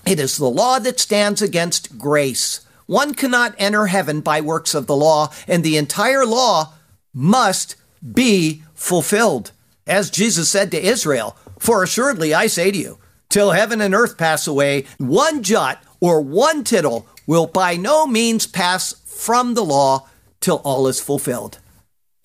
It 0.05 0.19
is 0.19 0.37
the 0.37 0.49
law 0.49 0.79
that 0.79 0.99
stands 0.99 1.41
against 1.41 1.97
grace. 1.99 2.61
One 2.87 3.13
cannot 3.13 3.53
enter 3.59 3.85
heaven 3.87 4.21
by 4.21 4.41
works 4.41 4.73
of 4.73 4.87
the 4.87 4.95
law, 4.95 5.31
and 5.47 5.63
the 5.63 5.77
entire 5.77 6.25
law 6.25 6.73
must 7.13 7.75
be 8.13 8.63
fulfilled. 8.73 9.51
As 9.85 10.09
Jesus 10.09 10.49
said 10.49 10.71
to 10.71 10.81
Israel, 10.81 11.37
For 11.59 11.83
assuredly 11.83 12.33
I 12.33 12.47
say 12.47 12.71
to 12.71 12.77
you, 12.77 12.97
till 13.29 13.51
heaven 13.51 13.81
and 13.81 13.93
earth 13.93 14.17
pass 14.17 14.47
away, 14.47 14.85
one 14.97 15.43
jot 15.43 15.83
or 16.01 16.19
one 16.19 16.65
tittle 16.65 17.07
will 17.25 17.47
by 17.47 17.77
no 17.77 18.05
means 18.05 18.45
pass 18.45 18.93
from 19.05 19.53
the 19.53 19.63
law 19.63 20.07
till 20.41 20.57
all 20.65 20.87
is 20.87 20.99
fulfilled. 20.99 21.59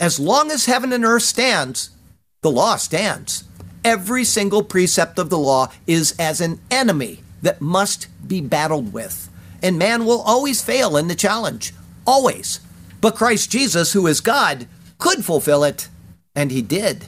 As 0.01 0.19
long 0.19 0.51
as 0.51 0.67
heaven 0.67 0.93
and 0.93 1.05
earth 1.05 1.23
stands, 1.23 1.91
the 2.43 2.51
law 2.51 2.77
stands. 2.77 3.45
Every 3.85 4.25
single 4.25 4.65
precept 4.65 5.19
of 5.19 5.31
the 5.31 5.39
law 5.39 5.71
is 5.87 6.17
as 6.19 6.41
an 6.41 6.61
enemy 6.71 7.21
that 7.43 7.61
must 7.61 8.09
be 8.27 8.41
battled 8.41 8.93
with. 8.93 9.31
And 9.63 9.79
man 9.79 10.05
will 10.05 10.21
always 10.23 10.63
fail 10.63 10.97
in 10.97 11.09
the 11.09 11.15
challenge, 11.15 11.73
always. 12.07 12.61
But 13.01 13.15
Christ 13.15 13.51
Jesus, 13.51 13.93
who 13.93 14.07
is 14.07 14.21
God, 14.21 14.67
could 14.99 15.25
fulfill 15.25 15.65
it, 15.65 15.89
and 16.35 16.51
he 16.51 16.63
did. 16.63 17.07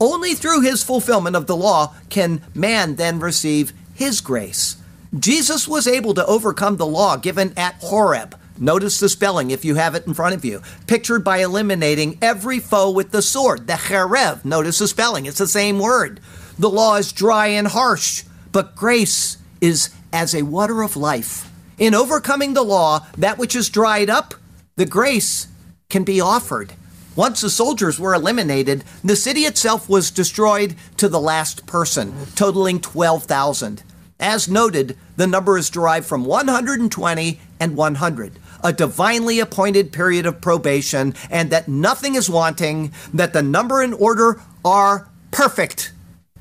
Only 0.00 0.34
through 0.34 0.62
his 0.62 0.82
fulfillment 0.82 1.36
of 1.36 1.46
the 1.46 1.56
law 1.56 1.94
can 2.10 2.42
man 2.54 2.96
then 2.96 3.20
receive 3.20 3.72
his 3.94 4.20
grace. 4.20 4.76
Jesus 5.18 5.68
was 5.68 5.86
able 5.86 6.14
to 6.14 6.26
overcome 6.26 6.76
the 6.76 6.86
law 6.86 7.16
given 7.16 7.52
at 7.56 7.76
Horeb. 7.76 8.38
Notice 8.58 8.98
the 8.98 9.08
spelling 9.08 9.50
if 9.50 9.64
you 9.64 9.74
have 9.74 9.94
it 9.94 10.06
in 10.06 10.14
front 10.14 10.34
of 10.34 10.44
you. 10.44 10.62
Pictured 10.86 11.22
by 11.22 11.38
eliminating 11.38 12.18
every 12.22 12.58
foe 12.58 12.90
with 12.90 13.10
the 13.10 13.22
sword, 13.22 13.66
the 13.66 13.76
cherev. 13.76 14.44
Notice 14.44 14.78
the 14.78 14.88
spelling, 14.88 15.26
it's 15.26 15.38
the 15.38 15.46
same 15.46 15.78
word. 15.78 16.20
The 16.58 16.70
law 16.70 16.96
is 16.96 17.12
dry 17.12 17.48
and 17.48 17.68
harsh, 17.68 18.24
but 18.52 18.74
grace 18.74 19.36
is 19.60 19.90
as 20.12 20.34
a 20.34 20.42
water 20.42 20.82
of 20.82 20.96
life. 20.96 21.50
In 21.78 21.94
overcoming 21.94 22.54
the 22.54 22.62
law, 22.62 23.06
that 23.18 23.36
which 23.36 23.54
is 23.54 23.68
dried 23.68 24.08
up, 24.08 24.34
the 24.76 24.86
grace 24.86 25.48
can 25.90 26.04
be 26.04 26.20
offered. 26.20 26.72
Once 27.14 27.40
the 27.40 27.50
soldiers 27.50 27.98
were 27.98 28.14
eliminated, 28.14 28.84
the 29.04 29.16
city 29.16 29.42
itself 29.42 29.88
was 29.88 30.10
destroyed 30.10 30.74
to 30.96 31.08
the 31.08 31.20
last 31.20 31.66
person, 31.66 32.14
totaling 32.34 32.80
12,000. 32.80 33.82
As 34.18 34.48
noted, 34.48 34.96
the 35.16 35.26
number 35.26 35.58
is 35.58 35.68
derived 35.68 36.06
from 36.06 36.24
120 36.24 37.40
and 37.60 37.76
100, 37.76 38.38
a 38.64 38.72
divinely 38.72 39.40
appointed 39.40 39.92
period 39.92 40.24
of 40.24 40.40
probation, 40.40 41.14
and 41.30 41.50
that 41.50 41.68
nothing 41.68 42.14
is 42.14 42.30
wanting, 42.30 42.92
that 43.12 43.34
the 43.34 43.42
number 43.42 43.82
and 43.82 43.92
order 43.94 44.40
are 44.64 45.08
perfect, 45.30 45.92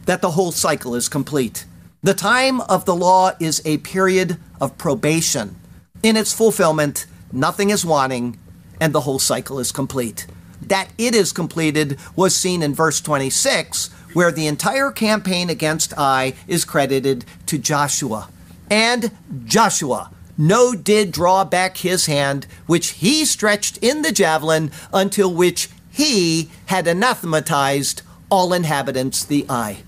that 0.05 0.21
the 0.21 0.31
whole 0.31 0.53
cycle 0.53 0.95
is 0.95 1.09
complete. 1.09 1.65
The 2.01 2.13
time 2.13 2.61
of 2.61 2.85
the 2.85 2.95
law 2.95 3.31
is 3.41 3.61
a 3.65 3.79
period 3.79 4.37
of 4.61 4.77
probation. 4.77 5.55
In 6.01 6.15
its 6.15 6.33
fulfillment, 6.33 7.07
nothing 7.33 7.71
is 7.71 7.85
wanting, 7.85 8.39
and 8.79 8.93
the 8.93 9.01
whole 9.01 9.19
cycle 9.19 9.59
is 9.59 9.73
complete. 9.73 10.27
That 10.61 10.89
it 10.97 11.13
is 11.13 11.33
completed 11.33 11.99
was 12.15 12.35
seen 12.35 12.61
in 12.61 12.73
verse 12.73 13.01
26, 13.01 13.89
where 14.15 14.31
the 14.31 14.47
entire 14.47 14.91
campaign 14.91 15.49
against 15.49 15.93
Ai 15.97 16.33
is 16.47 16.63
credited 16.63 17.25
to 17.45 17.57
Joshua. 17.57 18.29
And 18.71 19.11
Joshua 19.43 20.09
no 20.37 20.73
did 20.73 21.11
draw 21.11 21.43
back 21.43 21.77
his 21.77 22.05
hand, 22.05 22.47
which 22.65 22.91
he 22.91 23.25
stretched 23.25 23.77
in 23.77 24.03
the 24.03 24.13
javelin, 24.13 24.71
until 24.93 25.33
which 25.33 25.69
he 25.91 26.49
had 26.67 26.87
anathematized 26.87 28.01
all 28.29 28.53
inhabitants 28.53 29.23
the 29.25 29.45
Ai. 29.49 29.83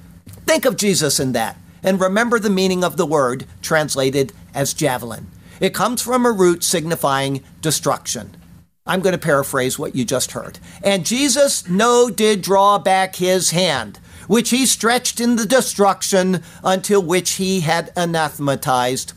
Think 0.45 0.65
of 0.65 0.75
Jesus 0.75 1.21
in 1.21 1.31
that, 1.31 1.57
and 1.81 1.99
remember 1.99 2.37
the 2.37 2.49
meaning 2.49 2.83
of 2.83 2.97
the 2.97 3.05
word 3.05 3.45
translated 3.61 4.33
as 4.53 4.73
javelin. 4.73 5.27
It 5.61 5.73
comes 5.73 6.01
from 6.01 6.25
a 6.25 6.31
root 6.31 6.65
signifying 6.65 7.43
destruction. 7.61 8.35
I'm 8.85 9.01
going 9.01 9.13
to 9.13 9.19
paraphrase 9.19 9.77
what 9.77 9.95
you 9.95 10.05
just 10.05 10.31
heard. 10.31 10.59
And 10.83 11.05
Jesus 11.05 11.67
no 11.67 12.09
did 12.09 12.41
draw 12.41 12.77
back 12.77 13.15
his 13.15 13.51
hand, 13.51 13.99
which 14.27 14.51
he 14.51 14.65
stretched 14.65 15.19
in 15.19 15.35
the 15.35 15.45
destruction 15.45 16.43
until 16.63 17.01
which 17.01 17.33
he 17.33 17.61
had 17.61 17.91
anathematized 17.95 19.13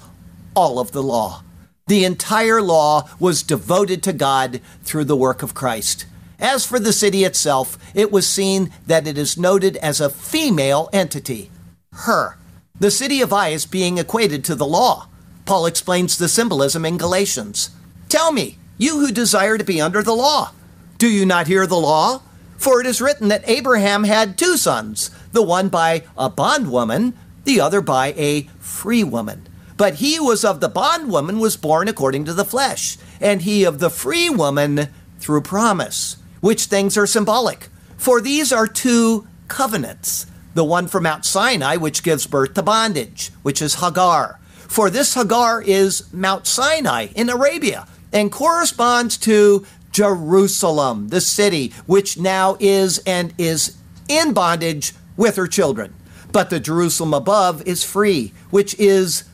all 0.54 0.78
of 0.78 0.92
the 0.92 1.02
law. 1.02 1.42
The 1.86 2.04
entire 2.04 2.62
law 2.62 3.08
was 3.18 3.42
devoted 3.42 4.02
to 4.04 4.12
God 4.12 4.60
through 4.82 5.04
the 5.04 5.16
work 5.16 5.42
of 5.42 5.54
Christ. 5.54 6.06
As 6.38 6.64
for 6.64 6.78
the 6.78 6.92
city 6.92 7.24
itself, 7.24 7.76
it 7.94 8.10
was 8.10 8.26
seen 8.26 8.72
that 8.86 9.06
it 9.06 9.18
is 9.18 9.36
noted 9.36 9.76
as 9.78 10.00
a 10.00 10.08
female 10.08 10.88
entity, 10.92 11.50
her. 11.92 12.38
The 12.78 12.90
city 12.90 13.20
of 13.20 13.32
Ai 13.32 13.48
is 13.48 13.66
being 13.66 13.98
equated 13.98 14.44
to 14.44 14.54
the 14.54 14.66
law. 14.66 15.08
Paul 15.44 15.66
explains 15.66 16.16
the 16.16 16.28
symbolism 16.28 16.84
in 16.86 16.96
Galatians. 16.96 17.70
Tell 18.08 18.32
me, 18.32 18.56
you 18.78 19.00
who 19.00 19.12
desire 19.12 19.58
to 19.58 19.64
be 19.64 19.80
under 19.80 20.02
the 20.02 20.14
law, 20.14 20.52
do 20.96 21.08
you 21.08 21.26
not 21.26 21.46
hear 21.46 21.66
the 21.66 21.76
law? 21.76 22.22
For 22.60 22.78
it 22.78 22.86
is 22.86 23.00
written 23.00 23.28
that 23.28 23.48
Abraham 23.48 24.04
had 24.04 24.36
two 24.36 24.58
sons, 24.58 25.10
the 25.32 25.40
one 25.40 25.70
by 25.70 26.04
a 26.14 26.28
bondwoman, 26.28 27.14
the 27.44 27.58
other 27.58 27.80
by 27.80 28.12
a 28.18 28.42
free 28.58 29.02
woman. 29.02 29.48
But 29.78 29.94
he 29.94 30.16
who 30.16 30.26
was 30.26 30.44
of 30.44 30.60
the 30.60 30.68
bondwoman 30.68 31.38
was 31.38 31.56
born 31.56 31.88
according 31.88 32.26
to 32.26 32.34
the 32.34 32.44
flesh, 32.44 32.98
and 33.18 33.40
he 33.40 33.64
of 33.64 33.78
the 33.78 33.88
free 33.88 34.28
woman 34.28 34.88
through 35.18 35.40
promise 35.40 36.18
which 36.40 36.64
things 36.66 36.98
are 36.98 37.06
symbolic. 37.06 37.68
For 37.96 38.20
these 38.20 38.52
are 38.52 38.66
two 38.66 39.26
covenants 39.48 40.26
the 40.52 40.64
one 40.64 40.86
from 40.86 41.04
Mount 41.04 41.24
Sinai, 41.24 41.76
which 41.76 42.02
gives 42.02 42.26
birth 42.26 42.52
to 42.54 42.62
bondage, 42.62 43.30
which 43.40 43.62
is 43.62 43.76
Hagar. 43.76 44.38
For 44.52 44.90
this 44.90 45.14
Hagar 45.14 45.62
is 45.62 46.12
Mount 46.12 46.46
Sinai 46.46 47.06
in 47.16 47.30
Arabia 47.30 47.86
and 48.12 48.30
corresponds 48.30 49.16
to 49.18 49.64
Jerusalem, 49.92 51.08
the 51.08 51.20
city, 51.20 51.72
which 51.86 52.18
now 52.18 52.56
is 52.60 52.98
and 53.06 53.34
is 53.38 53.76
in 54.08 54.32
bondage 54.32 54.92
with 55.16 55.36
her 55.36 55.46
children. 55.46 55.94
But 56.32 56.50
the 56.50 56.60
Jerusalem 56.60 57.12
above 57.12 57.66
is 57.66 57.84
free, 57.84 58.32
which 58.50 58.74
is 58.78 59.24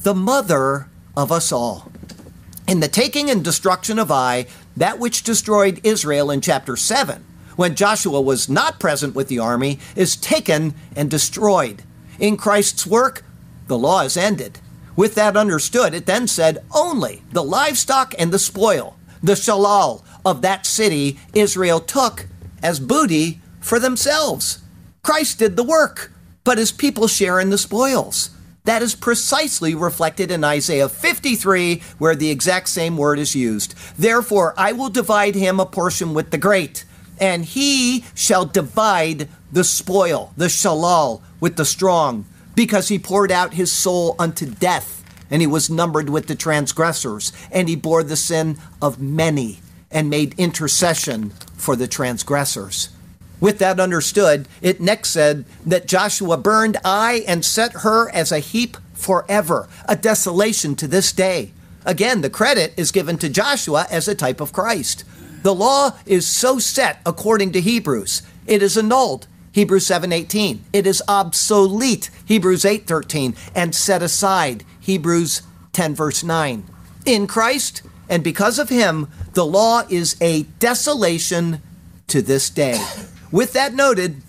the 0.00 0.14
mother 0.14 0.88
of 1.16 1.32
us 1.32 1.50
all. 1.50 1.90
In 2.68 2.80
the 2.80 2.88
taking 2.88 3.30
and 3.30 3.44
destruction 3.44 3.98
of 3.98 4.10
Ai, 4.10 4.46
that 4.76 4.98
which 4.98 5.22
destroyed 5.22 5.80
Israel 5.82 6.30
in 6.30 6.40
chapter 6.40 6.76
7, 6.76 7.24
when 7.56 7.74
Joshua 7.74 8.20
was 8.20 8.48
not 8.48 8.78
present 8.78 9.14
with 9.14 9.28
the 9.28 9.38
army, 9.38 9.78
is 9.94 10.16
taken 10.16 10.74
and 10.94 11.10
destroyed. 11.10 11.82
In 12.18 12.36
Christ's 12.36 12.86
work, 12.86 13.24
the 13.66 13.78
law 13.78 14.02
is 14.02 14.16
ended. 14.16 14.60
With 14.94 15.14
that 15.14 15.36
understood, 15.36 15.94
it 15.94 16.06
then 16.06 16.26
said 16.26 16.64
only 16.74 17.22
the 17.32 17.44
livestock 17.44 18.14
and 18.18 18.32
the 18.32 18.38
spoil, 18.38 18.96
the 19.26 19.34
shalal 19.34 20.02
of 20.24 20.42
that 20.42 20.66
city, 20.66 21.18
Israel 21.34 21.80
took 21.80 22.26
as 22.62 22.80
booty 22.80 23.40
for 23.60 23.78
themselves. 23.78 24.58
Christ 25.02 25.38
did 25.38 25.56
the 25.56 25.62
work, 25.62 26.12
but 26.44 26.58
his 26.58 26.72
people 26.72 27.08
share 27.08 27.38
in 27.40 27.50
the 27.50 27.58
spoils. 27.58 28.30
That 28.64 28.82
is 28.82 28.96
precisely 28.96 29.74
reflected 29.74 30.32
in 30.32 30.42
Isaiah 30.42 30.88
53, 30.88 31.82
where 31.98 32.16
the 32.16 32.30
exact 32.30 32.68
same 32.68 32.96
word 32.96 33.20
is 33.20 33.36
used. 33.36 33.74
Therefore, 33.96 34.54
I 34.56 34.72
will 34.72 34.88
divide 34.88 35.36
him 35.36 35.60
a 35.60 35.66
portion 35.66 36.14
with 36.14 36.32
the 36.32 36.38
great, 36.38 36.84
and 37.20 37.44
he 37.44 38.04
shall 38.14 38.44
divide 38.44 39.28
the 39.52 39.62
spoil, 39.62 40.32
the 40.36 40.46
shalal, 40.46 41.22
with 41.38 41.56
the 41.56 41.64
strong, 41.64 42.26
because 42.56 42.88
he 42.88 42.98
poured 42.98 43.30
out 43.30 43.54
his 43.54 43.70
soul 43.70 44.16
unto 44.18 44.46
death, 44.46 44.95
and 45.30 45.40
he 45.40 45.46
was 45.46 45.70
numbered 45.70 46.08
with 46.08 46.26
the 46.26 46.34
transgressors, 46.34 47.32
and 47.50 47.68
he 47.68 47.76
bore 47.76 48.02
the 48.02 48.16
sin 48.16 48.58
of 48.80 49.00
many, 49.00 49.60
and 49.90 50.10
made 50.10 50.34
intercession 50.38 51.30
for 51.56 51.76
the 51.76 51.88
transgressors. 51.88 52.90
With 53.38 53.58
that 53.58 53.80
understood, 53.80 54.48
it 54.62 54.80
next 54.80 55.10
said 55.10 55.44
that 55.64 55.86
Joshua 55.86 56.36
burned 56.36 56.78
Ai 56.84 57.24
and 57.26 57.44
set 57.44 57.72
her 57.82 58.10
as 58.10 58.32
a 58.32 58.38
heap 58.38 58.76
forever, 58.94 59.68
a 59.86 59.96
desolation 59.96 60.74
to 60.76 60.88
this 60.88 61.12
day. 61.12 61.52
Again, 61.84 62.22
the 62.22 62.30
credit 62.30 62.72
is 62.76 62.90
given 62.90 63.18
to 63.18 63.28
Joshua 63.28 63.86
as 63.90 64.08
a 64.08 64.14
type 64.14 64.40
of 64.40 64.52
Christ. 64.52 65.04
The 65.42 65.54
law 65.54 65.92
is 66.06 66.26
so 66.26 66.58
set 66.58 67.00
according 67.06 67.52
to 67.52 67.60
Hebrews. 67.60 68.22
It 68.46 68.62
is 68.62 68.76
annulled. 68.76 69.28
Hebrews 69.52 69.86
7:18. 69.86 70.64
It 70.72 70.86
is 70.86 71.02
obsolete. 71.06 72.10
Hebrews 72.24 72.64
8:13 72.64 73.34
and 73.54 73.74
set 73.74 74.02
aside. 74.02 74.64
Hebrews 74.86 75.42
10 75.72 75.96
verse 75.96 76.22
9. 76.22 76.64
In 77.04 77.26
Christ 77.26 77.82
and 78.08 78.22
because 78.22 78.60
of 78.60 78.68
him, 78.68 79.08
the 79.32 79.44
law 79.44 79.82
is 79.90 80.16
a 80.20 80.44
desolation 80.60 81.60
to 82.06 82.22
this 82.22 82.48
day. 82.48 82.80
With 83.32 83.52
that 83.52 83.74
noted, 83.74 84.22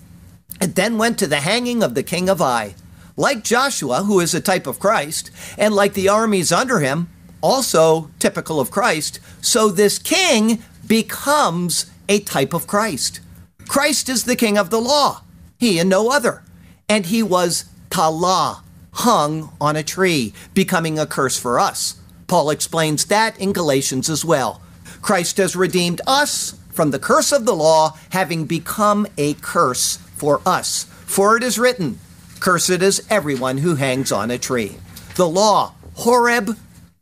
it 0.59 0.73
then 0.73 0.97
went 0.97 1.19
to 1.19 1.27
the 1.27 1.41
hanging 1.41 1.83
of 1.83 1.93
the 1.93 2.01
king 2.01 2.27
of 2.27 2.41
Ai. 2.41 2.73
Like 3.15 3.43
Joshua, 3.43 4.03
who 4.03 4.19
is 4.19 4.33
a 4.33 4.41
type 4.41 4.65
of 4.65 4.79
Christ, 4.79 5.29
and 5.59 5.75
like 5.75 5.93
the 5.93 6.09
armies 6.09 6.51
under 6.51 6.79
him, 6.79 7.07
also 7.41 8.09
typical 8.17 8.59
of 8.59 8.71
Christ, 8.71 9.19
so 9.41 9.69
this 9.69 9.99
king 9.99 10.63
becomes 10.87 11.85
a 12.09 12.19
type 12.21 12.53
of 12.53 12.65
Christ. 12.65 13.19
Christ 13.67 14.09
is 14.09 14.23
the 14.23 14.35
king 14.35 14.57
of 14.57 14.71
the 14.71 14.81
law, 14.81 15.21
he 15.59 15.77
and 15.77 15.87
no 15.87 16.09
other. 16.09 16.41
And 16.89 17.05
he 17.05 17.21
was 17.21 17.65
tala, 17.91 18.63
hung 18.97 19.51
on 19.61 19.75
a 19.75 19.83
tree, 19.83 20.33
becoming 20.53 20.97
a 20.97 21.05
curse 21.05 21.37
for 21.37 21.59
us. 21.59 21.99
Paul 22.27 22.49
explains 22.49 23.05
that 23.05 23.39
in 23.39 23.53
Galatians 23.53 24.09
as 24.09 24.25
well. 24.25 24.61
Christ 25.01 25.37
has 25.37 25.55
redeemed 25.55 26.01
us 26.07 26.59
from 26.71 26.91
the 26.91 26.99
curse 26.99 27.31
of 27.31 27.45
the 27.45 27.55
law, 27.55 27.97
having 28.11 28.45
become 28.45 29.07
a 29.17 29.35
curse 29.35 29.97
for 30.15 30.41
us. 30.45 30.85
For 31.05 31.37
it 31.37 31.43
is 31.43 31.59
written, 31.59 31.99
Cursed 32.39 32.81
is 32.81 33.05
everyone 33.09 33.59
who 33.59 33.75
hangs 33.75 34.11
on 34.11 34.29
a 34.31 34.37
tree. 34.37 34.77
The 35.15 35.27
law, 35.27 35.73
Horeb, 35.95 36.57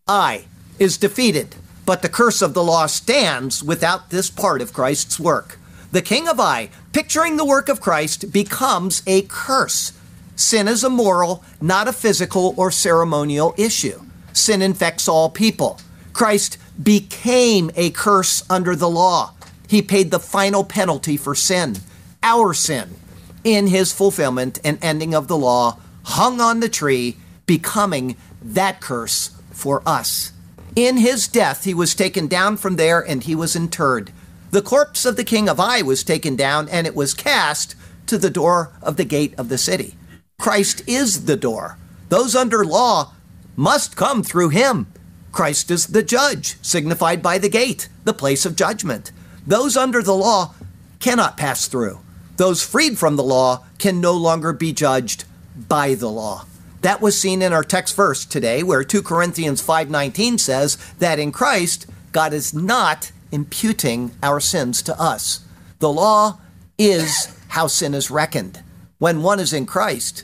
Ai, 0.08 0.46
is 0.80 0.98
defeated, 0.98 1.56
but 1.86 2.02
the 2.02 2.10
curse 2.10 2.42
of 2.42 2.54
the 2.54 2.64
law 2.64 2.86
stands 2.86 3.64
without 3.64 4.10
this 4.10 4.30
part 4.30 4.62
of 4.62 4.74
Christ's 4.74 5.20
work. 5.20 5.60
The 5.92 6.02
king 6.02 6.28
of 6.28 6.40
Ai, 6.40 6.70
picturing 6.94 7.38
the 7.38 7.46
work 7.46 7.70
of 7.70 7.82
Christ, 7.82 8.32
becomes 8.32 9.02
a 9.08 9.24
curse. 9.24 9.94
Sin 10.36 10.68
is 10.68 10.84
a 10.84 10.90
moral, 10.90 11.44
not 11.62 11.88
a 11.88 11.94
physical 11.94 12.54
or 12.58 12.70
ceremonial 12.70 13.54
issue. 13.58 14.02
Sin 14.34 14.62
infects 14.62 15.08
all 15.08 15.30
people. 15.30 15.80
Christ 16.12 16.58
became 16.82 17.72
a 17.76 17.90
curse 17.92 18.44
under 18.50 18.76
the 18.76 18.90
law. 18.90 19.34
He 19.68 19.82
paid 19.82 20.12
the 20.12 20.20
final 20.20 20.64
penalty 20.64 21.18
for 21.18 21.36
sin, 21.36 21.78
our 22.22 22.54
sin, 22.54 22.96
in 23.44 23.68
his 23.68 23.94
fulfillment 23.94 24.60
and 24.64 24.78
ending 24.82 25.16
of 25.16 25.28
the 25.28 25.38
law, 25.38 25.80
hung 26.04 26.42
on 26.42 26.60
the 26.60 26.70
tree, 26.70 27.18
becoming 27.46 28.16
that 28.42 28.82
curse 28.82 29.32
for 29.52 29.82
us. 29.86 30.32
In 30.76 30.98
his 30.98 31.28
death, 31.28 31.64
he 31.64 31.74
was 31.74 31.96
taken 31.96 32.28
down 32.28 32.58
from 32.58 32.76
there 32.76 33.00
and 33.00 33.24
he 33.24 33.36
was 33.36 33.56
interred. 33.56 34.12
The 34.52 34.62
corpse 34.62 35.06
of 35.06 35.16
the 35.16 35.24
king 35.24 35.48
of 35.48 35.60
Ai 35.60 35.82
was 35.82 36.04
taken 36.04 36.36
down 36.36 36.68
and 36.70 36.86
it 36.86 36.96
was 36.96 37.14
cast 37.14 37.76
to 38.08 38.18
the 38.18 38.30
door 38.30 38.72
of 38.82 38.98
the 38.98 39.06
gate 39.06 39.34
of 39.38 39.50
the 39.50 39.58
city. 39.58 39.96
Christ 40.40 40.84
is 40.88 41.26
the 41.26 41.38
door. 41.38 41.78
Those 42.10 42.36
under 42.36 42.64
law 42.64 43.14
must 43.56 43.96
come 43.96 44.24
through 44.24 44.50
him. 44.50 44.88
Christ 45.32 45.72
is 45.72 45.88
the 45.88 46.04
judge, 46.04 46.58
signified 46.62 47.22
by 47.22 47.38
the 47.38 47.50
gate, 47.50 47.90
the 48.04 48.14
place 48.14 48.46
of 48.46 48.56
judgment. 48.56 49.12
Those 49.46 49.76
under 49.76 50.02
the 50.02 50.16
law 50.16 50.54
cannot 51.00 51.38
pass 51.38 51.68
through. 51.68 52.00
Those 52.38 52.64
freed 52.64 52.98
from 52.98 53.16
the 53.16 53.24
law 53.24 53.66
can 53.78 54.02
no 54.02 54.14
longer 54.14 54.54
be 54.54 54.74
judged 54.74 55.26
by 55.56 55.96
the 55.96 56.10
law. 56.10 56.46
That 56.82 57.02
was 57.02 57.20
seen 57.20 57.42
in 57.42 57.54
our 57.54 57.64
text 57.64 57.96
verse 57.96 58.26
today 58.26 58.62
where 58.62 58.84
2 58.84 59.02
Corinthians 59.02 59.62
5:19 59.62 60.38
says 60.38 60.78
that 61.00 61.20
in 61.20 61.32
Christ 61.32 61.88
God 62.12 62.34
is 62.34 62.54
not 62.54 63.12
imputing 63.32 64.12
our 64.22 64.40
sins 64.40 64.82
to 64.84 65.00
us. 65.00 65.40
The 65.80 65.92
law 65.92 66.40
is 66.78 67.30
how 67.50 67.68
sin 67.68 67.94
is 67.94 68.12
reckoned. 68.12 68.62
When 69.06 69.22
one 69.22 69.40
is 69.40 69.54
in 69.54 69.68
Christ, 69.68 70.24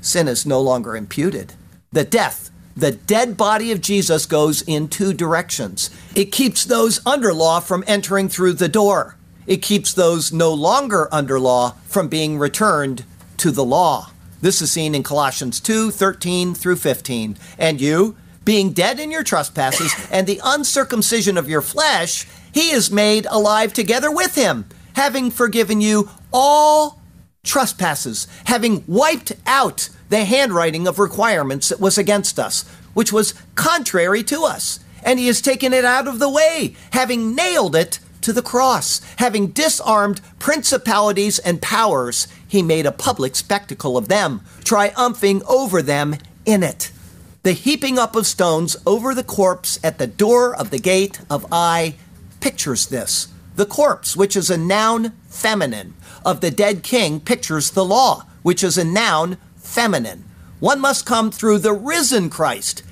sin 0.00 0.28
is 0.28 0.46
no 0.46 0.58
longer 0.58 0.96
imputed. 0.96 1.52
The 1.92 2.04
death 2.04 2.48
the 2.74 2.90
dead 2.90 3.36
body 3.36 3.70
of 3.70 3.82
Jesus 3.82 4.24
goes 4.24 4.62
in 4.62 4.88
two 4.88 5.12
directions. 5.12 5.90
It 6.14 6.32
keeps 6.32 6.64
those 6.64 7.04
under 7.06 7.34
law 7.34 7.60
from 7.60 7.84
entering 7.86 8.30
through 8.30 8.54
the 8.54 8.66
door. 8.66 9.18
It 9.46 9.60
keeps 9.60 9.92
those 9.92 10.32
no 10.32 10.54
longer 10.54 11.06
under 11.12 11.38
law 11.38 11.74
from 11.84 12.08
being 12.08 12.38
returned 12.38 13.04
to 13.36 13.50
the 13.50 13.62
law. 13.62 14.10
This 14.40 14.62
is 14.62 14.72
seen 14.72 14.94
in 14.94 15.02
Colossians 15.02 15.60
2 15.60 15.90
13 15.90 16.54
through 16.54 16.76
15. 16.76 17.36
And 17.58 17.78
you, 17.78 18.16
being 18.42 18.72
dead 18.72 19.00
in 19.00 19.10
your 19.10 19.22
trespasses 19.22 19.94
and 20.10 20.26
the 20.26 20.40
uncircumcision 20.42 21.36
of 21.36 21.50
your 21.50 21.60
flesh, 21.60 22.26
he 22.54 22.70
is 22.70 22.90
made 22.90 23.26
alive 23.26 23.74
together 23.74 24.10
with 24.10 24.34
him, 24.34 24.64
having 24.94 25.30
forgiven 25.30 25.82
you 25.82 26.08
all 26.32 27.03
trespasses, 27.44 28.26
having 28.46 28.82
wiped 28.86 29.32
out 29.46 29.88
the 30.08 30.24
handwriting 30.24 30.88
of 30.88 30.98
requirements 30.98 31.68
that 31.68 31.80
was 31.80 31.96
against 31.96 32.38
us, 32.38 32.64
which 32.94 33.12
was 33.12 33.34
contrary 33.54 34.22
to 34.24 34.42
us. 34.42 34.80
And 35.02 35.18
he 35.18 35.26
has 35.26 35.40
taken 35.40 35.72
it 35.72 35.84
out 35.84 36.08
of 36.08 36.18
the 36.18 36.30
way, 36.30 36.74
having 36.92 37.34
nailed 37.34 37.76
it 37.76 38.00
to 38.22 38.32
the 38.32 38.42
cross. 38.42 39.00
Having 39.16 39.48
disarmed 39.48 40.20
principalities 40.38 41.38
and 41.38 41.60
powers, 41.60 42.26
he 42.48 42.62
made 42.62 42.86
a 42.86 42.92
public 42.92 43.36
spectacle 43.36 43.96
of 43.96 44.08
them, 44.08 44.40
triumphing 44.64 45.42
over 45.46 45.82
them 45.82 46.16
in 46.46 46.62
it. 46.62 46.90
The 47.42 47.52
heaping 47.52 47.98
up 47.98 48.16
of 48.16 48.26
stones 48.26 48.76
over 48.86 49.14
the 49.14 49.22
corpse 49.22 49.78
at 49.84 49.98
the 49.98 50.06
door 50.06 50.56
of 50.56 50.70
the 50.70 50.78
gate 50.78 51.20
of 51.28 51.44
Ai 51.52 51.96
pictures 52.40 52.86
this. 52.86 53.28
The 53.56 53.66
corpse, 53.66 54.16
which 54.16 54.36
is 54.36 54.48
a 54.48 54.56
noun 54.56 55.12
feminine, 55.28 55.92
of 56.24 56.40
the 56.40 56.50
dead 56.50 56.82
king 56.82 57.20
pictures 57.20 57.70
the 57.70 57.84
law, 57.84 58.26
which 58.42 58.64
is 58.64 58.78
a 58.78 58.84
noun 58.84 59.36
feminine. 59.56 60.24
One 60.60 60.80
must 60.80 61.06
come 61.06 61.30
through 61.30 61.58
the 61.58 61.72
risen 61.72 62.30
Christ, 62.30 62.82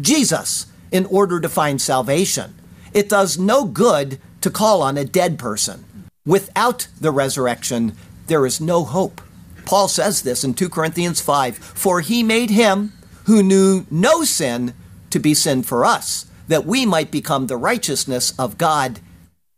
Jesus, 0.00 0.66
in 0.90 1.06
order 1.06 1.40
to 1.40 1.48
find 1.48 1.80
salvation. 1.80 2.54
It 2.92 3.08
does 3.08 3.38
no 3.38 3.64
good 3.64 4.18
to 4.40 4.50
call 4.50 4.82
on 4.82 4.96
a 4.96 5.04
dead 5.04 5.38
person. 5.38 5.84
Without 6.26 6.88
the 7.00 7.10
resurrection, 7.10 7.96
there 8.26 8.46
is 8.46 8.60
no 8.60 8.84
hope. 8.84 9.20
Paul 9.64 9.88
says 9.88 10.22
this 10.22 10.42
in 10.42 10.54
2 10.54 10.68
Corinthians 10.68 11.20
5 11.20 11.56
For 11.56 12.00
he 12.00 12.22
made 12.22 12.50
him 12.50 12.92
who 13.24 13.42
knew 13.42 13.86
no 13.90 14.24
sin 14.24 14.74
to 15.10 15.18
be 15.18 15.34
sin 15.34 15.62
for 15.62 15.84
us, 15.84 16.26
that 16.48 16.66
we 16.66 16.86
might 16.86 17.10
become 17.10 17.46
the 17.46 17.56
righteousness 17.56 18.32
of 18.38 18.58
God 18.58 19.00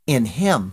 in 0.06 0.26
him. 0.26 0.72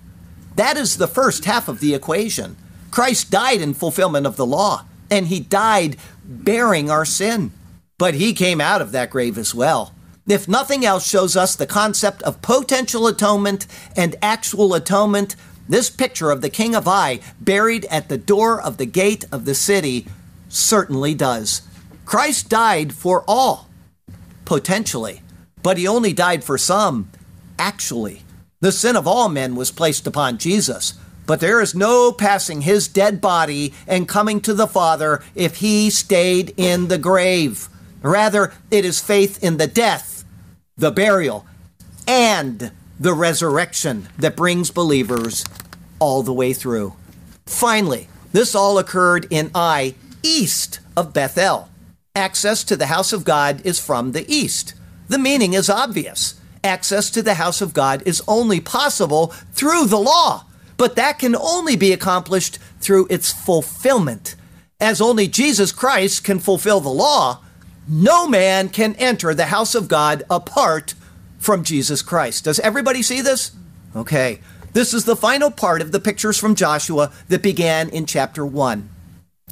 That 0.59 0.77
is 0.77 0.97
the 0.97 1.07
first 1.07 1.45
half 1.45 1.67
of 1.67 1.79
the 1.79 1.95
equation. 1.95 2.57
Christ 2.91 3.31
died 3.31 3.61
in 3.61 3.73
fulfillment 3.73 4.27
of 4.27 4.35
the 4.35 4.45
law, 4.45 4.85
and 5.09 5.27
he 5.27 5.39
died 5.39 5.95
bearing 6.23 6.91
our 6.91 7.05
sin. 7.05 7.51
But 7.97 8.13
he 8.13 8.33
came 8.33 8.59
out 8.59 8.81
of 8.81 8.91
that 8.91 9.09
grave 9.09 9.37
as 9.37 9.55
well 9.55 9.93
if 10.29 10.47
nothing 10.47 10.85
else 10.85 11.07
shows 11.07 11.35
us 11.35 11.55
the 11.55 11.65
concept 11.65 12.21
of 12.21 12.41
potential 12.41 13.07
atonement 13.07 13.65
and 13.95 14.15
actual 14.21 14.75
atonement, 14.75 15.35
this 15.67 15.89
picture 15.89 16.29
of 16.29 16.41
the 16.41 16.49
King 16.49 16.75
of 16.75 16.87
Ai 16.87 17.19
buried 17.41 17.85
at 17.85 18.09
the 18.09 18.17
door 18.17 18.61
of 18.61 18.77
the 18.77 18.85
gate 18.85 19.25
of 19.31 19.45
the 19.45 19.55
city 19.55 20.05
certainly 20.47 21.15
does. 21.15 21.63
Christ 22.05 22.49
died 22.49 22.93
for 22.93 23.23
all, 23.27 23.69
potentially, 24.45 25.21
but 25.63 25.77
he 25.77 25.87
only 25.87 26.13
died 26.13 26.43
for 26.43 26.57
some, 26.57 27.09
actually. 27.57 28.21
The 28.61 28.71
sin 28.71 28.95
of 28.95 29.07
all 29.07 29.29
men 29.29 29.55
was 29.55 29.71
placed 29.71 30.05
upon 30.07 30.37
Jesus, 30.37 30.93
but 31.25 31.39
there 31.39 31.61
is 31.61 31.75
no 31.75 32.11
passing 32.11 32.61
his 32.61 32.87
dead 32.87 33.21
body 33.21 33.73
and 33.87 34.07
coming 34.07 34.41
to 34.41 34.53
the 34.53 34.67
Father 34.67 35.23
if 35.35 35.57
he 35.57 35.89
stayed 35.89 36.53
in 36.57 36.87
the 36.87 36.97
grave. 36.97 37.69
Rather, 38.01 38.53
it 38.71 38.85
is 38.85 38.99
faith 38.99 39.43
in 39.43 39.57
the 39.57 39.67
death 39.67 40.19
the 40.79 40.91
burial, 40.91 41.45
and 42.07 42.71
the 42.97 43.13
resurrection 43.13 44.07
that 44.17 44.37
brings 44.37 44.71
believers 44.71 45.43
all 45.99 46.23
the 46.23 46.33
way 46.33 46.53
through. 46.53 46.93
Finally, 47.45 48.07
this 48.31 48.55
all 48.55 48.77
occurred 48.77 49.27
in 49.29 49.51
Ai, 49.53 49.93
east 50.23 50.79
of 50.95 51.13
Bethel. 51.13 51.69
Access 52.15 52.63
to 52.63 52.77
the 52.77 52.85
house 52.85 53.11
of 53.11 53.25
God 53.25 53.61
is 53.65 53.77
from 53.77 54.13
the 54.13 54.25
east. 54.33 54.73
The 55.09 55.19
meaning 55.19 55.53
is 55.53 55.69
obvious. 55.69 56.38
Access 56.63 57.09
to 57.11 57.21
the 57.21 57.35
house 57.35 57.61
of 57.61 57.73
God 57.73 58.03
is 58.05 58.21
only 58.27 58.59
possible 58.59 59.27
through 59.53 59.85
the 59.85 59.99
law, 59.99 60.45
but 60.77 60.95
that 60.95 61.19
can 61.19 61.35
only 61.35 61.75
be 61.75 61.93
accomplished 61.93 62.59
through 62.79 63.07
its 63.09 63.31
fulfillment. 63.31 64.35
As 64.79 65.01
only 65.01 65.27
Jesus 65.27 65.71
Christ 65.71 66.23
can 66.23 66.39
fulfill 66.39 66.79
the 66.79 66.89
law, 66.89 67.41
no 67.87 68.27
man 68.27 68.69
can 68.69 68.95
enter 68.95 69.33
the 69.33 69.47
house 69.47 69.75
of 69.75 69.87
God 69.87 70.23
apart 70.29 70.93
from 71.37 71.63
Jesus 71.63 72.01
Christ. 72.01 72.43
Does 72.43 72.59
everybody 72.59 73.01
see 73.01 73.21
this? 73.21 73.51
Okay. 73.95 74.39
This 74.73 74.93
is 74.93 75.05
the 75.05 75.15
final 75.15 75.49
part 75.49 75.81
of 75.81 75.91
the 75.91 75.99
pictures 75.99 76.37
from 76.37 76.55
Joshua 76.55 77.11
that 77.29 77.41
began 77.41 77.89
in 77.89 78.05
chapter 78.05 78.45
1. 78.45 78.89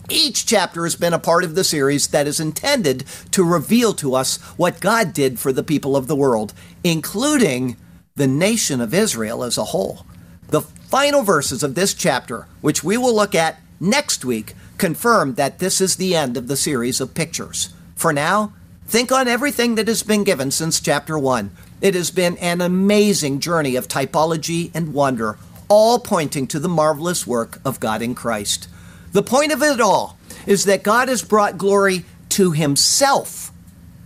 Each 0.09 0.45
chapter 0.45 0.83
has 0.83 0.95
been 0.95 1.13
a 1.13 1.19
part 1.19 1.43
of 1.43 1.55
the 1.55 1.65
series 1.65 2.07
that 2.07 2.27
is 2.27 2.39
intended 2.39 3.03
to 3.31 3.43
reveal 3.43 3.93
to 3.95 4.15
us 4.15 4.37
what 4.55 4.79
God 4.79 5.11
did 5.11 5.37
for 5.37 5.51
the 5.51 5.63
people 5.63 5.97
of 5.97 6.07
the 6.07 6.15
world, 6.15 6.53
including 6.83 7.75
the 8.15 8.27
nation 8.27 8.79
of 8.79 8.93
Israel 8.93 9.43
as 9.43 9.57
a 9.57 9.65
whole. 9.65 10.05
The 10.47 10.61
final 10.61 11.23
verses 11.23 11.61
of 11.61 11.75
this 11.75 11.93
chapter, 11.93 12.47
which 12.61 12.85
we 12.85 12.95
will 12.95 13.13
look 13.13 13.35
at 13.35 13.59
next 13.81 14.23
week, 14.23 14.53
confirm 14.77 15.33
that 15.33 15.59
this 15.59 15.81
is 15.81 15.97
the 15.97 16.15
end 16.15 16.37
of 16.37 16.47
the 16.47 16.55
series 16.55 17.01
of 17.01 17.13
pictures. 17.13 17.73
For 17.95 18.13
now, 18.13 18.53
think 18.87 19.11
on 19.11 19.27
everything 19.27 19.75
that 19.75 19.89
has 19.89 20.03
been 20.03 20.23
given 20.23 20.51
since 20.51 20.79
chapter 20.79 21.19
1. 21.19 21.51
It 21.81 21.95
has 21.95 22.11
been 22.11 22.37
an 22.37 22.61
amazing 22.61 23.41
journey 23.41 23.75
of 23.75 23.89
typology 23.89 24.71
and 24.73 24.93
wonder, 24.93 25.37
all 25.67 25.99
pointing 25.99 26.47
to 26.47 26.59
the 26.59 26.69
marvelous 26.69 27.27
work 27.27 27.59
of 27.65 27.81
God 27.81 28.01
in 28.01 28.15
Christ. 28.15 28.69
The 29.11 29.23
point 29.23 29.51
of 29.51 29.61
it 29.61 29.81
all 29.81 30.17
is 30.45 30.65
that 30.65 30.83
God 30.83 31.07
has 31.07 31.23
brought 31.23 31.57
glory 31.57 32.05
to 32.29 32.51
Himself, 32.51 33.51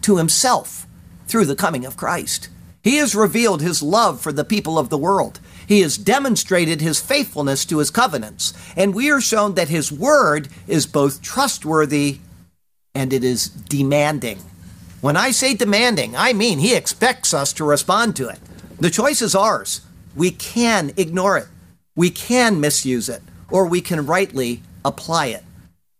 to 0.02 0.18
Himself, 0.18 0.86
through 1.28 1.45
the 1.45 1.56
coming 1.56 1.86
of 1.86 1.97
Christ. 1.97 2.49
He 2.84 2.97
has 2.97 3.16
revealed 3.16 3.62
His 3.62 3.84
love 3.84 4.22
for 4.22 4.32
the 4.32 4.43
people 4.43 4.80
of 4.80 4.89
the 4.89 4.97
world. 4.97 5.39
He 5.68 5.82
has 5.82 5.97
demonstrated 5.97 6.82
His 6.82 6.99
faithfulness 6.99 7.66
to 7.66 7.78
His 7.78 7.91
covenants. 7.91 8.54
And 8.76 8.93
we 8.93 9.12
are 9.12 9.22
shown 9.22 9.56
that 9.56 9.70
His 9.70 9.91
word 9.91 10.49
is 10.68 10.88
both 10.88 11.22
trustworthy 11.22 12.20
and 12.93 13.14
it 13.14 13.24
is 13.24 13.47
demanding. 13.47 14.39
When 15.02 15.18
I 15.18 15.32
say 15.32 15.54
demanding, 15.56 16.16
I 16.16 16.34
mean 16.34 16.60
he 16.60 16.76
expects 16.76 17.34
us 17.34 17.54
to 17.54 17.64
respond 17.64 18.16
to 18.18 18.28
it. 18.28 18.39
The 18.80 18.89
choice 18.89 19.22
is 19.22 19.36
ours. 19.36 19.82
We 20.16 20.32
can 20.32 20.91
ignore 20.97 21.38
it, 21.38 21.47
we 21.95 22.10
can 22.10 22.60
misuse 22.60 23.10
it, 23.10 23.22
or 23.49 23.66
we 23.66 23.82
can 23.82 24.06
rightly 24.06 24.62
apply 24.84 25.27
it. 25.27 25.43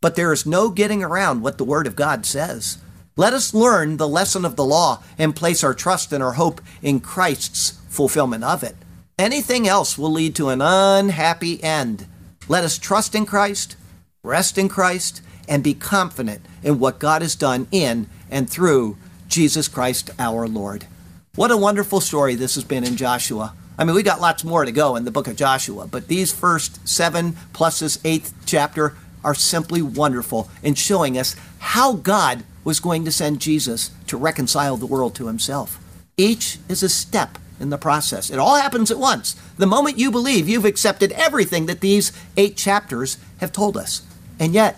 But 0.02 0.16
there 0.16 0.34
is 0.34 0.46
no 0.46 0.70
getting 0.70 1.04
around 1.04 1.42
what 1.42 1.58
the 1.58 1.64
Word 1.64 1.88
of 1.88 1.96
God 1.96 2.26
says. 2.26 2.80
Let 3.16 3.34
us 3.34 3.54
learn 3.54 3.98
the 3.98 4.08
lesson 4.08 4.46
of 4.46 4.56
the 4.56 4.66
law 4.66 5.04
and 5.18 5.36
place 5.36 5.64
our 5.64 5.74
trust 5.74 6.12
and 6.12 6.24
our 6.24 6.34
hope 6.34 6.62
in 6.82 7.00
Christ's 7.02 7.80
fulfillment 7.90 8.44
of 8.44 8.64
it. 8.64 8.76
Anything 9.20 9.68
else 9.68 9.98
will 9.98 10.12
lead 10.12 10.34
to 10.36 10.50
an 10.50 10.62
unhappy 10.62 11.64
end. 11.64 12.08
Let 12.48 12.64
us 12.64 12.80
trust 12.80 13.14
in 13.14 13.26
Christ, 13.26 13.76
rest 14.24 14.58
in 14.58 14.70
Christ, 14.70 15.22
and 15.48 15.64
be 15.64 15.74
confident 15.74 16.42
in 16.64 16.80
what 16.80 17.00
God 17.00 17.22
has 17.22 17.36
done 17.36 17.68
in 17.72 18.08
and 18.30 18.50
through 18.50 18.98
Jesus 19.28 19.68
Christ 19.68 20.10
our 20.18 20.48
Lord. 20.48 20.88
What 21.36 21.52
a 21.52 21.58
wonderful 21.58 22.02
story 22.02 22.36
this 22.36 22.56
has 22.56 22.64
been 22.64 22.84
in 22.84 22.96
Joshua. 22.96 23.54
I 23.82 23.84
mean, 23.84 23.96
we 23.96 24.04
got 24.04 24.22
lots 24.22 24.44
more 24.44 24.64
to 24.64 24.72
go 24.72 24.96
in 24.96 25.06
the 25.06 25.12
book 25.12 25.28
of 25.28 25.36
Joshua, 25.36 25.88
but 25.88 26.08
these 26.08 26.32
first 26.32 26.88
seven 26.88 27.36
plus 27.52 27.80
this 27.80 27.98
eighth 28.06 28.32
chapter 28.46 28.96
are 29.24 29.34
simply 29.34 29.82
wonderful 29.82 30.52
in 30.62 30.76
showing 30.76 31.18
us 31.18 31.36
how 31.58 31.94
God 31.94 32.44
was 32.64 32.80
going 32.80 33.06
to 33.06 33.12
send 33.12 33.42
Jesus 33.42 33.90
to 34.06 34.18
reconcile 34.18 34.78
the 34.78 34.86
world 34.86 35.16
to 35.16 35.26
himself. 35.26 35.84
Each 36.16 36.60
is 36.70 36.84
a 36.84 36.90
step 36.90 37.40
in 37.60 37.72
the 37.72 37.78
process. 37.80 38.30
It 38.30 38.38
all 38.38 38.58
happens 38.58 38.92
at 38.92 39.00
once. 39.00 39.34
The 39.58 39.66
moment 39.66 39.98
you 39.98 40.12
believe, 40.12 40.48
you've 40.48 40.64
accepted 40.64 41.12
everything 41.14 41.66
that 41.66 41.82
these 41.82 42.12
eight 42.38 42.58
chapters 42.58 43.18
have 43.40 43.52
told 43.52 43.76
us. 43.78 44.04
And 44.40 44.54
yet, 44.54 44.78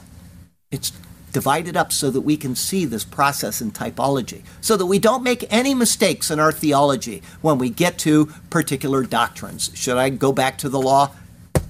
it's 0.71 0.93
divided 1.33 1.75
up 1.75 1.91
so 1.91 2.09
that 2.09 2.21
we 2.21 2.37
can 2.37 2.55
see 2.55 2.85
this 2.85 3.03
process 3.03 3.59
in 3.59 3.71
typology, 3.71 4.43
so 4.61 4.77
that 4.77 4.85
we 4.85 4.99
don't 4.99 5.23
make 5.23 5.45
any 5.51 5.73
mistakes 5.73 6.31
in 6.31 6.39
our 6.39 6.51
theology 6.51 7.21
when 7.41 7.57
we 7.57 7.69
get 7.69 7.97
to 7.97 8.27
particular 8.49 9.03
doctrines. 9.03 9.71
Should 9.73 9.97
I 9.97 10.09
go 10.09 10.31
back 10.31 10.57
to 10.59 10.69
the 10.69 10.79
law? 10.79 11.11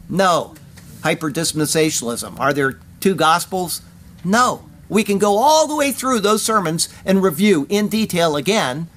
No. 0.07 0.53
Hyperdispensationalism. 1.01 2.39
Are 2.39 2.53
there 2.53 2.80
two 2.99 3.16
gospels? 3.16 3.82
No. 4.24 4.70
We 4.89 5.03
can 5.03 5.18
go 5.18 5.38
all 5.38 5.68
the 5.68 5.76
way 5.76 5.91
through 5.91 6.20
those 6.20 6.43
sermons 6.43 6.89
and 7.05 7.24
review 7.24 7.66
in 7.70 7.88
detail 7.88 8.36
again, 8.36 8.88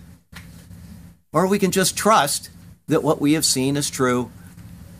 or 1.32 1.46
we 1.46 1.58
can 1.58 1.70
just 1.70 1.96
trust 1.96 2.50
that 2.88 3.02
what 3.02 3.20
we 3.20 3.32
have 3.32 3.44
seen 3.44 3.76
is 3.76 3.88
true 3.88 4.30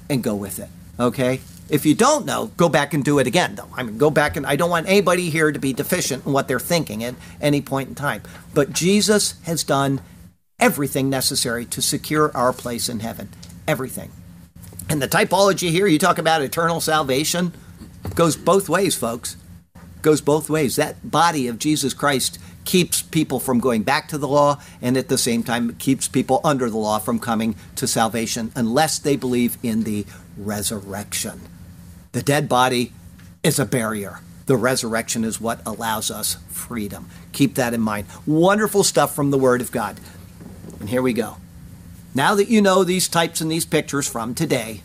and 0.09 0.23
go 0.23 0.35
with 0.35 0.59
it. 0.59 0.69
Okay? 0.99 1.41
If 1.69 1.85
you 1.85 1.95
don't 1.95 2.27
know, 2.27 2.53
go 2.57 2.69
back 2.69 2.95
and 2.95 3.05
do 3.05 3.19
it 3.19 3.27
again, 3.27 3.57
though. 3.57 3.69
I 3.75 3.83
mean, 3.83 3.99
go 3.99 4.11
back 4.11 4.37
and 4.37 4.47
I 4.47 4.55
don't 4.55 4.71
want 4.71 4.89
anybody 4.89 5.31
here 5.31 5.51
to 5.51 5.59
be 5.59 5.73
deficient 5.73 6.25
in 6.25 6.33
what 6.33 6.47
they're 6.47 6.61
thinking 6.61 7.03
at 7.03 7.17
any 7.41 7.61
point 7.61 7.89
in 7.89 7.95
time. 7.97 8.23
But 8.55 8.73
Jesus 8.73 9.35
has 9.43 9.65
done 9.65 10.01
everything 10.61 11.11
necessary 11.11 11.65
to 11.67 11.83
secure 11.83 12.31
our 12.37 12.53
place 12.53 12.89
in 12.89 13.01
heaven. 13.01 13.31
Everything. 13.67 14.11
And 14.89 15.03
the 15.03 15.09
typology 15.09 15.71
here, 15.71 15.89
you 15.89 15.99
talk 15.99 16.19
about 16.19 16.43
eternal 16.43 16.81
salvation, 16.81 17.53
goes 18.15 18.37
both 18.37 18.69
ways, 18.69 18.95
folks. 18.95 19.37
Goes 20.03 20.21
both 20.21 20.49
ways. 20.49 20.77
That 20.77 21.11
body 21.11 21.49
of 21.49 21.59
Jesus 21.59 21.93
Christ 21.93 22.39
keeps 22.65 23.03
people 23.03 23.41
from 23.41 23.59
going 23.59 23.83
back 23.83 24.07
to 24.09 24.19
the 24.19 24.29
law, 24.29 24.61
and 24.81 24.97
at 24.97 25.09
the 25.09 25.19
same 25.19 25.43
time, 25.43 25.71
it 25.71 25.79
keeps 25.79 26.07
people 26.07 26.41
under 26.45 26.71
the 26.71 26.77
law 26.77 26.99
from 26.99 27.19
coming 27.19 27.57
to 27.75 27.89
salvation 27.89 28.53
unless 28.55 29.01
they 29.01 29.17
believe 29.17 29.59
in 29.65 29.83
the 29.83 30.07
resurrection. 30.37 31.41
The 32.17 32.23
dead 32.23 32.49
body 32.49 32.95
is 33.43 33.59
a 33.59 33.67
barrier. 33.67 34.21
The 34.47 34.57
resurrection 34.57 35.23
is 35.23 35.39
what 35.39 35.61
allows 35.67 36.11
us 36.11 36.39
freedom. 36.49 37.11
Keep 37.33 37.57
that 37.57 37.75
in 37.75 37.83
mind. 37.83 38.07
Wonderful 38.27 38.85
stuff 38.85 39.15
from 39.15 39.31
the 39.31 39.37
Word 39.37 39.61
of 39.61 39.71
God. 39.71 40.01
And 40.81 40.89
here 40.89 41.03
we 41.03 41.13
go. 41.13 41.37
Now 42.15 42.35
that 42.37 42.49
you 42.49 42.63
know 42.63 42.85
these 42.85 43.07
types 43.07 43.43
and 43.43 43.53
these 43.53 43.67
pictures 43.67 44.09
from 44.09 44.35
today, 44.35 44.81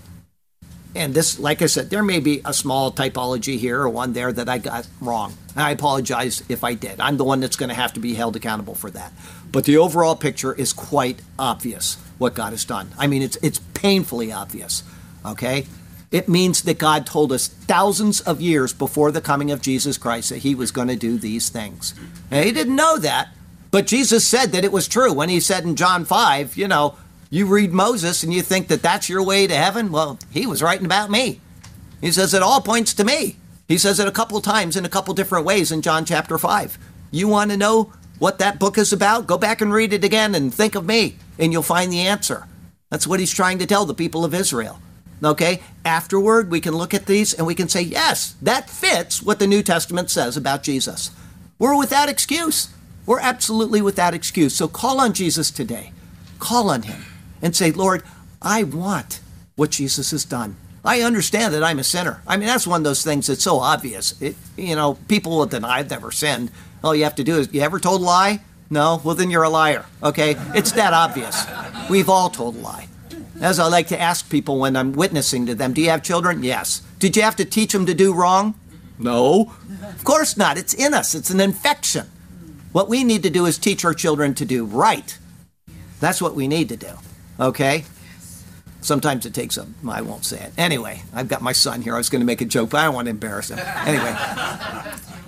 and 0.94 1.14
this, 1.14 1.40
like 1.40 1.62
I 1.62 1.68
said, 1.68 1.90
there 1.90 2.04
may 2.04 2.20
be 2.20 2.42
a 2.44 2.54
small 2.54 2.92
typology 2.92 3.58
here 3.58 3.80
or 3.80 3.88
one 3.88 4.12
there 4.12 4.34
that 4.34 4.50
I 4.50 4.58
got 4.58 4.90
wrong. 5.00 5.34
I 5.56 5.72
apologize 5.72 6.44
if 6.50 6.66
I 6.66 6.74
did. 6.74 7.00
I'm 7.00 7.16
the 7.16 7.24
one 7.24 7.40
that's 7.40 7.56
going 7.56 7.70
to 7.70 7.76
have 7.76 7.94
to 7.94 8.02
be 8.02 8.14
held 8.14 8.36
accountable 8.36 8.76
for 8.76 8.92
that. 8.92 9.14
But 9.54 9.64
the 9.64 9.78
overall 9.78 10.18
picture 10.18 10.54
is 10.54 10.74
quite 10.74 11.22
obvious 11.40 11.96
what 12.18 12.34
God 12.34 12.52
has 12.52 12.66
done. 12.66 12.90
I 12.98 13.08
mean, 13.08 13.22
it's 13.22 13.38
it's 13.38 13.60
painfully 13.74 14.34
obvious. 14.34 14.84
Okay, 15.26 15.66
it 16.12 16.30
means 16.30 16.64
that 16.64 16.78
God 16.78 17.06
told 17.06 17.32
us 17.32 17.48
thousands 17.48 18.22
of 18.22 18.42
years 18.42 18.74
before 18.74 19.12
the 19.12 19.22
coming 19.22 19.50
of 19.50 19.62
Jesus 19.62 19.98
Christ 19.98 20.30
that 20.30 20.40
He 20.40 20.54
was 20.54 20.72
going 20.72 20.90
to 20.90 20.96
do 20.96 21.18
these 21.18 21.50
things. 21.50 21.94
And 22.30 22.46
He 22.46 22.52
didn't 22.52 22.76
know 22.76 22.98
that, 22.98 23.30
but 23.72 23.88
Jesus 23.88 24.28
said 24.28 24.52
that 24.52 24.66
it 24.66 24.72
was 24.72 24.88
true 24.88 25.14
when 25.14 25.30
He 25.30 25.40
said 25.40 25.64
in 25.64 25.76
John 25.76 26.06
five, 26.06 26.58
you 26.58 26.68
know 26.68 26.96
you 27.32 27.46
read 27.46 27.72
Moses 27.72 28.24
and 28.24 28.34
you 28.34 28.42
think 28.42 28.68
that 28.68 28.82
that's 28.82 29.08
your 29.08 29.24
way 29.24 29.48
to 29.48 29.56
heaven. 29.56 29.92
Well, 29.92 30.20
he 30.30 30.46
was 30.46 30.62
writing 30.62 30.86
about 30.86 31.10
me. 31.10 31.40
He 32.02 32.12
says 32.12 32.34
it 32.34 32.44
all 32.44 32.62
points 32.62 32.94
to 32.96 33.06
me. 33.06 33.38
He 33.70 33.78
says 33.78 34.02
it 34.02 34.08
a 34.08 34.12
couple 34.12 34.42
times 34.42 34.76
in 34.76 34.84
a 34.84 34.90
couple 34.90 35.14
different 35.14 35.46
ways 35.46 35.72
in 35.72 35.82
John 35.82 36.04
chapter 36.04 36.38
5. 36.38 36.78
You 37.10 37.30
want 37.30 37.52
to 37.52 37.58
know 37.58 37.94
what 38.20 38.40
that 38.40 38.60
book 38.60 38.78
is 38.78 38.92
about? 38.92 39.28
Go 39.28 39.38
back 39.38 39.62
and 39.62 39.72
read 39.72 39.94
it 39.94 40.04
again 40.04 40.36
and 40.36 40.54
think 40.54 40.76
of 40.76 40.86
me, 40.86 41.16
and 41.40 41.54
you'll 41.54 41.64
find 41.64 41.90
the 41.90 42.02
answer. 42.02 42.48
That's 42.90 43.08
what 43.08 43.22
he's 43.22 43.34
trying 43.34 43.60
to 43.60 43.66
tell 43.66 43.86
the 43.86 43.94
people 43.94 44.26
of 44.26 44.34
Israel. 44.34 44.82
Okay? 45.24 45.62
Afterward, 45.86 46.50
we 46.50 46.60
can 46.60 46.76
look 46.76 46.94
at 46.94 47.06
these 47.06 47.34
and 47.34 47.46
we 47.46 47.56
can 47.56 47.70
say, 47.70 47.82
yes, 47.82 48.36
that 48.42 48.70
fits 48.70 49.22
what 49.22 49.40
the 49.40 49.48
New 49.48 49.62
Testament 49.64 50.10
says 50.10 50.36
about 50.36 50.64
Jesus. 50.64 51.12
We're 51.60 51.78
without 51.78 52.10
excuse. 52.10 52.70
We're 53.06 53.20
absolutely 53.20 53.82
without 53.82 54.14
excuse. 54.14 54.56
So 54.56 54.68
call 54.68 55.00
on 55.00 55.14
Jesus 55.14 55.52
today. 55.52 55.92
Call 56.40 56.70
on 56.70 56.84
him 56.84 57.06
and 57.42 57.56
say, 57.56 57.72
Lord, 57.72 58.04
I 58.42 58.64
want 58.64 59.20
what 59.56 59.72
Jesus 59.72 60.12
has 60.12 60.26
done. 60.26 60.56
I 60.84 61.02
understand 61.02 61.54
that 61.54 61.64
I'm 61.64 61.78
a 61.78 61.84
sinner. 61.84 62.24
I 62.26 62.38
mean, 62.38 62.48
that's 62.48 62.66
one 62.66 62.82
of 62.82 62.84
those 62.84 63.04
things 63.04 63.28
that's 63.28 63.44
so 63.44 63.60
obvious. 63.60 64.20
It, 64.20 64.36
you 64.58 64.76
know, 64.76 64.96
people 65.08 65.38
will 65.38 65.46
deny 65.46 65.78
I've 65.78 65.90
never 65.92 66.12
sinned. 66.12 66.50
All 66.84 66.96
you 66.96 67.04
have 67.04 67.16
to 67.16 67.24
do 67.24 67.38
is, 67.38 67.54
you 67.54 67.62
ever 67.62 67.80
told 67.80 68.02
a 68.02 68.04
lie? 68.04 68.42
No? 68.72 69.00
Well, 69.04 69.14
then 69.14 69.30
you're 69.30 69.44
a 69.44 69.50
liar, 69.50 69.86
okay? 70.02 70.36
It's 70.56 70.72
that 70.72 70.94
obvious. 70.94 71.46
We've 71.90 72.10
all 72.10 72.30
told 72.30 72.56
a 72.56 72.60
lie. 72.60 72.88
As 73.42 73.58
I 73.58 73.68
like 73.68 73.88
to 73.88 74.00
ask 74.00 74.30
people 74.30 74.60
when 74.60 74.76
I'm 74.76 74.94
witnessing 74.94 75.48
to 75.48 75.56
them, 75.56 75.74
do 75.74 75.82
you 75.82 75.90
have 75.90 76.04
children? 76.04 76.44
Yes. 76.44 76.84
Did 77.00 77.16
you 77.16 77.24
have 77.24 77.36
to 77.38 77.46
teach 77.46 77.74
them 77.74 77.88
to 77.88 77.94
do 77.96 78.14
wrong? 78.14 78.54
No. 79.00 79.52
Of 79.84 80.04
course 80.04 80.38
not. 80.38 80.60
It's 80.60 80.76
in 80.76 80.94
us, 80.94 81.16
it's 81.16 81.32
an 81.32 81.40
infection. 81.40 82.10
What 82.72 82.88
we 82.88 83.04
need 83.04 83.24
to 83.24 83.32
do 83.32 83.48
is 83.48 83.58
teach 83.58 83.84
our 83.84 83.96
children 83.96 84.36
to 84.36 84.46
do 84.46 84.64
right. 84.64 85.18
That's 86.00 86.22
what 86.22 86.36
we 86.36 86.48
need 86.48 86.70
to 86.70 86.78
do. 86.78 86.92
Okay? 87.40 87.86
Sometimes 88.82 89.26
it 89.26 89.34
takes 89.34 89.58
a, 89.58 89.68
I 89.88 90.02
won't 90.02 90.24
say 90.24 90.40
it. 90.40 90.54
Anyway, 90.58 91.02
I've 91.12 91.28
got 91.28 91.42
my 91.42 91.52
son 91.52 91.82
here. 91.82 91.96
I 91.96 91.98
was 91.98 92.10
going 92.10 92.22
to 92.22 92.26
make 92.26 92.42
a 92.42 92.46
joke, 92.46 92.70
but 92.70 92.78
I 92.78 92.86
don't 92.86 92.96
want 92.96 93.08
to 93.08 93.12
embarrass 93.12 93.50
him. 93.50 93.60
Anyway, 93.60 94.16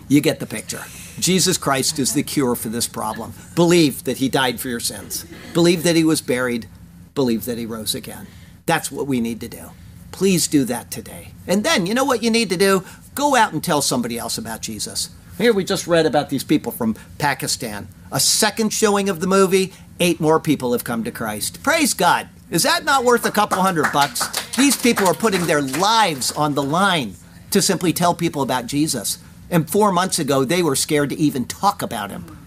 you 0.07 0.21
get 0.21 0.39
the 0.39 0.45
picture. 0.45 0.81
Jesus 1.19 1.57
Christ 1.57 1.99
is 1.99 2.13
the 2.13 2.23
cure 2.23 2.55
for 2.55 2.69
this 2.69 2.87
problem. 2.87 3.33
Believe 3.55 4.03
that 4.05 4.17
he 4.17 4.29
died 4.29 4.59
for 4.59 4.69
your 4.69 4.79
sins. 4.79 5.25
Believe 5.53 5.83
that 5.83 5.95
he 5.95 6.03
was 6.03 6.21
buried. 6.21 6.67
Believe 7.15 7.45
that 7.45 7.57
he 7.57 7.65
rose 7.65 7.93
again. 7.95 8.27
That's 8.65 8.91
what 8.91 9.07
we 9.07 9.21
need 9.21 9.39
to 9.41 9.47
do. 9.47 9.71
Please 10.11 10.47
do 10.47 10.63
that 10.65 10.91
today. 10.91 11.33
And 11.47 11.63
then, 11.63 11.85
you 11.85 11.93
know 11.93 12.05
what 12.05 12.23
you 12.23 12.29
need 12.29 12.49
to 12.49 12.57
do? 12.57 12.83
Go 13.15 13.35
out 13.35 13.53
and 13.53 13.63
tell 13.63 13.81
somebody 13.81 14.17
else 14.17 14.37
about 14.37 14.61
Jesus. 14.61 15.09
Here 15.37 15.53
we 15.53 15.63
just 15.63 15.87
read 15.87 16.05
about 16.05 16.29
these 16.29 16.43
people 16.43 16.71
from 16.71 16.95
Pakistan. 17.17 17.87
A 18.11 18.19
second 18.19 18.71
showing 18.71 19.09
of 19.09 19.19
the 19.19 19.27
movie, 19.27 19.73
eight 19.99 20.19
more 20.19 20.39
people 20.39 20.73
have 20.73 20.83
come 20.83 21.03
to 21.03 21.11
Christ. 21.11 21.63
Praise 21.63 21.93
God. 21.93 22.29
Is 22.51 22.63
that 22.63 22.85
not 22.85 23.03
worth 23.03 23.25
a 23.25 23.31
couple 23.31 23.61
hundred 23.61 23.91
bucks? 23.91 24.27
These 24.55 24.77
people 24.77 25.07
are 25.07 25.15
putting 25.15 25.47
their 25.47 25.61
lives 25.61 26.31
on 26.31 26.53
the 26.53 26.61
line 26.61 27.15
to 27.49 27.61
simply 27.61 27.93
tell 27.93 28.13
people 28.13 28.43
about 28.43 28.67
Jesus. 28.67 29.17
And 29.49 29.69
four 29.69 29.91
months 29.91 30.19
ago, 30.19 30.43
they 30.43 30.61
were 30.61 30.75
scared 30.75 31.09
to 31.09 31.17
even 31.17 31.45
talk 31.45 31.81
about 31.81 32.11
him. 32.11 32.37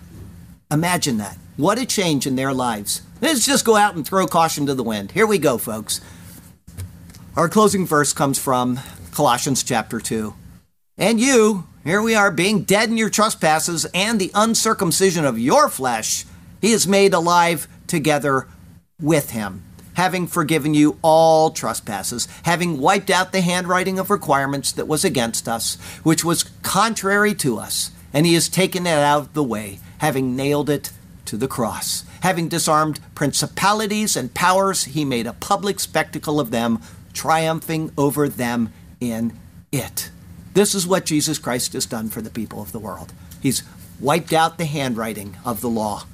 Imagine 0.71 1.19
that. 1.19 1.39
What 1.57 1.79
a 1.79 1.87
change 1.87 2.27
in 2.27 2.37
their 2.37 2.53
lives. 2.53 3.03
Let's 3.19 3.47
just 3.47 3.64
go 3.64 3.77
out 3.77 3.95
and 3.95 4.07
throw 4.07 4.27
caution 4.27 4.67
to 4.67 4.75
the 4.75 4.83
wind. 4.83 5.12
Here 5.12 5.27
we 5.27 5.39
go, 5.39 5.57
folks. 5.57 6.03
Our 7.35 7.49
closing 7.49 7.87
verse 7.87 8.12
comes 8.12 8.39
from 8.39 8.79
Colossians 9.11 9.62
chapter 9.62 10.01
2. 10.01 10.35
And 10.99 11.19
you, 11.19 11.67
here 11.83 12.03
we 12.03 12.14
are, 12.14 12.31
being 12.31 12.64
dead 12.64 12.91
in 12.91 12.99
your 12.99 13.09
trespasses 13.09 13.87
and 13.95 14.21
the 14.21 14.31
uncircumcision 14.35 15.25
of 15.25 15.39
your 15.39 15.71
flesh, 15.71 16.27
he 16.61 16.73
is 16.73 16.87
made 16.87 17.14
alive 17.14 17.69
together 17.87 18.49
with 19.01 19.31
him, 19.31 19.62
having 19.95 20.27
forgiven 20.27 20.75
you 20.75 20.99
all 21.01 21.51
trespasses, 21.51 22.29
having 22.43 22.81
wiped 22.81 23.09
out 23.09 23.33
the 23.33 23.41
handwriting 23.41 23.99
of 23.99 24.11
requirements 24.11 24.73
that 24.73 24.89
was 24.89 25.07
against 25.07 25.49
us, 25.49 25.77
which 26.03 26.23
was 26.23 26.45
contrary 26.62 27.35
to 27.35 27.59
us, 27.59 27.93
and 28.12 28.27
he 28.27 28.35
has 28.35 28.51
taken 28.51 28.87
it 28.87 28.91
out 28.91 29.21
of 29.21 29.33
the 29.33 29.43
way, 29.43 29.79
having 29.99 30.37
nailed 30.37 30.69
it 30.69 30.91
to 31.27 31.37
the 31.37 31.49
cross. 31.49 32.05
Having 32.22 32.49
disarmed 32.49 33.01
principalities 33.14 34.16
and 34.16 34.35
powers, 34.35 34.85
he 34.85 35.05
made 35.05 35.27
a 35.27 35.33
public 35.33 35.81
spectacle 35.81 36.41
of 36.41 36.51
them, 36.51 36.81
triumphing 37.12 37.93
over 37.97 38.29
them 38.29 38.72
in 39.01 39.33
it. 39.72 40.11
This 40.55 40.74
is 40.74 40.87
what 40.87 41.07
Jesus 41.07 41.39
Christ 41.39 41.74
has 41.74 41.87
done 41.87 42.09
for 42.09 42.22
the 42.22 42.31
people 42.31 42.62
of 42.62 42.72
the 42.72 42.79
world. 42.79 43.12
He's 43.41 43.62
wiped 44.01 44.33
out 44.33 44.59
the 44.59 44.64
handwriting 44.64 45.37
of 45.45 45.61
the 45.61 45.68
law 45.68 46.05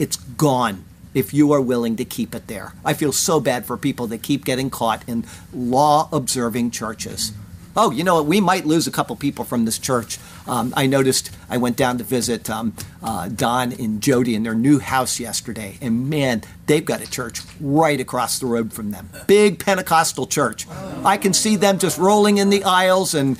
it's 0.00 0.16
gone 0.16 0.86
if 1.12 1.34
you 1.34 1.52
are 1.52 1.60
willing 1.60 1.96
to 1.96 2.06
keep 2.06 2.34
it 2.34 2.46
there. 2.46 2.72
I 2.84 2.94
feel 2.94 3.12
so 3.12 3.38
bad 3.38 3.66
for 3.66 3.76
people 3.76 4.06
that 4.06 4.22
keep 4.22 4.46
getting 4.46 4.70
caught 4.70 5.06
in 5.06 5.26
law 5.52 6.08
observing 6.10 6.70
churches. 6.70 7.32
Oh, 7.76 7.90
you 7.90 8.04
know 8.04 8.16
what? 8.16 8.26
We 8.26 8.40
might 8.40 8.66
lose 8.66 8.86
a 8.86 8.90
couple 8.90 9.14
people 9.16 9.44
from 9.44 9.64
this 9.64 9.78
church. 9.78 10.18
Um, 10.46 10.74
I 10.76 10.86
noticed 10.86 11.30
I 11.48 11.56
went 11.56 11.76
down 11.76 11.98
to 11.98 12.04
visit 12.04 12.50
um, 12.50 12.74
uh, 13.02 13.28
Don 13.28 13.72
and 13.72 14.02
Jody 14.02 14.34
in 14.34 14.42
their 14.42 14.54
new 14.54 14.78
house 14.78 15.20
yesterday, 15.20 15.78
and 15.80 16.10
man, 16.10 16.42
they've 16.66 16.84
got 16.84 17.00
a 17.00 17.10
church 17.10 17.40
right 17.60 18.00
across 18.00 18.38
the 18.38 18.46
road 18.46 18.72
from 18.72 18.90
them. 18.90 19.10
Big 19.26 19.64
Pentecostal 19.64 20.26
church. 20.26 20.66
I 21.04 21.16
can 21.16 21.32
see 21.32 21.56
them 21.56 21.78
just 21.78 21.98
rolling 21.98 22.38
in 22.38 22.50
the 22.50 22.64
aisles, 22.64 23.14
and 23.14 23.38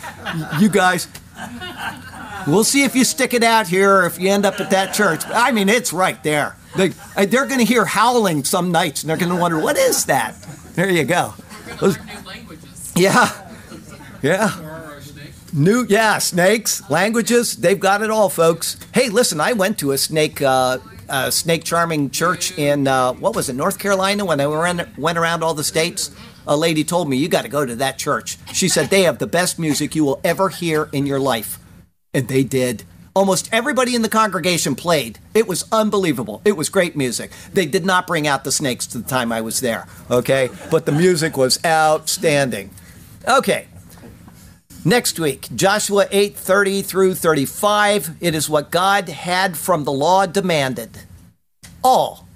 you 0.61 0.69
guys, 0.69 1.09
We'll 2.47 2.65
see 2.65 2.85
if 2.85 2.97
you 2.97 3.05
stick 3.05 3.35
it 3.35 3.43
out 3.43 3.69
here 3.69 3.97
or 3.97 4.07
if 4.07 4.19
you 4.19 4.31
end 4.31 4.47
up 4.47 4.61
at 4.61 4.71
that 4.71 4.95
church. 4.95 5.23
I 5.27 5.53
mean, 5.53 5.69
it's 5.69 5.93
right 5.93 6.23
there. 6.23 6.57
They, 6.77 6.93
are 7.17 7.27
going 7.27 7.59
to 7.59 7.65
hear 7.65 7.85
howling 7.85 8.45
some 8.45 8.73
nights 8.73 9.03
and 9.03 9.11
they're 9.11 9.17
going 9.17 9.31
to 9.31 9.37
wonder, 9.37 9.59
what 9.59 9.77
is 9.77 10.07
that? 10.07 10.35
There 10.75 10.89
you 10.89 11.05
go. 11.05 11.35
Those 11.81 11.99
new 11.99 12.21
languages. 12.27 12.93
Yeah. 12.97 13.50
Yeah. 14.23 14.55
New, 15.53 15.85
yeah, 15.89 16.19
snakes, 16.19 16.89
languages, 16.89 17.57
they've 17.57 17.81
got 17.81 18.03
it 18.03 18.11
all, 18.11 18.29
folks. 18.29 18.77
Hey, 18.95 19.09
listen, 19.09 19.41
I 19.41 19.53
went 19.53 19.79
to 19.81 19.91
a 19.91 19.99
snake, 19.99 20.41
uh, 20.41 20.79
uh, 21.09 21.31
snake 21.31 21.65
charming 21.65 22.11
church 22.11 22.57
in, 22.57 22.87
uh, 22.87 23.15
what 23.15 23.35
was 23.35 23.49
it, 23.49 23.55
North 23.55 23.81
Carolina 23.81 24.25
when 24.25 24.41
I 24.41 24.47
went, 24.47 24.97
went 24.97 25.19
around 25.19 25.43
all 25.43 25.55
the 25.55 25.65
states. 25.65 26.13
A 26.47 26.57
lady 26.57 26.85
told 26.85 27.09
me, 27.09 27.17
you 27.17 27.29
got 27.29 27.43
to 27.43 27.49
go 27.49 27.67
to 27.67 27.75
that 27.77 27.99
church. 27.99 28.39
She 28.53 28.69
said, 28.69 28.91
they 28.91 29.03
have 29.03 29.19
the 29.19 29.27
best 29.27 29.59
music 29.59 29.97
you 29.97 30.05
will 30.05 30.21
ever 30.23 30.51
hear 30.51 30.89
in 30.93 31.05
your 31.05 31.19
life. 31.19 31.59
And 32.15 32.29
they 32.29 32.45
did. 32.45 32.85
Almost 33.15 33.49
everybody 33.53 33.97
in 33.97 34.03
the 34.03 34.09
congregation 34.09 34.77
played. 34.77 35.19
It 35.35 35.49
was 35.49 35.65
unbelievable. 35.73 36.43
It 36.45 36.57
was 36.57 36.69
great 36.69 36.97
music. 36.97 37.33
They 37.53 37.67
did 37.67 37.85
not 37.85 38.07
bring 38.07 38.29
out 38.29 38.45
the 38.45 38.53
snakes 38.53 38.87
to 38.89 38.99
the 38.99 39.09
time 39.09 39.33
I 39.33 39.41
was 39.41 39.61
there, 39.61 39.89
okay? 40.09 40.49
But 40.71 40.87
the 40.87 40.93
music 40.93 41.37
was 41.37 41.59
outstanding. 41.65 42.71
Okay. 43.27 43.67
Next 44.85 45.19
week, 45.19 45.49
Joshua 45.55 46.07
8:30 46.11 46.83
through 46.83 47.15
35, 47.15 48.13
it 48.21 48.35
is 48.35 48.49
what 48.49 48.71
God 48.71 49.09
had 49.09 49.57
from 49.59 49.85
the 49.85 49.93
law 49.93 50.27
demanded. 50.27 51.03
All 51.85 52.27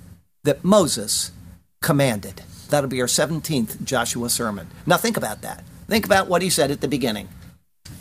that 0.42 0.64
Moses 0.64 1.32
commanded. 1.80 2.42
That'll 2.68 2.90
be 2.90 3.01
our 3.01 3.07
17th 3.07 3.82
Joshua 3.84 4.28
sermon. 4.28 4.68
Now 4.86 4.97
think 4.97 5.16
about 5.16 5.42
that. 5.42 5.64
Think 5.88 6.05
about 6.05 6.28
what 6.28 6.42
he 6.42 6.51
said 6.51 6.70
at 6.70 6.80
the 6.80 6.88
beginning 6.88 7.28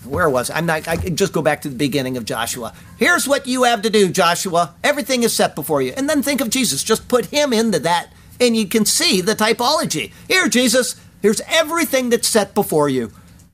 where 0.06 0.30
was 0.30 0.50
I? 0.50 0.58
I'm 0.58 0.66
not, 0.66 0.88
I 0.88 0.96
just 0.98 1.34
go 1.34 1.42
back 1.42 1.62
to 1.62 1.70
the 1.70 1.76
beginning 1.76 2.18
of 2.18 2.26
Joshua. 2.26 2.74
Here's 2.98 3.28
what 3.28 3.48
you 3.48 3.64
have 3.64 3.82
to 3.84 3.90
do, 3.90 4.10
Joshua. 4.10 4.76
Everything 4.84 5.24
is 5.24 5.34
set 5.34 5.56
before 5.56 5.82
you. 5.82 5.94
And 5.96 6.10
then 6.10 6.22
think 6.22 6.42
of 6.42 6.50
Jesus. 6.50 6.84
Just 6.84 7.08
put 7.08 7.28
him 7.28 7.54
into 7.54 7.80
that, 7.80 8.10
and 8.40 8.56
you 8.56 8.68
can 8.68 8.86
see 8.86 9.22
the 9.22 9.36
typology. 9.36 10.12
Here, 10.28 10.48
Jesus, 10.48 11.00
here's 11.22 11.42
everything 11.48 12.10
that's 12.10 12.28
set 12.28 12.54
before 12.54 12.90
you. 12.90 13.12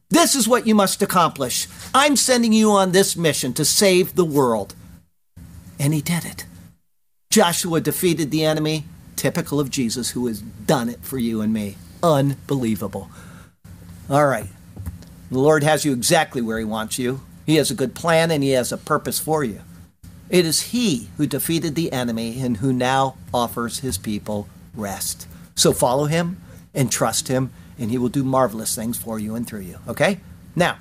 This 0.10 0.36
is 0.36 0.47
what 0.47 0.66
you 0.66 0.74
must 0.74 1.01
accomplish. 1.01 1.68
I'm 1.93 2.16
sending 2.16 2.51
you 2.51 2.72
on 2.72 2.91
this 2.91 3.16
mission 3.16 3.53
to 3.53 3.66
save 3.66 4.16
the 4.16 4.26
world. 4.26 4.74
And 5.80 5.93
he 5.93 6.01
did 6.01 6.26
it. 6.26 6.45
Joshua 7.30 7.80
defeated 7.80 8.32
the 8.32 8.43
enemy, 8.43 8.86
typical 9.16 9.60
of 9.60 9.70
Jesus, 9.70 10.12
who 10.12 10.26
has 10.26 10.41
done 10.41 10.89
it 10.89 10.99
for 11.01 11.20
you 11.20 11.41
and 11.41 11.53
me. 11.53 11.78
Unbelievable. 12.01 13.12
All 14.10 14.26
right. 14.26 14.47
The 15.30 15.38
Lord 15.38 15.62
has 15.62 15.86
you 15.86 15.93
exactly 15.93 16.41
where 16.41 16.57
He 16.57 16.66
wants 16.66 16.97
you. 16.97 17.22
He 17.45 17.57
has 17.57 17.70
a 17.70 17.76
good 17.76 17.93
plan 17.93 18.32
and 18.32 18.43
He 18.43 18.51
has 18.51 18.72
a 18.72 18.78
purpose 18.78 19.20
for 19.20 19.43
you. 19.43 19.62
It 20.30 20.43
is 20.43 20.72
He 20.72 21.10
who 21.18 21.28
defeated 21.28 21.76
the 21.76 21.91
enemy 21.91 22.41
and 22.41 22.57
who 22.57 22.74
now 22.74 23.16
offers 23.32 23.80
His 23.80 23.99
people 23.99 24.47
rest. 24.74 25.28
So 25.55 25.72
follow 25.72 26.05
Him 26.05 26.41
and 26.74 26.91
trust 26.91 27.28
Him, 27.28 27.51
and 27.80 27.89
He 27.89 27.97
will 27.97 28.09
do 28.09 28.23
marvelous 28.23 28.75
things 28.75 28.97
for 28.97 29.17
you 29.19 29.36
and 29.36 29.47
through 29.47 29.61
you. 29.61 29.80
Okay? 29.88 30.19
Now, 30.55 30.77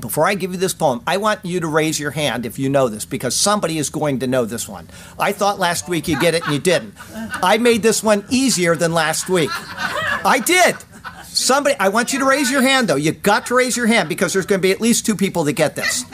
before 0.00 0.26
I 0.26 0.34
give 0.34 0.52
you 0.52 0.58
this 0.58 0.72
poem, 0.72 1.02
I 1.06 1.16
want 1.16 1.44
you 1.44 1.60
to 1.60 1.66
raise 1.66 1.98
your 1.98 2.12
hand 2.12 2.46
if 2.46 2.58
you 2.58 2.68
know 2.68 2.88
this 2.88 3.04
because 3.04 3.34
somebody 3.34 3.76
is 3.76 3.90
going 3.90 4.20
to 4.20 4.26
know 4.26 4.44
this 4.44 4.68
one. 4.68 4.88
I 5.18 5.32
thought 5.32 5.58
last 5.58 5.88
week 5.88 6.06
you 6.06 6.18
get 6.20 6.34
it 6.34 6.44
and 6.44 6.52
you 6.52 6.60
didn't. 6.60 6.94
I 7.42 7.58
made 7.58 7.82
this 7.82 8.02
one 8.02 8.24
easier 8.30 8.76
than 8.76 8.92
last 8.94 9.28
week. 9.28 9.50
I 9.52 10.40
did. 10.44 10.76
Somebody, 11.24 11.76
I 11.78 11.88
want 11.88 12.12
you 12.12 12.20
to 12.20 12.24
raise 12.24 12.50
your 12.50 12.62
hand 12.62 12.88
though. 12.88 12.96
You 12.96 13.12
got 13.12 13.46
to 13.46 13.54
raise 13.54 13.76
your 13.76 13.86
hand 13.86 14.08
because 14.08 14.32
there's 14.32 14.46
going 14.46 14.60
to 14.60 14.62
be 14.62 14.72
at 14.72 14.80
least 14.80 15.06
two 15.06 15.16
people 15.16 15.44
that 15.44 15.54
get 15.54 15.74
this. 15.74 16.04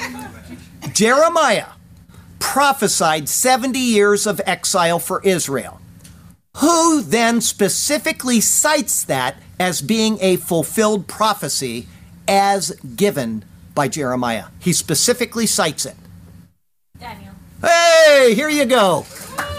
Jeremiah 0.92 1.66
prophesied 2.38 3.28
70 3.28 3.78
years 3.78 4.26
of 4.26 4.40
exile 4.46 4.98
for 4.98 5.22
Israel. 5.22 5.80
Who 6.57 7.02
then 7.02 7.40
specifically 7.40 8.40
cites 8.40 9.04
that 9.04 9.36
as 9.59 9.82
being 9.82 10.18
a 10.20 10.36
fulfilled 10.36 11.07
prophecy 11.07 11.86
as 12.28 12.70
given 12.96 13.44
by 13.74 13.88
Jeremiah. 13.88 14.46
He 14.59 14.72
specifically 14.72 15.46
cites 15.46 15.86
it. 15.86 15.96
Daniel. 16.98 17.32
Hey, 17.61 18.34
here 18.34 18.48
you 18.48 18.64
go. 18.64 19.07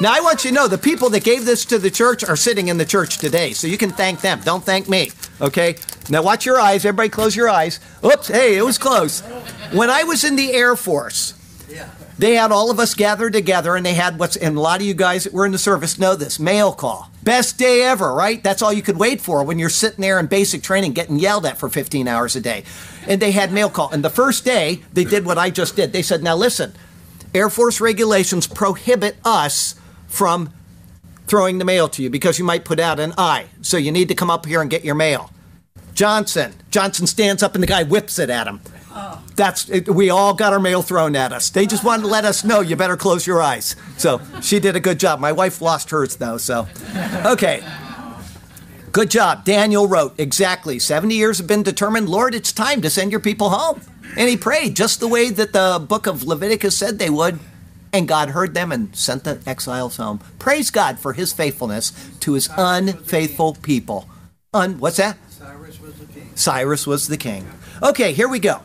Now, 0.01 0.13
I 0.13 0.21
want 0.21 0.43
you 0.43 0.51
to 0.51 0.55
know 0.55 0.67
the 0.67 0.77
people 0.77 1.09
that 1.11 1.23
gave 1.23 1.45
this 1.45 1.65
to 1.65 1.79
the 1.79 1.91
church 1.91 2.23
are 2.23 2.35
sitting 2.35 2.67
in 2.67 2.77
the 2.77 2.85
church 2.85 3.17
today, 3.17 3.53
so 3.53 3.67
you 3.67 3.77
can 3.77 3.91
thank 3.91 4.21
them. 4.21 4.41
Don't 4.43 4.63
thank 4.63 4.89
me, 4.89 5.11
okay? 5.41 5.75
Now, 6.09 6.21
watch 6.21 6.45
your 6.45 6.59
eyes. 6.59 6.85
Everybody, 6.85 7.09
close 7.09 7.35
your 7.35 7.49
eyes. 7.49 7.79
Oops, 8.03 8.27
hey, 8.27 8.57
it 8.57 8.63
was 8.63 8.77
close. 8.77 9.21
When 9.71 9.89
I 9.89 10.03
was 10.03 10.23
in 10.23 10.35
the 10.35 10.53
Air 10.53 10.75
Force, 10.75 11.33
they 12.17 12.35
had 12.35 12.51
all 12.51 12.71
of 12.71 12.79
us 12.79 12.93
gathered 12.93 13.33
together 13.33 13.75
and 13.75 13.85
they 13.85 13.93
had 13.93 14.17
what's, 14.17 14.35
and 14.35 14.57
a 14.57 14.59
lot 14.59 14.81
of 14.81 14.87
you 14.87 14.93
guys 14.93 15.23
that 15.23 15.33
were 15.33 15.45
in 15.45 15.51
the 15.51 15.57
service 15.57 15.99
know 15.99 16.15
this 16.15 16.39
mail 16.39 16.73
call. 16.73 17.11
Best 17.23 17.57
day 17.57 17.83
ever, 17.83 18.13
right? 18.13 18.41
That's 18.43 18.61
all 18.61 18.73
you 18.73 18.81
could 18.81 18.97
wait 18.97 19.21
for 19.21 19.43
when 19.43 19.59
you're 19.59 19.69
sitting 19.69 20.01
there 20.01 20.19
in 20.19 20.25
basic 20.27 20.63
training 20.63 20.93
getting 20.93 21.19
yelled 21.19 21.45
at 21.45 21.57
for 21.57 21.69
15 21.69 22.07
hours 22.07 22.35
a 22.35 22.41
day. 22.41 22.63
And 23.07 23.21
they 23.21 23.31
had 23.31 23.51
mail 23.51 23.69
call. 23.69 23.91
And 23.91 24.03
the 24.03 24.09
first 24.09 24.45
day, 24.45 24.81
they 24.93 25.03
did 25.03 25.25
what 25.25 25.37
I 25.37 25.49
just 25.49 25.75
did. 25.75 25.93
They 25.93 26.01
said, 26.01 26.23
now 26.23 26.35
listen, 26.35 26.73
Air 27.35 27.49
Force 27.49 27.79
regulations 27.79 28.47
prohibit 28.47 29.17
us 29.23 29.75
from 30.07 30.51
throwing 31.27 31.57
the 31.57 31.65
mail 31.65 31.87
to 31.89 32.01
you 32.01 32.09
because 32.09 32.39
you 32.39 32.45
might 32.45 32.65
put 32.65 32.79
out 32.79 32.99
an 32.99 33.13
eye. 33.17 33.47
So 33.61 33.77
you 33.77 33.91
need 33.91 34.07
to 34.07 34.15
come 34.15 34.29
up 34.29 34.45
here 34.45 34.61
and 34.61 34.69
get 34.69 34.83
your 34.83 34.95
mail. 34.95 35.31
Johnson. 35.93 36.53
Johnson 36.71 37.05
stands 37.05 37.43
up 37.43 37.53
and 37.53 37.61
the 37.61 37.67
guy 37.67 37.83
whips 37.83 38.17
it 38.17 38.29
at 38.29 38.47
him. 38.47 38.61
That's 39.35 39.69
it, 39.69 39.87
we 39.87 40.09
all 40.09 40.33
got 40.33 40.53
our 40.53 40.59
mail 40.59 40.81
thrown 40.81 41.15
at 41.15 41.31
us. 41.31 41.49
They 41.49 41.67
just 41.67 41.83
wanted 41.83 42.03
to 42.03 42.07
let 42.07 42.25
us 42.25 42.43
know 42.43 42.61
you 42.61 42.75
better 42.75 42.97
close 42.97 43.27
your 43.27 43.41
eyes. 43.41 43.75
So 43.97 44.19
she 44.41 44.59
did 44.59 44.75
a 44.75 44.79
good 44.79 44.99
job. 44.99 45.19
My 45.19 45.31
wife 45.31 45.61
lost 45.61 45.91
hers 45.91 46.15
though. 46.15 46.37
So 46.37 46.67
okay. 47.25 47.63
Good 48.91 49.11
job. 49.11 49.45
Daniel 49.45 49.87
wrote 49.87 50.15
exactly 50.17 50.79
70 50.79 51.13
years 51.13 51.37
have 51.37 51.45
been 51.45 51.61
determined. 51.61 52.09
Lord, 52.09 52.33
it's 52.33 52.51
time 52.51 52.81
to 52.81 52.89
send 52.89 53.11
your 53.11 53.19
people 53.19 53.49
home. 53.49 53.81
And 54.15 54.27
he 54.27 54.37
prayed 54.37 54.75
just 54.75 54.99
the 54.99 55.07
way 55.07 55.29
that 55.29 55.53
the 55.53 55.85
book 55.85 56.07
of 56.07 56.23
Leviticus 56.23 56.75
said 56.75 56.97
they 56.97 57.09
would. 57.09 57.37
And 57.93 58.07
God 58.07 58.29
heard 58.29 58.55
them 58.55 58.71
and 58.71 58.95
sent 58.95 59.23
the 59.23 59.39
exiles 59.45 59.97
home. 59.97 60.19
Praise 60.39 60.71
God 60.71 60.97
for 60.97 61.13
his 61.13 61.31
faithfulness 61.31 61.93
to 62.21 62.33
his 62.33 62.49
unfaithful 62.57 63.55
people. 63.61 64.09
Un, 64.53 64.79
what's 64.79 64.97
that? 64.97 65.17
Cyrus 65.29 65.79
was 65.79 65.93
the 65.99 66.05
king. 66.05 66.31
Cyrus 66.33 66.87
was 66.87 67.07
the 67.07 67.17
king. 67.17 67.47
Okay, 67.83 68.13
here 68.13 68.27
we 68.27 68.39
go. 68.39 68.61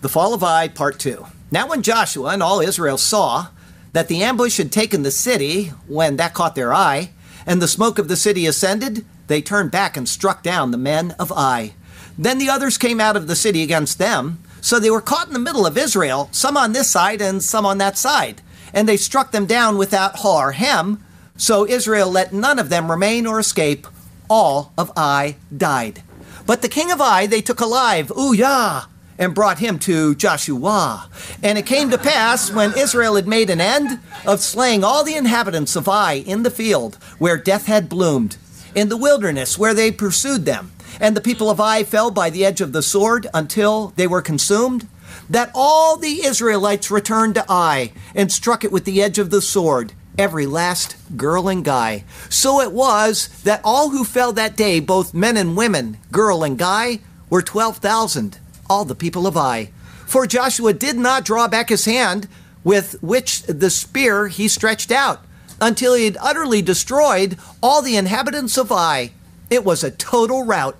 The 0.00 0.08
Fall 0.08 0.32
of 0.32 0.44
Ai, 0.44 0.68
Part 0.68 1.00
2. 1.00 1.26
Now, 1.50 1.66
when 1.66 1.82
Joshua 1.82 2.28
and 2.28 2.40
all 2.40 2.60
Israel 2.60 2.98
saw 2.98 3.48
that 3.92 4.06
the 4.06 4.22
ambush 4.22 4.56
had 4.56 4.70
taken 4.70 5.02
the 5.02 5.10
city, 5.10 5.72
when 5.88 6.14
that 6.16 6.34
caught 6.34 6.54
their 6.54 6.72
eye, 6.72 7.10
and 7.44 7.60
the 7.60 7.66
smoke 7.66 7.98
of 7.98 8.06
the 8.06 8.14
city 8.14 8.46
ascended, 8.46 9.04
they 9.26 9.42
turned 9.42 9.72
back 9.72 9.96
and 9.96 10.08
struck 10.08 10.44
down 10.44 10.70
the 10.70 10.78
men 10.78 11.16
of 11.18 11.32
Ai. 11.32 11.72
Then 12.16 12.38
the 12.38 12.48
others 12.48 12.78
came 12.78 13.00
out 13.00 13.16
of 13.16 13.26
the 13.26 13.34
city 13.34 13.60
against 13.64 13.98
them, 13.98 14.40
so 14.60 14.78
they 14.78 14.90
were 14.90 15.00
caught 15.00 15.26
in 15.26 15.32
the 15.32 15.40
middle 15.40 15.66
of 15.66 15.76
Israel, 15.76 16.28
some 16.30 16.56
on 16.56 16.74
this 16.74 16.88
side 16.88 17.20
and 17.20 17.42
some 17.42 17.66
on 17.66 17.78
that 17.78 17.98
side. 17.98 18.40
And 18.72 18.88
they 18.88 18.96
struck 18.96 19.32
them 19.32 19.46
down 19.46 19.78
without 19.78 20.20
haw 20.20 20.42
or 20.42 20.52
hem, 20.52 21.04
so 21.36 21.66
Israel 21.66 22.08
let 22.08 22.32
none 22.32 22.60
of 22.60 22.68
them 22.68 22.88
remain 22.88 23.26
or 23.26 23.40
escape. 23.40 23.84
All 24.30 24.72
of 24.78 24.92
Ai 24.96 25.38
died. 25.56 26.04
But 26.46 26.62
the 26.62 26.68
king 26.68 26.92
of 26.92 27.00
Ai 27.00 27.26
they 27.26 27.40
took 27.40 27.60
alive, 27.60 28.08
Uyyah, 28.08 28.86
and 29.18 29.34
brought 29.34 29.58
him 29.58 29.78
to 29.80 30.14
Joshua. 30.14 31.08
And 31.42 31.58
it 31.58 31.66
came 31.66 31.90
to 31.90 31.98
pass, 31.98 32.50
when 32.52 32.78
Israel 32.78 33.16
had 33.16 33.26
made 33.26 33.50
an 33.50 33.60
end 33.60 34.00
of 34.24 34.40
slaying 34.40 34.84
all 34.84 35.04
the 35.04 35.16
inhabitants 35.16 35.76
of 35.76 35.88
Ai 35.88 36.14
in 36.26 36.44
the 36.44 36.50
field, 36.50 36.96
where 37.18 37.36
death 37.36 37.66
had 37.66 37.88
bloomed, 37.88 38.36
in 38.74 38.88
the 38.88 38.96
wilderness 38.96 39.58
where 39.58 39.74
they 39.74 39.90
pursued 39.90 40.44
them, 40.44 40.70
and 41.00 41.16
the 41.16 41.20
people 41.20 41.50
of 41.50 41.60
Ai 41.60 41.84
fell 41.84 42.10
by 42.10 42.30
the 42.30 42.44
edge 42.44 42.60
of 42.60 42.72
the 42.72 42.82
sword 42.82 43.26
until 43.34 43.92
they 43.96 44.06
were 44.06 44.22
consumed, 44.22 44.88
that 45.28 45.50
all 45.54 45.96
the 45.96 46.24
Israelites 46.24 46.90
returned 46.90 47.34
to 47.34 47.44
Ai 47.48 47.92
and 48.14 48.30
struck 48.30 48.64
it 48.64 48.72
with 48.72 48.84
the 48.84 49.02
edge 49.02 49.18
of 49.18 49.30
the 49.30 49.42
sword, 49.42 49.92
every 50.16 50.46
last 50.46 50.96
girl 51.16 51.48
and 51.48 51.64
guy. 51.64 52.04
So 52.28 52.60
it 52.60 52.72
was 52.72 53.28
that 53.44 53.60
all 53.64 53.90
who 53.90 54.04
fell 54.04 54.32
that 54.32 54.56
day, 54.56 54.80
both 54.80 55.14
men 55.14 55.36
and 55.36 55.56
women, 55.56 55.98
girl 56.10 56.42
and 56.42 56.58
guy, 56.58 57.00
were 57.30 57.42
12,000 57.42 58.38
all 58.68 58.84
the 58.84 58.94
people 58.94 59.26
of 59.26 59.36
Ai. 59.36 59.70
For 60.06 60.26
Joshua 60.26 60.72
did 60.72 60.96
not 60.96 61.24
draw 61.24 61.48
back 61.48 61.68
his 61.68 61.84
hand 61.84 62.28
with 62.64 63.00
which 63.02 63.42
the 63.42 63.70
spear 63.70 64.28
he 64.28 64.48
stretched 64.48 64.90
out 64.90 65.20
until 65.60 65.94
he 65.94 66.04
had 66.04 66.16
utterly 66.20 66.62
destroyed 66.62 67.36
all 67.62 67.82
the 67.82 67.96
inhabitants 67.96 68.56
of 68.56 68.72
Ai. 68.72 69.12
It 69.50 69.64
was 69.64 69.82
a 69.82 69.90
total 69.90 70.44
rout. 70.44 70.76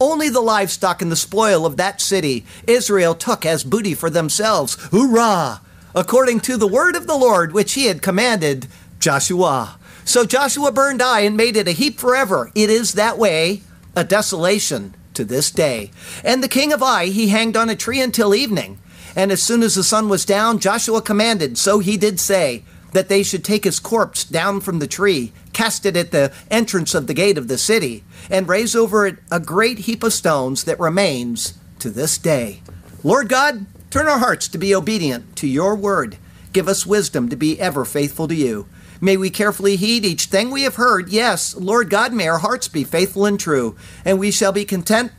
Only 0.00 0.28
the 0.28 0.40
livestock 0.40 1.02
and 1.02 1.10
the 1.10 1.16
spoil 1.16 1.66
of 1.66 1.76
that 1.76 2.00
city 2.00 2.44
Israel 2.66 3.14
took 3.14 3.44
as 3.44 3.64
booty 3.64 3.94
for 3.94 4.10
themselves. 4.10 4.76
Hurrah! 4.92 5.58
According 5.94 6.40
to 6.40 6.56
the 6.56 6.68
word 6.68 6.94
of 6.94 7.06
the 7.06 7.16
Lord 7.16 7.52
which 7.52 7.72
he 7.72 7.86
had 7.86 8.02
commanded 8.02 8.68
Joshua. 9.00 9.76
So 10.04 10.24
Joshua 10.24 10.70
burned 10.70 11.02
Ai 11.02 11.20
and 11.20 11.36
made 11.36 11.56
it 11.56 11.68
a 11.68 11.72
heap 11.72 11.98
forever. 11.98 12.50
It 12.54 12.70
is 12.70 12.94
that 12.94 13.18
way, 13.18 13.62
a 13.96 14.04
desolation 14.04 14.94
to 15.18 15.24
this 15.24 15.50
day. 15.50 15.90
And 16.24 16.42
the 16.42 16.48
king 16.48 16.72
of 16.72 16.80
Ai 16.80 17.06
he 17.06 17.28
hanged 17.28 17.56
on 17.56 17.68
a 17.68 17.76
tree 17.76 18.00
until 18.00 18.34
evening. 18.34 18.78
And 19.16 19.32
as 19.32 19.42
soon 19.42 19.64
as 19.64 19.74
the 19.74 19.82
sun 19.82 20.08
was 20.08 20.24
down, 20.24 20.60
Joshua 20.60 21.02
commanded, 21.02 21.58
so 21.58 21.80
he 21.80 21.96
did 21.96 22.20
say, 22.20 22.62
that 22.92 23.08
they 23.08 23.22
should 23.22 23.44
take 23.44 23.64
his 23.64 23.80
corpse 23.80 24.24
down 24.24 24.60
from 24.60 24.78
the 24.78 24.86
tree, 24.86 25.32
cast 25.52 25.84
it 25.84 25.96
at 25.96 26.12
the 26.12 26.32
entrance 26.50 26.94
of 26.94 27.06
the 27.06 27.14
gate 27.14 27.36
of 27.36 27.48
the 27.48 27.58
city, 27.58 28.04
and 28.30 28.48
raise 28.48 28.76
over 28.76 29.06
it 29.06 29.18
a 29.30 29.40
great 29.40 29.80
heap 29.80 30.02
of 30.02 30.12
stones 30.12 30.64
that 30.64 30.78
remains 30.80 31.58
to 31.80 31.90
this 31.90 32.16
day. 32.16 32.62
Lord 33.02 33.28
God, 33.28 33.66
turn 33.90 34.06
our 34.06 34.18
hearts 34.18 34.48
to 34.48 34.58
be 34.58 34.74
obedient 34.74 35.36
to 35.36 35.46
your 35.48 35.74
word. 35.74 36.16
Give 36.52 36.68
us 36.68 36.86
wisdom 36.86 37.28
to 37.28 37.36
be 37.36 37.60
ever 37.60 37.84
faithful 37.84 38.28
to 38.28 38.34
you. 38.34 38.66
May 39.00 39.16
we 39.16 39.30
carefully 39.30 39.76
heed 39.76 40.04
each 40.04 40.24
thing 40.24 40.50
we 40.50 40.62
have 40.62 40.76
heard. 40.76 41.10
Yes, 41.10 41.54
Lord 41.56 41.90
God, 41.90 42.12
may 42.12 42.28
our 42.28 42.38
hearts 42.38 42.68
be 42.68 42.84
faithful 42.84 43.26
and 43.26 43.38
true, 43.38 43.76
and 44.04 44.18
we 44.18 44.30
shall 44.30 44.52
be 44.52 44.64
content 44.64 45.12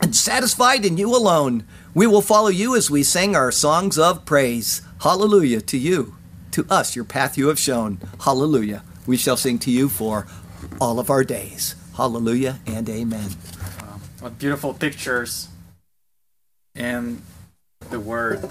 and 0.00 0.14
satisfied 0.14 0.84
in 0.84 0.96
you 0.96 1.14
alone. 1.14 1.64
We 1.94 2.06
will 2.06 2.22
follow 2.22 2.48
you 2.48 2.76
as 2.76 2.90
we 2.90 3.02
sing 3.02 3.34
our 3.34 3.50
songs 3.50 3.98
of 3.98 4.24
praise. 4.24 4.82
Hallelujah 5.02 5.60
to 5.62 5.78
you, 5.78 6.14
to 6.52 6.64
us, 6.70 6.94
your 6.94 7.04
path 7.04 7.36
you 7.36 7.48
have 7.48 7.58
shown. 7.58 7.98
Hallelujah. 8.20 8.84
We 9.06 9.16
shall 9.16 9.36
sing 9.36 9.58
to 9.60 9.70
you 9.70 9.88
for 9.88 10.26
all 10.80 11.00
of 11.00 11.10
our 11.10 11.24
days. 11.24 11.74
Hallelujah 11.96 12.60
and 12.66 12.88
amen. 12.88 13.30
What 14.20 14.38
beautiful 14.38 14.74
pictures 14.74 15.48
and 16.74 17.22
the 17.90 17.98
word. 17.98 18.48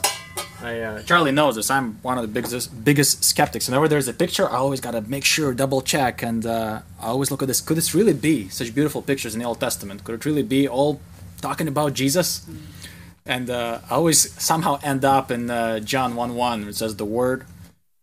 I, 0.61 0.79
uh, 0.79 1.01
Charlie 1.03 1.31
knows 1.31 1.55
this. 1.55 1.69
I'm 1.69 1.99
one 2.01 2.17
of 2.17 2.23
the 2.23 2.27
biggest 2.27 2.83
biggest 2.83 3.23
skeptics. 3.23 3.67
Whenever 3.67 3.87
there's 3.87 4.07
a 4.07 4.13
picture, 4.13 4.49
I 4.49 4.55
always 4.55 4.81
gotta 4.81 5.01
make 5.01 5.23
sure, 5.23 5.53
double 5.53 5.81
check, 5.81 6.23
and 6.23 6.45
uh, 6.45 6.81
I 6.99 7.07
always 7.07 7.29
look 7.31 7.41
at 7.41 7.47
this. 7.47 7.61
Could 7.61 7.77
this 7.77 7.93
really 7.93 8.13
be 8.13 8.49
such 8.49 8.73
beautiful 8.73 9.01
pictures 9.01 9.33
in 9.33 9.39
the 9.39 9.45
Old 9.45 9.59
Testament? 9.59 10.03
Could 10.03 10.15
it 10.15 10.25
really 10.25 10.43
be 10.43 10.67
all 10.67 10.99
talking 11.41 11.67
about 11.67 11.93
Jesus? 11.93 12.47
And 13.27 13.49
uh, 13.49 13.79
I 13.89 13.95
always 13.95 14.31
somehow 14.41 14.79
end 14.81 15.03
up 15.03 15.29
in 15.31 15.49
uh, 15.49 15.79
John 15.79 16.15
1 16.15 16.35
1, 16.35 16.69
it 16.69 16.75
says, 16.75 16.95
The 16.95 17.05
Word, 17.05 17.45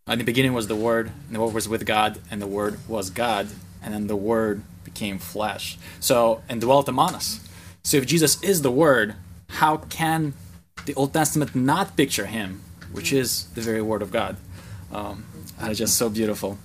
in 0.07 0.19
the 0.19 0.23
beginning 0.23 0.53
was 0.53 0.67
the 0.67 0.75
Word, 0.75 1.11
and 1.27 1.35
the 1.35 1.41
Word 1.41 1.53
was 1.53 1.67
with 1.67 1.85
God, 1.85 2.19
and 2.29 2.41
the 2.41 2.47
Word 2.47 2.79
was 2.87 3.09
God, 3.09 3.47
and 3.81 3.93
then 3.93 4.05
the 4.05 4.15
Word 4.15 4.61
became 4.83 5.17
flesh. 5.17 5.79
So, 5.99 6.43
and 6.47 6.61
dwelt 6.61 6.87
among 6.87 7.15
us. 7.15 7.39
So, 7.83 7.97
if 7.97 8.05
Jesus 8.05 8.41
is 8.43 8.61
the 8.61 8.69
Word, 8.69 9.15
how 9.49 9.77
can 9.77 10.33
the 10.85 10.93
Old 10.95 11.13
Testament 11.13 11.55
not 11.55 11.95
picture 11.97 12.25
him, 12.25 12.61
which 12.91 13.11
is 13.11 13.45
the 13.55 13.61
very 13.61 13.81
Word 13.81 14.01
of 14.01 14.11
God? 14.11 14.37
Um, 14.91 15.25
that 15.59 15.71
is 15.71 15.77
just 15.77 15.97
so 15.97 16.09
beautiful. 16.09 16.57